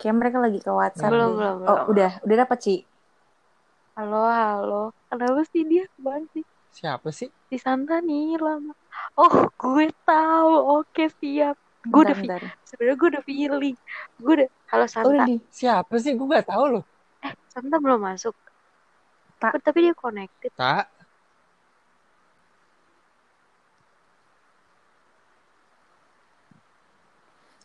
[0.00, 1.36] kayak mereka lagi ke WhatsApp Belum, deh.
[1.40, 1.90] belum, oh belum.
[1.92, 2.76] udah udah dapet Ci
[4.00, 4.82] Halo halo.
[5.12, 6.44] Kenapa sih dia ke mana sih?
[6.72, 8.72] siapa sih Di Santa nih lama.
[9.16, 10.52] Oh gue tahu.
[10.78, 11.56] Oke siap.
[11.82, 12.16] Gue udah
[12.62, 13.76] sebenarnya gue udah feeling.
[14.16, 14.48] Gue udah.
[14.70, 15.08] Halo Oh, Santa.
[15.08, 16.84] udah di siapa sih gue gak tahu loh
[17.20, 18.36] Eh Santa belum masuk.
[19.36, 19.58] Tak.
[19.60, 20.52] Tapi dia connected.
[20.54, 20.86] tak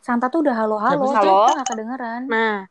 [0.02, 2.70] Santa tuh udah halo halo kita nggak kedengeran Nah,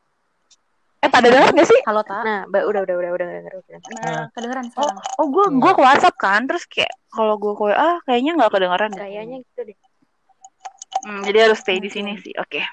[1.05, 1.81] eh pada dengar gak sih?
[1.85, 3.61] halo tak nah, ba- udah udah udah udah udah udah.
[3.61, 3.79] udah.
[3.93, 7.63] Nah, kedengeran Oh, sekarang oh gue gue ke WhatsApp kan, terus kayak kalau gue ke
[7.69, 8.91] WA kayaknya nggak kedengeran.
[8.91, 9.01] deh.
[9.05, 9.77] Kayaknya gitu deh.
[11.05, 12.33] Hmm, jadi harus stay di sini sih.
[12.41, 12.65] Oke.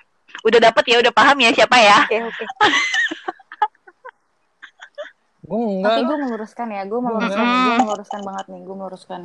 [0.48, 2.08] Udah dapet ya, udah paham ya siapa ya?
[2.08, 2.45] Oke oke.
[5.41, 7.66] gue enggak tapi gue meluruskan ya gue meluruskan Mm-mm.
[7.68, 9.22] gue meluruskan banget nih gue meluruskan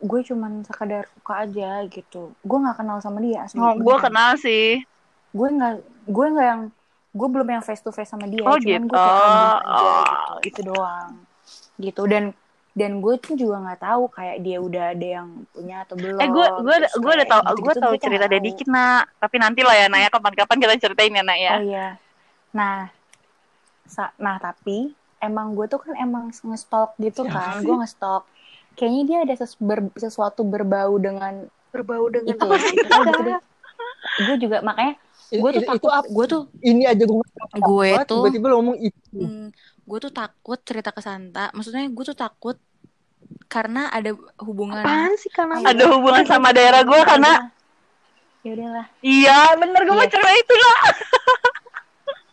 [0.00, 4.34] gue cuman sekadar suka aja gitu gue nggak kenal sama dia asli Oh, gue kenal
[4.34, 4.82] sih.
[5.30, 5.74] gue nggak
[6.08, 6.62] gue nggak yang
[7.10, 8.86] gue belum yang face to face sama dia Oh, cuman gitu.
[8.86, 11.10] gue aja Oh, gitu itu doang.
[11.76, 12.24] Gitu dan
[12.70, 16.28] dan gue tuh juga nggak tahu kayak dia udah ada yang punya atau belum Eh
[16.28, 19.10] gue gue gue udah tahu gue gitu-gitu tahu cerita dia dikit nak.
[19.16, 19.86] Tapi nanti lah ya.
[19.86, 21.52] Naya kapan-kapan kita ceritain ya Nak ya.
[21.52, 21.86] oh iya.
[22.50, 22.76] Nah
[23.84, 28.22] sa- nah tapi emang gue tuh kan emang ngestalk gitu kan gue ngestalk.
[28.72, 33.38] Kayaknya dia ada ses- ber- sesuatu berbau dengan Berbau dengan itu gitu, gitu deh
[34.20, 37.22] gue juga makanya Itu- gue tuh itu- takut gue tuh ini aja gue
[37.56, 39.48] Gue tuh tiba-tiba lo ngomong itu Hmm,
[39.84, 41.50] gue tuh takut cerita ke Santa.
[41.50, 42.56] Maksudnya gue tuh takut
[43.46, 44.80] karena ada hubungan.
[44.80, 47.32] Apaan sih karena Ada hubungan sama daerah gue karena
[48.40, 50.10] ya udahlah iya bener gue mau Iya.
[50.10, 50.80] cerita itu lah.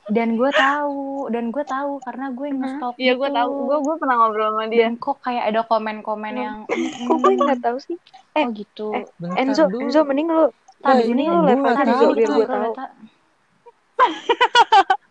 [0.07, 3.19] dan gue tahu dan gue tahu karena gue ngestalk Iya gitu.
[3.19, 3.52] gue tahu.
[3.65, 4.80] Gue gue pernah ngobrol sama dia.
[4.82, 6.40] dan kok kayak ada komen-komen Hmm.
[6.40, 6.57] yang
[7.07, 7.98] kok gue nggak tahu sih?
[8.32, 9.03] oh gitu eh,
[9.36, 9.84] Enzo dulu.
[9.84, 10.48] Enzo mending lu
[10.78, 12.48] tak Eh, di sini ini lu level nggak tak di tahu sini biar tuh gue
[12.48, 12.74] tahu.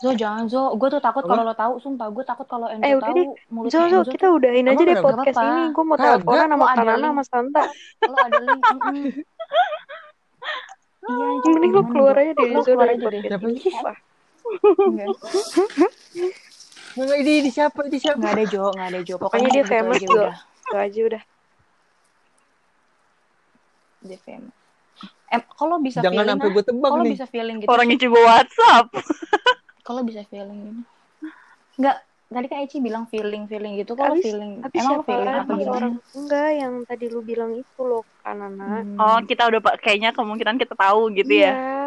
[0.00, 1.30] Zo jangan Zo, gue tuh takut Apa?
[1.30, 3.36] kalau lo tahu, sumpah gue takut kalau Enzo Eh, tahu
[3.68, 5.62] Zo, Zo, kita udahin aja deh podcast Nggak ini.
[5.70, 7.04] Gue mau teleponan sama Lo Kanana link.
[7.06, 7.62] sama Santa.
[8.02, 8.64] lo ada link.
[11.00, 12.20] Iya, Zo, Mending lu gimana, keluar Zo?
[12.20, 13.60] aja deh Lo Zo dari podcast Siapa ini.
[14.80, 15.08] Enggak.
[16.90, 19.14] Nggak, ini, ini siapa ini siapa Nggak ada Jo, nggak ada Jo.
[19.16, 20.22] Pokoknya dia famous Jo.
[20.32, 21.22] Itu aja udah.
[24.00, 24.56] Dia famous.
[25.30, 28.18] Em, kalau bisa jangan feeling sampai gue tebak kalau nih bisa feeling gitu Orangnya coba
[28.26, 28.86] WhatsApp.
[29.86, 30.82] kalau bisa feeling gini.
[31.74, 31.96] Enggak,
[32.28, 35.70] tadi kan Eci bilang feeling feeling gitu Abis- feeling Tapi emang feeling apa lagi gimana
[35.72, 38.82] orang enggak yang tadi lu bilang itu loh kanana.
[38.82, 38.98] Hmm.
[38.98, 41.52] Oh, kita udah pak kayaknya kemungkinan kita tahu gitu ya.
[41.52, 41.78] Iya.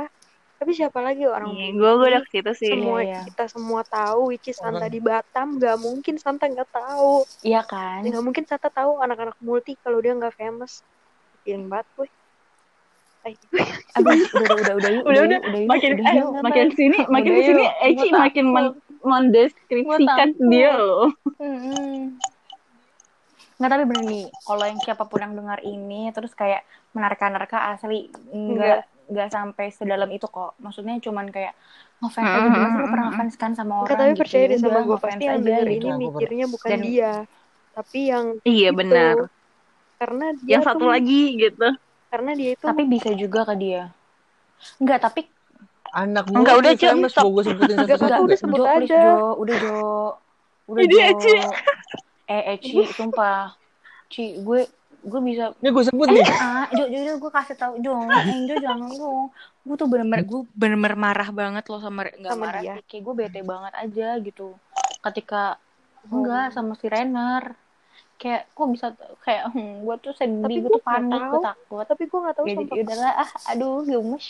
[0.55, 1.75] Tapi siapa lagi orang Iya, begini?
[1.75, 2.71] gue gue udah ke situ sih.
[2.71, 3.21] semua Iya, iya.
[3.27, 8.23] kita semua tahu Ici Santa di Batam nggak mungkin Santa nggak tahu iya kan nggak
[8.23, 10.79] mungkin Santa tahu anak-anak multi kalau dia nggak famous
[11.43, 12.07] feeling banget gue
[13.23, 13.35] Eh,
[13.93, 15.39] Abis, udah udah udah udah yuk, Udah, udah.
[15.39, 16.31] udah makin udah eh, yuk.
[16.39, 17.63] makin sini makin Udah sini.
[17.81, 19.97] Eci makin men- mendeskripsikan Gua
[20.33, 20.49] takut.
[20.49, 21.07] dia loh.
[21.37, 22.19] Mm-mm.
[23.53, 28.11] Nggak tapi bener nih, kalau yang siapa pun yang dengar ini terus kayak menerka-nerka asli
[28.27, 30.57] nggak nggak sampai sedalam itu kok.
[30.57, 31.55] Maksudnya cuman kayak
[31.99, 34.19] ngefans aja gimana sih lo pernah ngefans kan sama orang Enggak, tapi gitu.
[34.19, 35.71] percaya deh sama Udah, gue ngefans pasti yang aja denger gitu.
[35.71, 35.99] ini Aku pernah.
[36.03, 37.11] mikirnya bukan Dan- dia
[37.73, 38.77] tapi yang Iya itu.
[38.77, 39.15] benar.
[39.95, 41.67] karena dia Yang satu lagi gitu.
[42.13, 43.89] Karena dia itu Tapi bisa juga ke dia.
[44.77, 45.25] Enggak, tapi
[45.89, 46.71] Anak Enggak, udah,
[47.09, 47.25] stop.
[47.25, 48.97] mau gue sebutin Enggak, satu-satu udah sebut Jo, aja.
[49.01, 49.17] Jo.
[49.41, 49.77] Udah, Jo.
[50.69, 51.01] Udah, Ini Jo.
[51.09, 51.33] Eci.
[52.29, 53.57] Eh, Eci, sumpah.
[54.09, 54.69] Ci, gue
[55.03, 56.23] gue bisa Ini gue sebut nih.
[56.39, 59.27] ah Jo Jo, Jo gue kasih tau Jo Angel jangan dong
[59.63, 62.73] gue tuh bener-bener gue bener-bener marah banget loh sama nggak Sama marah dia.
[62.75, 64.55] sih kayak gue bete banget aja gitu
[65.03, 65.55] ketika
[66.07, 67.51] enggak sama si Renner
[68.15, 68.87] kayak kok bisa
[69.19, 71.31] kayak hmm, gue tuh sedih Tapi gue tuh nggak panik tahu.
[71.31, 74.25] gue takut tapi gue nggak tahu ya, sampai udahlah ah aduh gemes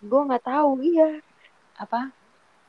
[0.00, 1.08] gue nggak tahu iya
[1.76, 2.00] apa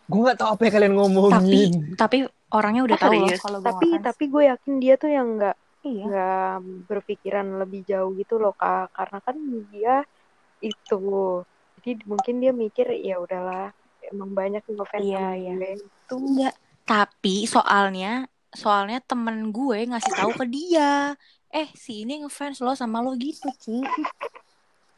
[0.06, 1.72] Gue gak tau apa yang kalian tapi ngomongin.
[1.98, 2.18] tapi
[2.52, 3.42] orangnya udah tahu loh serius?
[3.42, 4.06] kalau gue tapi ngefans.
[4.06, 6.54] tapi gue yakin dia tuh yang nggak iya nggak
[6.86, 9.36] berpikiran lebih jauh gitu loh kak karena kan
[9.70, 9.96] dia
[10.62, 11.02] itu
[11.76, 13.74] jadi mungkin dia mikir ya udahlah
[14.04, 15.54] emang banyak yang ngefans Iya, sama iya.
[15.58, 16.56] gue itu enggak
[16.86, 18.12] tapi soalnya
[18.56, 21.14] soalnya temen gue ngasih tahu ke dia.
[21.52, 23.84] Eh si ini ngefans lo sama lo gitu Ci.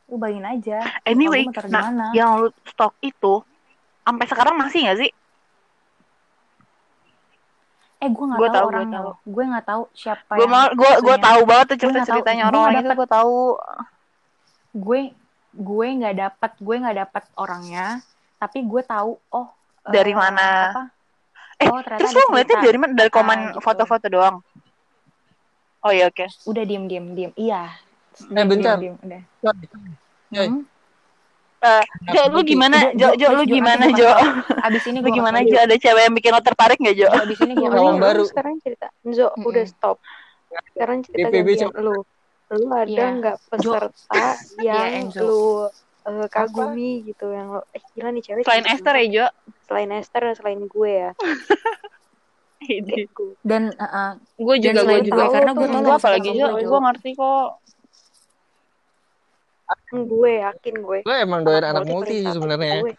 [0.07, 3.43] Lu bayangin aja Anyway, nah, yang lu stok itu
[4.07, 5.11] sampai sekarang masih nggak sih?
[7.97, 11.65] eh gue nggak tahu tahu, gue nggak tahu siapa Gue yang gue gue tahu banget
[11.73, 13.37] tuh cerita ceritanya orang nggak itu gue tahu.
[14.77, 14.99] gue
[15.57, 17.87] gue nggak dapat gue nggak dapat orangnya.
[18.37, 19.47] Tapi gue tahu oh
[19.81, 20.49] Dari eh, mana?
[20.69, 20.83] apa
[21.57, 22.93] Eh, oh ternyata Terus lu ngeliatnya dari mana?
[22.93, 23.59] Dari komen gitu.
[23.59, 24.35] foto-foto doang.
[25.79, 26.25] Oh iya oke.
[26.45, 27.69] udah diem diem diem iya
[28.19, 28.77] Eh, bentar.
[28.77, 30.47] diem, udah Coy, coy.
[30.47, 30.61] Hmm.
[31.57, 32.93] Eh, Jo, lu gimana?
[32.93, 34.09] Jo, Jo, lu gimana, Jo?
[34.59, 35.57] abis ini Lu gue gimana, Jo?
[35.59, 37.09] Ada cewek yang bikin lo tertarik nggak, Jo?
[37.09, 38.03] abis ini Orang udah, tau.
[38.03, 38.23] baru.
[38.25, 39.47] sekarang cerita Enzo Mm-mm.
[39.47, 39.97] udah stop
[40.71, 41.47] sekarang cerita DPB
[41.77, 41.95] lu
[42.47, 43.05] lu ada Iya.
[43.11, 44.25] nggak peserta
[44.63, 45.69] Iya, yang lu
[46.07, 49.25] eh, kagumi gitu yang lo eh gila nih cewek Selain Esther ya, Jo?
[49.67, 51.11] selain Esther selain gue ya
[52.57, 53.05] Ini.
[53.45, 55.21] dan uh, uh, Gue juga, Dan gue juga.
[55.21, 56.47] tahu karena gue tahu Gue apalagi, Jo?
[56.49, 57.49] gue, Gue ngerti kok.
[59.89, 62.75] gue yakin gue Lo emang doyan anak multi multi sih sebenarnya.
[62.81, 62.93] gue.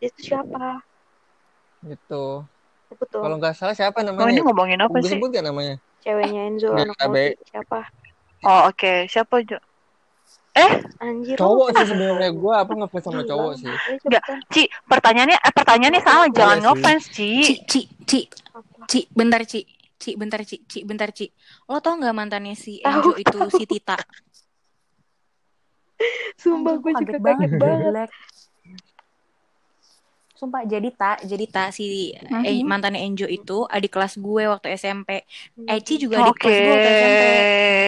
[0.00, 0.82] itu siapa
[1.82, 2.24] Gitu.
[3.08, 4.40] Kalau nggak salah siapa Oh, ini namanya?
[4.42, 5.16] ngomongin apa Gue sih?
[5.16, 5.76] sebut gak namanya?
[6.00, 7.80] ceweknya Enzo anak multi siapa
[8.42, 9.06] Oh, oke.
[9.06, 9.62] Siapa, Jo?
[10.98, 12.30] Anjir Cowok sih sebenarnya.
[12.30, 13.66] Gue apa ngefans sama cowok sih.
[13.66, 14.22] Ayo Nggak.
[14.22, 14.38] cepetan.
[14.48, 16.62] Ci, pertanyaannya eh, pertanyaannya salah, jangan sih.
[16.62, 17.28] ngefans, Ci.
[17.64, 18.18] Ci Ci
[18.84, 19.60] Ci bentar Ci
[19.96, 21.30] Ci bentar Ci Ci bentar Ci
[21.64, 23.94] lo tau nggak mantannya si Enjo itu si Tita
[26.36, 28.10] sumpah gue gua juga kaget banget Jelek.
[30.34, 32.42] Sumpah jadi tak, jadi tak si Mhm.
[32.42, 35.22] eh, mantannya Enjo itu adik kelas gue waktu SMP.
[35.62, 36.00] Eci Hmm.
[36.02, 36.42] juga adik Oke.
[36.42, 37.22] kelas gue waktu SMP.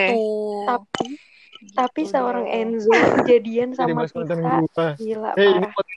[0.06, 0.62] Tuh.
[0.64, 1.04] tapi
[1.64, 2.60] Gitu tapi seorang deh.
[2.60, 2.92] Enzo
[3.24, 5.96] jadian Jadi sama Tita gila Hei, ini parah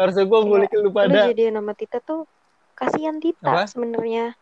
[0.00, 1.20] harusnya gue ngulikin lu lu pada.
[1.28, 2.24] jadian sama Tita tuh
[2.72, 4.32] kasihan Tita sebenarnya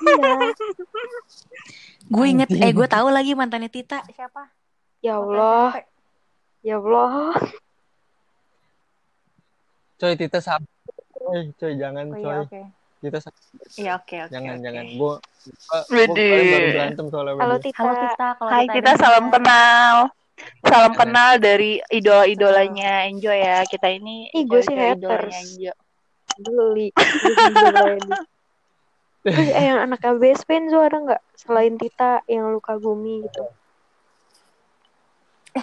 [0.00, 0.32] iya
[2.06, 4.48] Gue inget, eh gue tahu lagi mantannya Tita siapa?
[5.04, 5.84] ya Allah
[6.64, 7.36] ya Allah
[9.96, 10.68] Coy, Tita sabar.
[11.16, 12.40] Coy, coy jangan Oh iya coy.
[12.44, 12.60] oke.
[12.60, 13.42] Tita sabar.
[13.76, 14.32] Iya oke oke.
[14.32, 14.64] Jangan, oke.
[14.64, 14.84] jangan.
[14.96, 15.14] Gue
[15.90, 17.56] gue baru berantem soalnya halo.
[17.60, 19.96] Tita Halo Tita, kalau Hai, Tita kita salam kenal.
[20.64, 21.00] Salam Jangan.
[21.00, 23.64] kenal dari idola-idolanya Enjoy ya.
[23.64, 25.32] Kita ini Ih, gue sih haters.
[25.32, 25.72] Enjo.
[26.36, 26.92] beli
[29.24, 33.48] Terus eh yang anak ABS Enzo ada nggak selain Tita yang lu kagumi gitu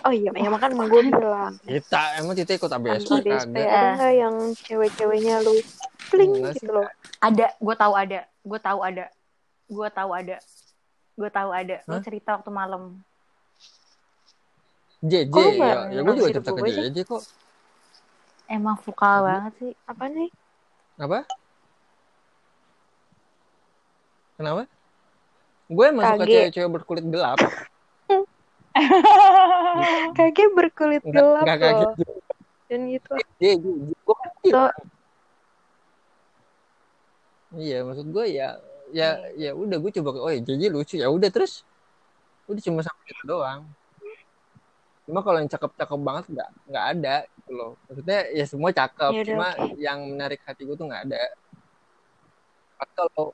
[0.01, 3.63] oh iya ya makan emang gue bilang Tita, emang Tita ikut ABS anak ABS kagak.
[3.63, 4.35] ada nggak yang
[4.65, 5.53] cewek-ceweknya lu
[6.09, 6.89] pling gitu loh
[7.23, 8.19] Ada, gue tahu ada.
[8.43, 9.05] Gue tahu ada.
[9.71, 10.37] Gue tahu ada.
[11.15, 11.77] Gue tahu ada.
[11.87, 12.03] Lo Hah?
[12.03, 12.99] cerita waktu malam.
[15.03, 16.71] JJ, ya, ya gue juga cerita ke gue?
[16.91, 17.23] JJ kok.
[18.47, 19.71] Emang vokal banget sih.
[19.87, 20.29] apa nih
[20.99, 21.19] Apa?
[24.39, 24.63] Kenapa?
[25.67, 26.31] Gue emang suka Kage.
[26.31, 27.39] cewek-cewek berkulit gelap.
[30.17, 32.09] kage berkulit gelap loh juga.
[32.65, 34.59] dan gitu JJ, gue kan So,
[37.53, 38.57] Iya, maksud gue ya
[38.93, 41.65] ya ya udah gue coba oh ya jadi lucu ya udah terus
[42.45, 43.61] udah cuma sampai itu doang.
[45.03, 47.71] Cuma kalau yang cakep-cakep banget nggak nggak ada gitu loh.
[47.89, 49.75] Maksudnya ya semua cakep, Yaudah, cuma oke.
[49.81, 51.23] yang menarik hati gue tuh nggak ada.
[52.83, 53.31] Kalau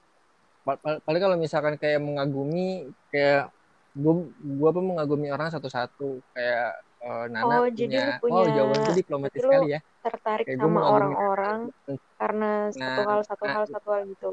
[0.61, 3.49] pa- pa- paling kalau misalkan kayak mengagumi kayak
[3.97, 8.45] gue gue apa mengagumi orang satu-satu kayak eh, Nana Oh, jadi punya, lu punya- wow
[8.51, 9.79] jawaban gue diplomatis sekali ya.
[9.99, 11.59] tertarik Kayak sama orang-orang
[12.15, 14.31] karena satu Nah, hal satu nah, hal satu hal gitu.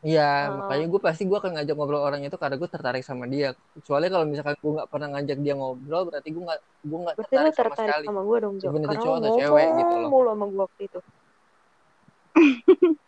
[0.00, 0.64] Iya, Oh.
[0.64, 3.52] makanya gue pasti gue akan ngajak ngobrol orang itu karena gue tertarik sama dia.
[3.76, 7.22] Kecuali kalau misalkan gue nggak pernah ngajak dia ngobrol, berarti gue nggak gue nggak lu
[7.28, 8.06] tertarik sama tertarik sekali.
[8.08, 8.68] sama gue dong, Jo.
[8.72, 10.08] Itu cowok atau cewek gitu loh.
[10.08, 11.00] mulu sama gue waktu itu.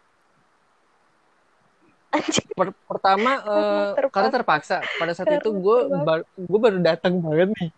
[2.53, 4.13] Per- pertama eh, Terpaksa.
[4.13, 4.77] karena terpaksa.
[5.01, 7.71] Pada saat itu gue baru gue baru datang banget nih.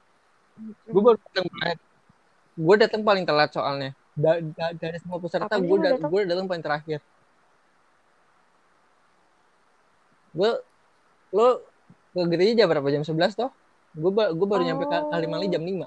[0.91, 1.79] Gue baru datang banget.
[2.55, 3.91] Gue datang paling telat soalnya.
[4.15, 6.11] Da- da- dari semua peserta gue lu da- datang?
[6.11, 6.99] gue datang paling terakhir.
[10.35, 10.51] Gue
[11.31, 11.47] lo
[12.11, 12.87] ke gereja berapa?
[12.91, 13.51] Jam 11 toh?
[13.95, 15.87] Gue ba- gue baru nyampe Ka- Kalimali jam 5.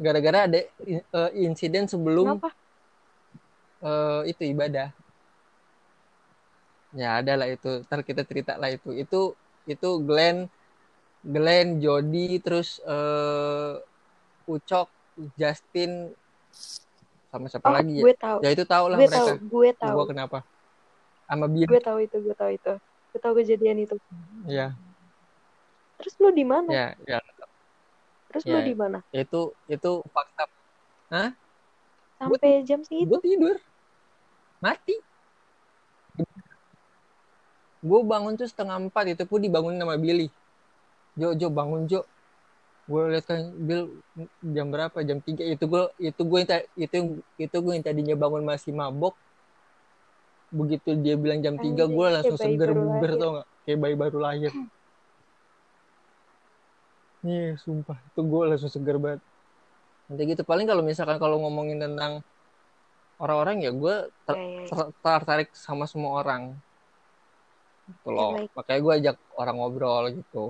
[0.00, 1.04] Gara-gara ada eh,
[1.36, 2.56] insiden sebelum Kenapa?
[3.84, 4.88] Eh, itu ibadah.
[6.96, 7.86] Ya ada lah itu.
[7.86, 8.90] Ntar kita cerita lah itu.
[8.94, 9.34] Itu
[9.70, 10.50] itu Glenn,
[11.22, 13.74] Glenn, Jody, terus eh,
[14.50, 14.88] Ucok,
[15.38, 16.10] Justin,
[17.30, 18.02] sama siapa Oh, lagi ya?
[18.02, 18.38] gue tahu.
[18.42, 19.22] Ya itu tahu lah Gue mereka.
[19.22, 19.94] tahu, gue tahu.
[19.94, 20.38] Gua kenapa?
[21.30, 21.68] Sama Bian.
[21.70, 22.72] Gue tahu itu, gue tahu itu.
[23.14, 23.94] Gue tahu kejadian itu.
[24.50, 24.74] Ya,
[26.00, 26.70] Terus lu di mana?
[26.72, 27.18] ya, ya.
[28.32, 28.64] Terus lu ya.
[28.66, 28.98] di mana?
[29.14, 30.44] Itu itu fakta.
[32.18, 33.14] Sampai jam segitu?
[33.14, 33.56] Gue tidur.
[34.60, 34.96] Mati.
[37.80, 40.28] Gue bangun tuh setengah empat itu pun dibangunin sama Billy.
[41.16, 42.04] Jo, Jo bangun Jo.
[42.84, 43.88] Gue lihat kan Bill
[44.44, 45.00] jam berapa?
[45.00, 46.40] Jam 3 itu gue itu gue
[46.76, 46.98] itu
[47.40, 49.16] itu gue yang tadinya bangun masih mabok.
[50.52, 53.12] Begitu dia bilang jam 3 Anjing, gue langsung seger lahir.
[53.16, 53.46] tau gak?
[53.64, 54.52] Kayak bayi baru lahir.
[57.20, 58.00] Iya, sumpah.
[58.12, 59.20] Itu gue langsung seger banget.
[60.10, 62.26] Nanti gitu paling kalau misalkan kalau ngomongin tentang
[63.20, 63.94] orang-orang ya gue
[64.24, 64.68] ter- Ya, ya, ya.
[64.72, 66.56] ter- tertarik sama semua orang.
[67.86, 68.32] Gitu loh.
[68.38, 68.50] baik.
[68.56, 70.44] makanya gue ajak orang ngobrol gitu.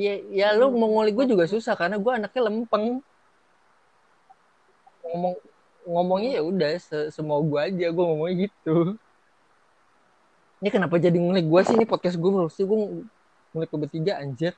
[0.00, 3.04] Ya, ya lu mau ngulik gue juga susah karena gue anaknya lempeng.
[5.04, 5.34] Ngomong
[5.84, 8.96] ngomongnya ya udah se- semau gue aja gue ngomongnya gitu.
[10.60, 11.74] Ini kenapa jadi ngulik gue sih?
[11.76, 12.78] Ini podcast gue sih gue
[13.52, 14.56] ngulik ke bertiga anjir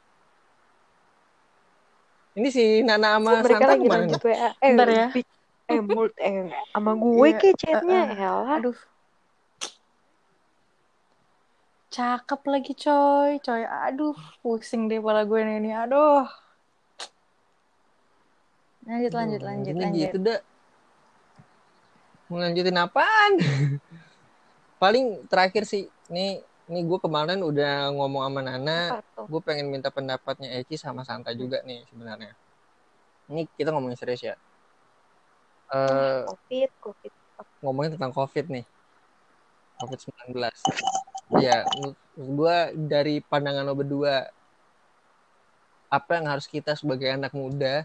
[2.33, 4.25] ini si Nana sama mereka Santa lagi ke mana lanjut nih?
[4.25, 4.49] WA.
[4.57, 5.07] Eh, Bentar ya.
[5.69, 8.19] eh, mulut eh sama gue Iya, ke chatnya eh, eh.
[8.25, 8.49] Elah.
[8.61, 8.79] Aduh.
[11.93, 13.63] Cakep lagi coy, coy.
[13.69, 15.59] Aduh, pusing deh kepala gue nih.
[15.61, 15.75] nih.
[15.85, 16.25] Aduh.
[18.83, 20.01] Lanjut, lanjut, Aduh, lanjut, ini lanjut.
[20.09, 20.41] gitu dah.
[22.33, 23.33] Mau lanjutin apaan?
[24.83, 26.41] Paling terakhir sih, nih,
[26.71, 28.79] nih gue kemarin udah ngomong sama Nana,
[29.27, 32.33] gue pengen minta pendapatnya Eci sama Santa juga nih sebenarnya.
[33.31, 34.35] Ini kita ngomongin serius ya.
[35.73, 37.13] Eh Covid, Covid.
[37.63, 38.65] ngomongin tentang COVID nih.
[39.81, 40.39] COVID-19.
[41.43, 42.57] Ya, menurut gue
[42.87, 44.29] dari pandangan lo berdua,
[45.89, 47.83] apa yang harus kita sebagai anak muda,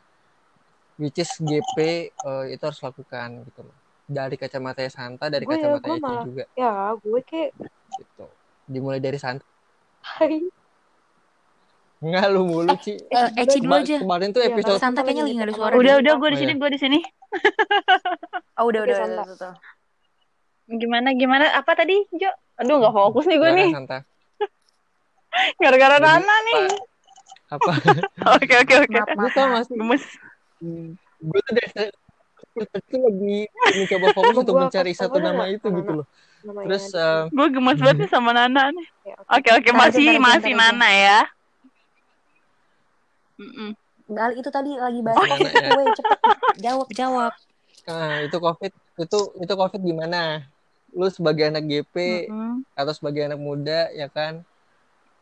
[1.00, 1.78] which is GP,
[2.12, 3.76] eh, itu harus lakukan gitu loh.
[4.08, 7.50] Dari kacamata Santa, dari Gue ya, kacamata gue Eci malah- juga Ya, gue kayak
[7.98, 8.28] gitu.
[8.68, 9.44] Dimulai dari Santa.
[10.08, 10.40] hai.
[11.98, 12.94] Enggak lu mulu, Ci.
[12.94, 13.98] Eh, Eci dulu Kema- aja.
[13.98, 15.74] Kemarin tuh Iya, episode Santa kayaknya lagi nggak ada suara.
[15.74, 16.62] Udah, udah, gue di Oh, sini, iya.
[16.62, 17.00] gue di sini.
[18.58, 19.24] Oh, udah, udah, Santa.
[19.24, 19.54] udah.
[20.68, 21.46] Gimana, gimana?
[21.54, 22.30] Apa tadi, Jo?
[22.58, 23.70] Aduh, nggak fokus nih gue nih.
[23.72, 23.98] Santa.
[25.62, 26.62] Gara-gara Nana nih.
[27.48, 27.72] Apa?
[28.38, 28.98] Oke, oke, oke.
[29.16, 29.54] Maaf, tau maaf.
[29.56, 29.76] gak sih?
[29.78, 30.04] Gemes.
[31.18, 31.70] gue tuh dari
[32.58, 33.38] itu lagi
[33.78, 36.06] mencoba fokus Gua untuk mencari satu nama itu gitu loh.
[36.42, 38.88] Terus di- eh, Gue gemes banget nih sama Nana nih.
[39.04, 39.50] ya, oke.
[39.58, 40.54] Oke, Masih, masih.
[40.54, 41.20] Nana ya.
[43.38, 43.70] Mm-mm.
[44.08, 45.92] Bal, itu tadi lagi bahas Oh, COVID iya.
[45.94, 46.20] cepet.
[46.58, 47.34] Jawab, jawab.
[47.86, 50.48] ah, itu covid itu itu covid gimana?
[50.90, 51.96] Lu sebagai anak GP
[52.28, 52.64] Mm-mm.
[52.74, 54.42] atau sebagai anak muda ya kan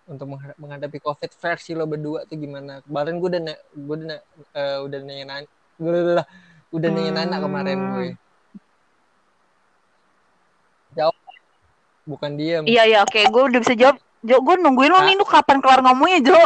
[0.06, 2.80] untuk mengha- menghadapi covid versi lo berdua tuh gimana?
[2.82, 3.42] Kemarin gue udah
[3.74, 4.20] gue udah
[4.54, 6.26] eh, udah nanya nanya udah
[6.72, 7.92] udah nanya Nana kemarin Hmm.
[7.92, 8.08] gue.
[10.96, 11.16] Jawab.
[12.06, 12.64] Bukan diam.
[12.64, 13.18] Iya, iya, oke.
[13.28, 13.98] Gue udah bisa jawab.
[14.22, 16.38] Jo, gue nungguin lo nih, lu kapan keluar ngomongnya, Jo?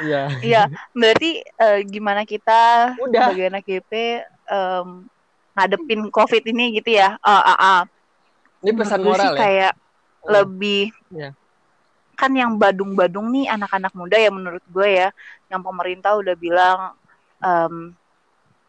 [0.00, 0.22] Iya.
[0.42, 3.28] Iya, berarti eh, gimana kita Udah.
[3.28, 3.92] sebagai anak GP
[4.48, 4.88] em,
[5.52, 7.20] ngadepin COVID ini gitu ya?
[7.20, 7.80] Ah, ah, ah.
[8.60, 9.40] Ini pesan Menurut gue sih moral ya.
[9.40, 9.72] kayak
[10.22, 10.30] Hmm.
[10.30, 11.30] lebih Iya.
[12.14, 15.10] kan yang badung-badung nih anak-anak muda ya menurut gue ya
[15.50, 16.94] yang pemerintah udah bilang
[17.42, 17.90] em,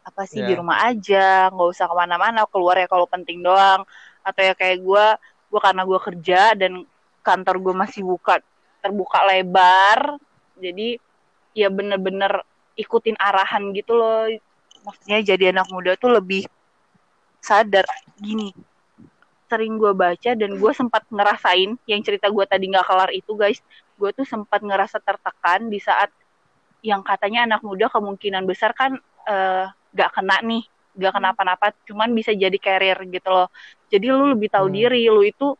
[0.02, 0.50] apa sih Ya.
[0.50, 3.86] di rumah aja nggak usah ke mana-mana keluar ya kalau penting doang
[4.20, 5.06] atau ya kayak gue
[5.54, 6.82] gue karena gue kerja dan
[7.22, 8.42] kantor gue masih buka
[8.82, 10.18] terbuka lebar.
[10.58, 10.98] Jadi
[11.54, 12.42] ya bener-bener
[12.74, 14.26] ikutin arahan gitu loh.
[14.82, 16.42] Maksudnya jadi anak muda tuh lebih
[17.38, 17.86] sadar
[18.18, 18.50] gini
[19.46, 23.62] sering gue baca dan gue sempat ngerasain yang cerita gue tadi nggak kelar itu guys.
[23.94, 26.10] Gue tuh sempat ngerasa tertekan di saat
[26.82, 28.98] yang katanya anak muda kemungkinan besar kan
[29.30, 29.64] eh,
[29.94, 33.48] nggak kena nih nggak kenapa-napa cuman bisa jadi carrier gitu loh
[33.90, 34.74] jadi lu lebih tahu Hmm.
[34.74, 35.58] diri lu itu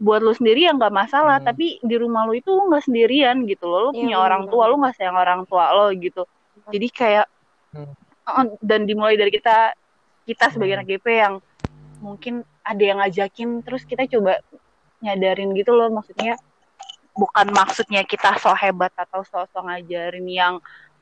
[0.00, 1.46] buat lu sendiri ya nggak masalah Hmm.
[1.46, 4.42] tapi di rumah lu itu lu nggak sendirian gitu loh lu Iya, punya bener orang
[4.48, 6.24] tua lu nggak sayang orang tua lo gitu
[6.68, 7.26] jadi kayak
[7.70, 8.56] Hmm.
[8.60, 9.76] dan dimulai dari kita
[10.24, 10.78] kita sebagai Hmm.
[10.80, 11.34] anak GP yang
[12.00, 12.34] mungkin
[12.64, 14.40] ada yang ngajakin terus kita coba
[15.00, 16.36] nyadarin gitu loh maksudnya
[17.12, 20.54] bukan maksudnya kita so hebat atau so so ngajarin yang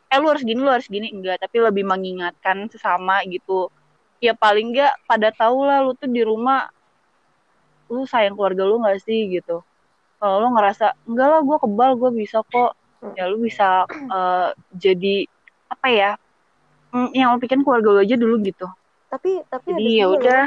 [0.09, 1.13] eh lu harus gini lu harus gini.
[1.13, 3.69] Enggak tapi lebih mengingatkan sesama gitu.
[4.19, 6.67] Ya paling enggak pada tahu lah lu tuh di rumah
[7.89, 9.61] lu sayang keluarga lu nggak sih gitu.
[10.19, 12.73] Kalau lu ngerasa enggak lah gue kebal gue bisa kok.
[13.15, 15.29] Ya lu bisa eh, jadi
[15.69, 16.11] apa ya
[16.93, 18.67] mm, yang lu pikirin keluarga lu aja dulu gitu.
[19.09, 20.45] Tapi tapi jadi ada ya juga udah.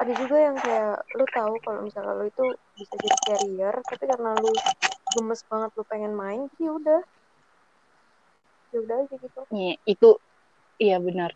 [0.00, 2.44] ada juga yang kayak lu tahu kalau misalnya lu itu
[2.78, 4.52] bisa jadi carrier tapi karena lu
[5.12, 7.00] gemes banget lu pengen main jadi ya udah
[8.70, 10.08] ya udah aja gitu Iya, itu
[10.78, 11.30] iya benar.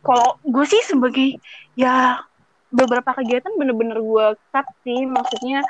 [0.00, 1.40] Kalau gue sih sebagai
[1.76, 2.20] ya
[2.68, 5.62] beberapa kegiatan bener-bener gue cut sih, maksudnya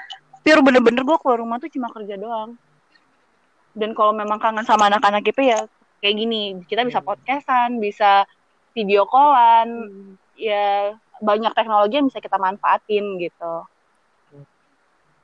[0.42, 2.56] pure bener-bener gue keluar rumah tuh cuma kerja doang.
[3.74, 5.66] Dan kalau memang kangen sama anak-anak IP ya
[5.98, 7.08] kayak gini, kita bisa Hmm.
[7.10, 8.22] podcastan, bisa
[8.74, 10.14] video callan, Hmm.
[10.38, 13.54] ya banyak teknologi yang bisa kita manfaatin gitu.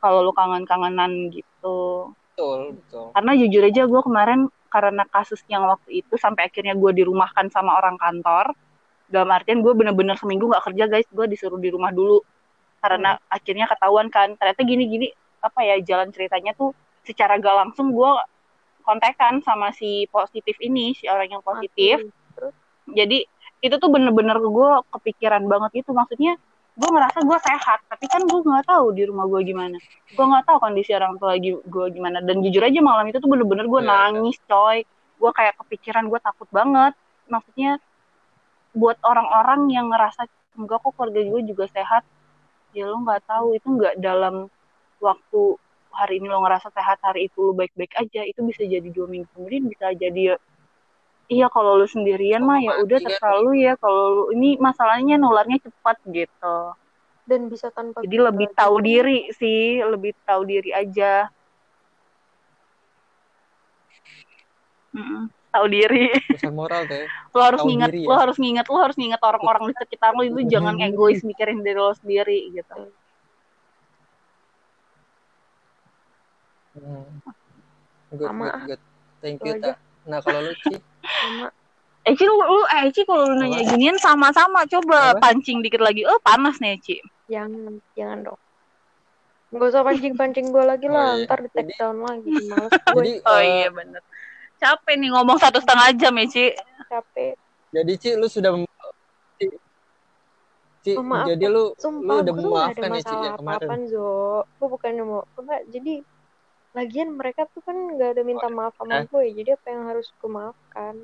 [0.00, 2.08] Kalau lu kangen-kangenan gitu
[2.40, 3.06] betul betul.
[3.12, 4.40] Karena jujur aja gue kemarin
[4.72, 8.56] karena kasus yang waktu itu sampai akhirnya gue dirumahkan sama orang kantor
[9.12, 11.08] dalam artian gue bener-bener seminggu nggak kerja guys.
[11.12, 12.24] Gue disuruh di rumah dulu.
[12.80, 15.12] Karena akhirnya ketahuan kan ternyata gini-gini
[15.44, 16.72] apa ya jalan ceritanya tuh
[17.04, 18.12] secara gak langsung gue
[18.84, 22.08] kontekan sama si positif ini si orang yang positif.
[22.32, 22.54] Terus?
[22.88, 23.28] Jadi
[23.60, 26.40] itu tuh bener-bener gue kepikiran banget itu maksudnya
[26.78, 29.76] gue ngerasa gue sehat tapi kan gue nggak tahu di rumah gue gimana.
[30.14, 32.18] Gue nggak tahu kondisi orang tua lagi gue gimana.
[32.22, 33.90] Dan jujur aja malam itu tuh bener-bener gue Iya.
[33.90, 34.86] nangis coy.
[35.20, 36.96] Gue kayak kepikiran gue takut banget.
[37.28, 37.78] Maksudnya
[38.70, 42.02] buat orang-orang yang ngerasa enggak kok keluarga gue juga sehat.
[42.70, 44.46] Ya lo nggak tahu itu nggak dalam
[45.02, 45.40] waktu
[45.90, 49.26] hari ini lo ngerasa sehat hari itu lo baik-baik aja itu bisa jadi dua minggu
[49.34, 50.38] kemudian bisa jadi
[51.30, 53.12] iya kalau lu sendirian mah ya udah Mati kan?
[53.14, 56.56] terserah lu ya kalau lu ini masalahnya nularnya cepat gitu
[57.30, 61.30] dan bisa tanpa jadi lebih tahu diri sih lebih tahu diri aja
[64.90, 68.18] Mm-mm, tahu diri pesan moral teh lo harus Tahu nginget diri lo ya.
[68.18, 71.94] harus nginget lo harus nginget orang-orang di sekitar lo itu jangan egois mikirin diri lo
[71.94, 72.74] sendiri gitu
[76.70, 77.18] Hmm.
[78.14, 78.80] Good, Sama good, good.
[79.22, 79.74] Thank Itu you, aja.
[79.74, 79.89] Ta.
[80.10, 80.74] Nah, kalau lu, Ci,
[81.22, 81.46] sama
[82.02, 83.70] Eci lu, lu eh Eci kalau lu nanya Apa?
[83.70, 85.20] ginian sama-sama coba Apa?
[85.22, 88.40] pancing dikit lagi oh panas nih Eci jangan jangan dong
[89.50, 91.26] Gak usah pancing-pancing gue lagi Oh, lah, iya.
[91.26, 92.22] ntar di take down lagi.
[92.50, 94.02] Males gue jadi, oh eh, iya bener
[94.56, 96.54] capek nih ngomong satu setengah jam Eci
[96.86, 97.34] capek.
[97.70, 98.50] jadi Ci, lu sudah
[99.36, 99.46] Ci,
[100.80, 101.28] Ci, Memaafkan.
[101.30, 103.58] jadi lu Sumpah, lu udah memaafkan ya Ci masalah ya kemarin.
[103.60, 104.08] apa-apaan, Zo.
[104.56, 105.94] Gue bukannya mau, enggak, jadi
[106.76, 109.04] lagian mereka tuh kan gak ada minta Oh, maaf sama eh.
[109.10, 110.96] gue, jadi apa yang harus gue maafkan?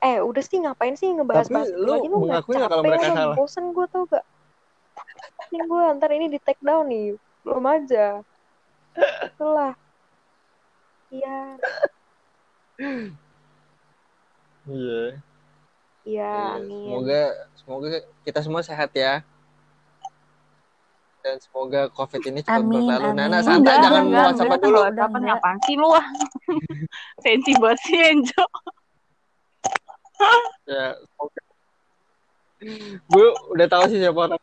[0.00, 3.04] Eh, udah sih ngapain sih ngebahas Tapi bahas lu lagi lu nggak nggak capek mereka
[3.04, 3.36] lu salah?
[3.36, 4.24] bosen gue tau gak?
[5.52, 7.06] Ini gue ntar ini di take down nih,
[7.44, 8.06] belum aja.
[9.28, 9.72] Itulah.
[11.10, 11.36] Iya,
[14.70, 15.20] Iya.
[16.06, 16.80] iya, Iya, amin.
[16.80, 17.20] Semoga
[17.60, 17.88] semoga
[18.24, 19.20] kita semua sehat ya.
[21.20, 23.08] Dan semoga COVID ini cepat Amin, berlalu.
[23.12, 23.16] amin.
[23.20, 24.80] Nana santai Enggak, jangan enggak, enggak, dulu.
[24.88, 25.36] Kapan enggak.
[25.36, 26.06] apaan sih lu ah?
[27.24, 28.44] Sensi banget sih Enjo.
[30.64, 31.40] Ya, semoga.
[33.04, 34.40] Gue udah tahu sih siapa orang.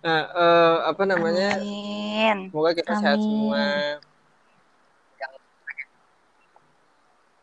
[0.00, 1.50] Nah, eh, apa namanya?
[1.60, 2.36] Amin.
[2.48, 3.28] Semoga kita sehat Amin.
[3.28, 3.64] semua.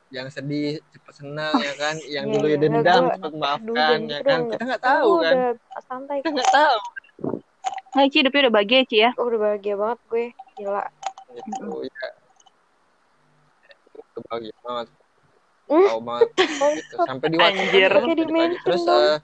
[0.10, 2.58] Yang sedih cepat senang ya kan, yang Iya, dulu iya.
[2.58, 4.40] ya dendam Gua- cepat maafkan ya kan.
[4.50, 5.36] Kita nggak tahu kan.
[6.18, 6.78] Kita nggak tahu.
[7.94, 9.10] Nah, Ci hidupnya udah bahagia Ci ya.
[9.14, 10.26] Gue udah bahagia banget gue.
[10.58, 10.84] Gila.
[11.34, 12.08] Gitu ya.
[13.94, 14.88] Itu bahagia banget.
[15.64, 15.88] Hmm.
[15.88, 16.30] Tahu banget
[16.82, 16.96] gitu.
[17.04, 17.92] Sampai di WhatsApp Anjir.
[17.92, 18.14] lagi.
[18.18, 19.02] di-mention Terus dong.
[19.02, 19.18] eh,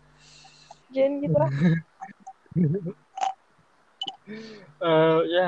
[0.89, 1.49] Jangan gitu lah.
[4.79, 5.47] Eh, ya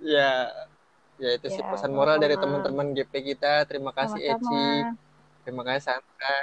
[0.00, 0.30] ya
[1.20, 4.96] ya itu sih Ya, pesan moral dari teman-teman GP kita terima kasih Eci Sama-sama.
[5.44, 6.36] terima kasih Santa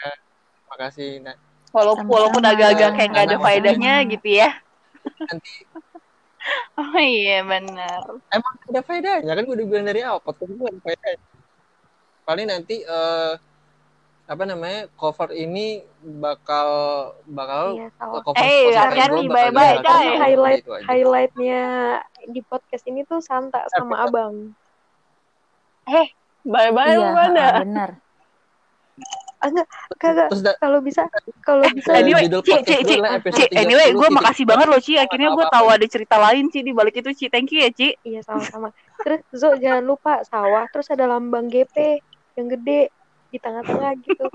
[0.55, 1.35] terima kasih Nah,
[1.69, 4.49] Walaupun walaupun agak-agak kayak nggak ada faedahnya gitu ya.
[5.19, 5.53] Nanti
[6.79, 7.99] Oh iya benar.
[8.31, 11.19] emang ada faedahnya kan gue udah bilang dari awal podcast gue ada faedahnya
[12.23, 13.33] paling nanti eh
[14.23, 15.81] apa namanya cover ini
[16.21, 16.69] bakal
[17.25, 18.21] bakal Iya, salah.
[18.21, 20.05] cover Eh, bakal bye-bye, diangkat coy.
[20.05, 21.61] sama highlight highlightnya
[22.23, 24.53] di podcast ini tuh Santa sama Abang.
[26.39, 27.45] Bye-bye Iya, mana?
[27.59, 27.89] benar.
[29.39, 30.27] Ah, enggak, kagak.
[30.27, 31.07] terus Kalau bisa,
[31.47, 31.95] kalau bisa.
[31.95, 34.99] Dan Anyway, Ci, Ci, Ci, Ci, anyway, 30 gue makasih banget loh, Ci.
[34.99, 37.25] Akhirnya gue tahu ada cerita lain, Ci, di balik itu, Ci.
[37.31, 37.95] Thank you ya, Ci.
[38.03, 38.75] Iya sama-sama.
[38.99, 42.03] Terus Zo jangan lupa sawah terus ada lambang GP
[42.35, 42.91] yang gede
[43.31, 44.27] di tengah-tengah gitu.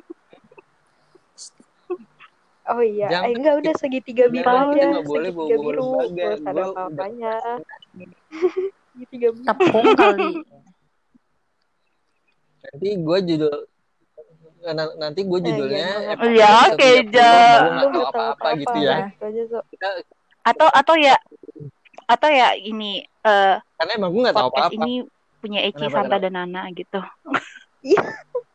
[2.64, 3.28] Oh iya, Jangan.
[3.28, 7.35] eh, enggak udah segitiga biru aja, boleh segitiga biru, usah ada apa-apanya.
[8.97, 9.44] segitiga biru.
[9.52, 10.32] Tepung kali.
[12.64, 13.56] nanti gue judul
[14.73, 17.28] nanti gue judulnya iya, episode Ya, oke, 30, Ja.
[17.28, 18.97] gue nggak Lu tahu nggak tahu apa-apa gitu ya
[20.45, 21.16] Atau atau ya
[22.05, 24.95] atau ya ini eh karena emang gue nggak tahu podcast apa-apa ini
[25.45, 27.05] punya Eci, Santa, dan Nana gitu.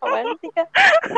[0.01, 0.73] Apaan sih, Kak?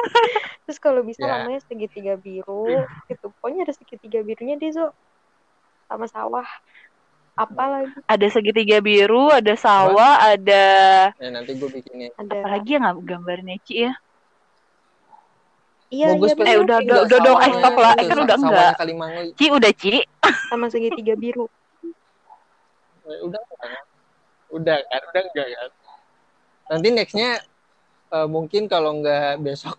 [0.67, 1.47] Terus kalau bisa Ya.
[1.47, 3.31] namanya segitiga biru, gitu.
[3.39, 4.91] Pokoknya ada segitiga birunya deh, Zo.
[5.87, 6.43] Sama sawah.
[7.39, 7.95] Apa lagi?
[8.03, 10.63] Ada segitiga biru, ada sawah, ada
[11.15, 12.43] ya nanti gue bikinnya Ada.
[12.43, 13.95] apalagi yang nggak gambarin Eci ya.
[15.91, 17.91] Iya, gue iya, Eh, udah, udah, udah dong, eh, stop lah.
[17.93, 18.71] itu, Eh, kan udah enggak.
[19.35, 19.91] Ci udah Ci.
[20.47, 21.51] Sama segitiga biru.
[23.03, 23.83] Eh, udah kan?
[24.51, 25.69] udah kan udah enggak kan
[26.69, 27.39] nanti nextnya
[28.09, 29.75] eh, mungkin kalau nggak besok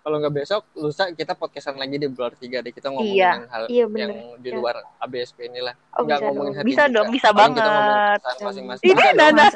[0.00, 3.32] kalau nggak besok lusa kita podcastan lagi di bulan tiga deh kita ngomongin Iya.
[3.48, 3.98] hal Iya, bener.
[4.00, 4.54] yang di Ya.
[4.54, 6.58] luar ABSP inilah Oh, nggak ngomongin dong.
[6.60, 8.20] hati Bisa dong, bisa Paling kita ngomongin banget.
[8.40, 9.18] masing-masing Ini Bisa dong.
[9.18, 9.46] Nana.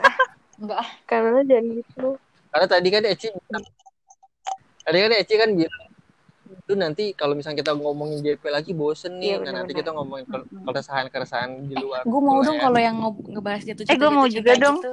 [0.56, 0.88] Enggak ah.
[1.04, 2.06] Karena jangan gitu.
[2.50, 3.64] karena tadi kan Eci bilang
[4.80, 5.88] tadi kan Eci kan bilang
[6.50, 10.22] itu nanti kalau misalnya kita ngomongin JP lagi bosen nih Iya, nah nanti kita ngomongin
[10.24, 14.52] ke- keresahan-keresahan di luar Gue mau dong kalau yang ngebahas jatuh Eh, gua mau juga
[14.56, 14.78] dong.
[14.78, 14.92] Gitu.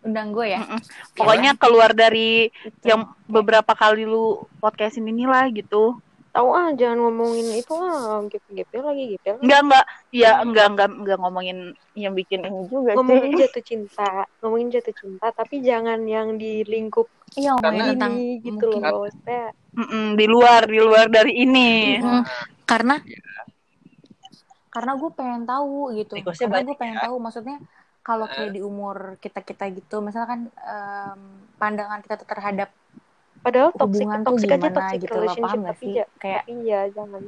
[0.00, 0.60] Undang gue ya.
[0.62, 0.80] Mm-mm.
[1.12, 2.48] Pokoknya keluar dari
[2.82, 5.98] yang beberapa kali lu podcastin inilah gitu.
[6.30, 9.42] Tahu ah, jangan ngomongin itu ah, GP-GP lagi GP lagi.
[9.42, 11.58] Enggak enggak, ya enggak enggak enggak ngomongin
[11.94, 13.38] yang bikin ini juga Ngomongin sih.
[13.42, 18.30] jatuh cinta, ngomongin jatuh cinta, tapi jangan yang di lingkup Iya ngomongin Karena- tentang ini
[18.40, 19.44] gitu loh, maksudnya.
[19.74, 21.98] Mm-mm, di luar di luar dari ini.
[22.00, 22.22] Mm,
[22.64, 22.96] karena
[24.68, 26.12] Karena gue pengen tahu gitu.
[26.22, 27.04] Karena gue pengen ya.
[27.10, 27.56] tahu maksudnya
[28.00, 31.20] kalau kayak di umur kita-kita gitu, misalkan em,
[31.56, 32.70] pandangan kita terhadap
[33.38, 35.92] Padahal toxic, hubungan tuh toxic aja gimana toxic gitu loh, relationship, paham gak tapi sih?
[35.94, 37.22] ya, Kayak tapi ya jangan.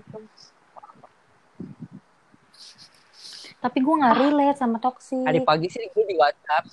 [3.60, 5.20] Tapi gue nggak relate sama toxic.
[5.20, 6.64] Hari pagi sih gue di WhatsApp.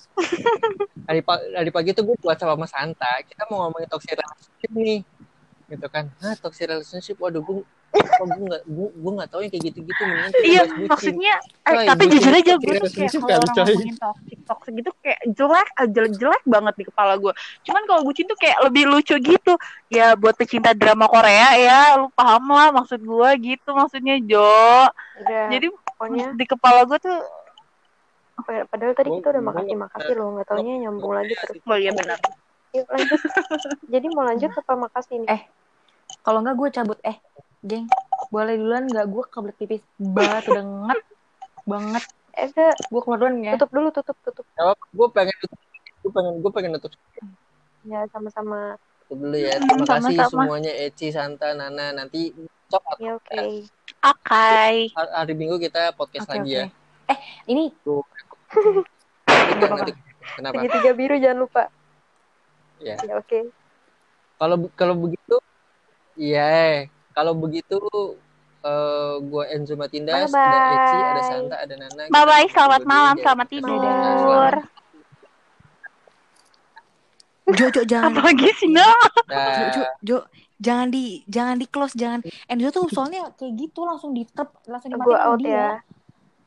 [1.08, 3.12] hari, pa- hari pagi tuh gue di WhatsApp sama Santa.
[3.28, 5.00] Kita mau ngomongin toxic relationship nih.
[5.68, 6.08] Gitu kan.
[6.24, 7.20] Hah, toxic relationship.
[7.20, 10.02] Waduh, gue kok gue gak, gue, gue gak tau yang kayak gitu-gitu.
[10.44, 11.34] Iya, maksudnya
[11.64, 13.64] eh, Coy, tapi jujur aja gue tuh kayak kalau orang coy.
[13.64, 17.32] ngomongin toxic toxic gitu kayak jelek eh, jelek jelek banget di kepala gue.
[17.64, 19.52] Cuman kalau bucin tuh kayak lebih lucu gitu.
[19.88, 24.44] Ya buat pecinta drama Korea ya, lu paham lah maksud gue gitu maksudnya Jo.
[25.18, 25.66] Udah, Jadi
[25.98, 27.18] pokoknya di kepala gue tuh
[28.38, 31.58] padahal tadi kita udah gua makasih makasih loh, nggak taunya nyambung lagi terus.
[31.58, 32.18] oh iya benar.
[32.70, 33.20] Yuk lanjut.
[33.82, 35.28] Jadi mau lanjut apa makasih nih?
[35.28, 35.42] Eh,
[36.22, 36.98] Kalau nggak gue cabut.
[37.02, 37.18] Eh,
[37.60, 37.90] geng,
[38.30, 41.00] boleh duluan nggak gue kebelet pipis banget udah nget
[41.66, 42.04] banget.
[42.38, 43.52] Eh, udah, Gue keluar duluan ya.
[43.58, 44.46] tutup dulu, tutup, tutup.
[44.94, 45.58] Gue pengen tutup.
[45.98, 46.92] Gue pengen, gue pengen nutup
[47.82, 48.78] Ya sama-sama.
[49.02, 49.58] tutup dulu ya.
[49.58, 50.30] Terima kasih Sama-sama.
[50.46, 51.90] semuanya Eci, Santa, Nana.
[51.90, 52.30] Nanti
[52.70, 53.66] cok Ya oke.
[53.98, 54.94] Oke.
[54.94, 56.58] hari, hari Minggu kita podcast Oke, lagi oke.
[56.58, 56.64] ya.
[57.08, 57.64] Eh, ini
[59.28, 59.92] Enggak, nanti.
[60.38, 60.54] Kenapa?
[60.54, 61.64] Segitiga biru jangan lupa.
[62.78, 62.94] Ya.
[63.02, 63.50] Ya oke.
[64.38, 65.36] Kalau kalau begitu,
[66.14, 66.86] iya.
[67.10, 67.78] Kalau begitu,
[68.62, 70.46] eh gue Enzo Matindas, ada.
[70.70, 72.02] Eci, ada Santa, ada Nana.
[72.06, 73.72] Bye bye, Kita selamat malam, selamat tidur.
[73.74, 74.54] sudah
[77.58, 78.12] Jo, Jo, jangan.
[78.12, 78.84] Apalagi sih no?
[79.74, 80.16] Jo, Jo,
[80.58, 82.20] jangan di jangan di close, jangan.
[82.46, 85.50] Enzo tuh soalnya kayak gitu langsung di tep, langsung dimatiin sama out dia.
[85.50, 85.68] ya.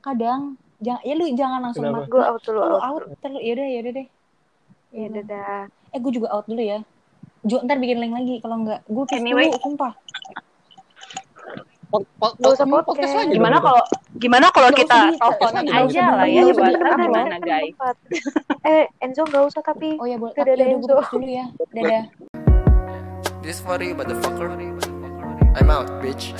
[0.01, 0.41] Kadang
[0.77, 1.97] jangan ya lu jangan langsung Kenapa?
[1.99, 2.09] mati.
[2.09, 2.59] Gue out dulu.
[2.59, 2.81] Lu Out.
[2.81, 4.07] out, terus yaudah yaudah deh.
[4.91, 5.59] Ya dadah.
[5.89, 6.79] Eh gue juga out dulu ya.
[7.41, 8.83] Jo, ntar bikin link lagi kalau enggak.
[8.85, 9.47] Gue pipis Anyway.
[9.47, 9.93] dulu, sumpah.
[11.88, 12.88] Po- po- Nggak usah ini podcast.
[12.88, 13.83] podcast lagi Gimana kalau
[14.15, 17.75] gimana kalau kita teleponan aja lah ya buat gimana guys?
[18.63, 19.95] Eh, Enzo nggak usah tapi.
[19.95, 20.31] Oh ya boleh.
[20.33, 21.11] Dadah, Ya udah gue Enzo.
[21.13, 21.45] dulu ya.
[21.69, 22.03] Dadah.
[23.41, 24.51] This for you, motherfucker.
[25.59, 26.38] I'm out, bitch.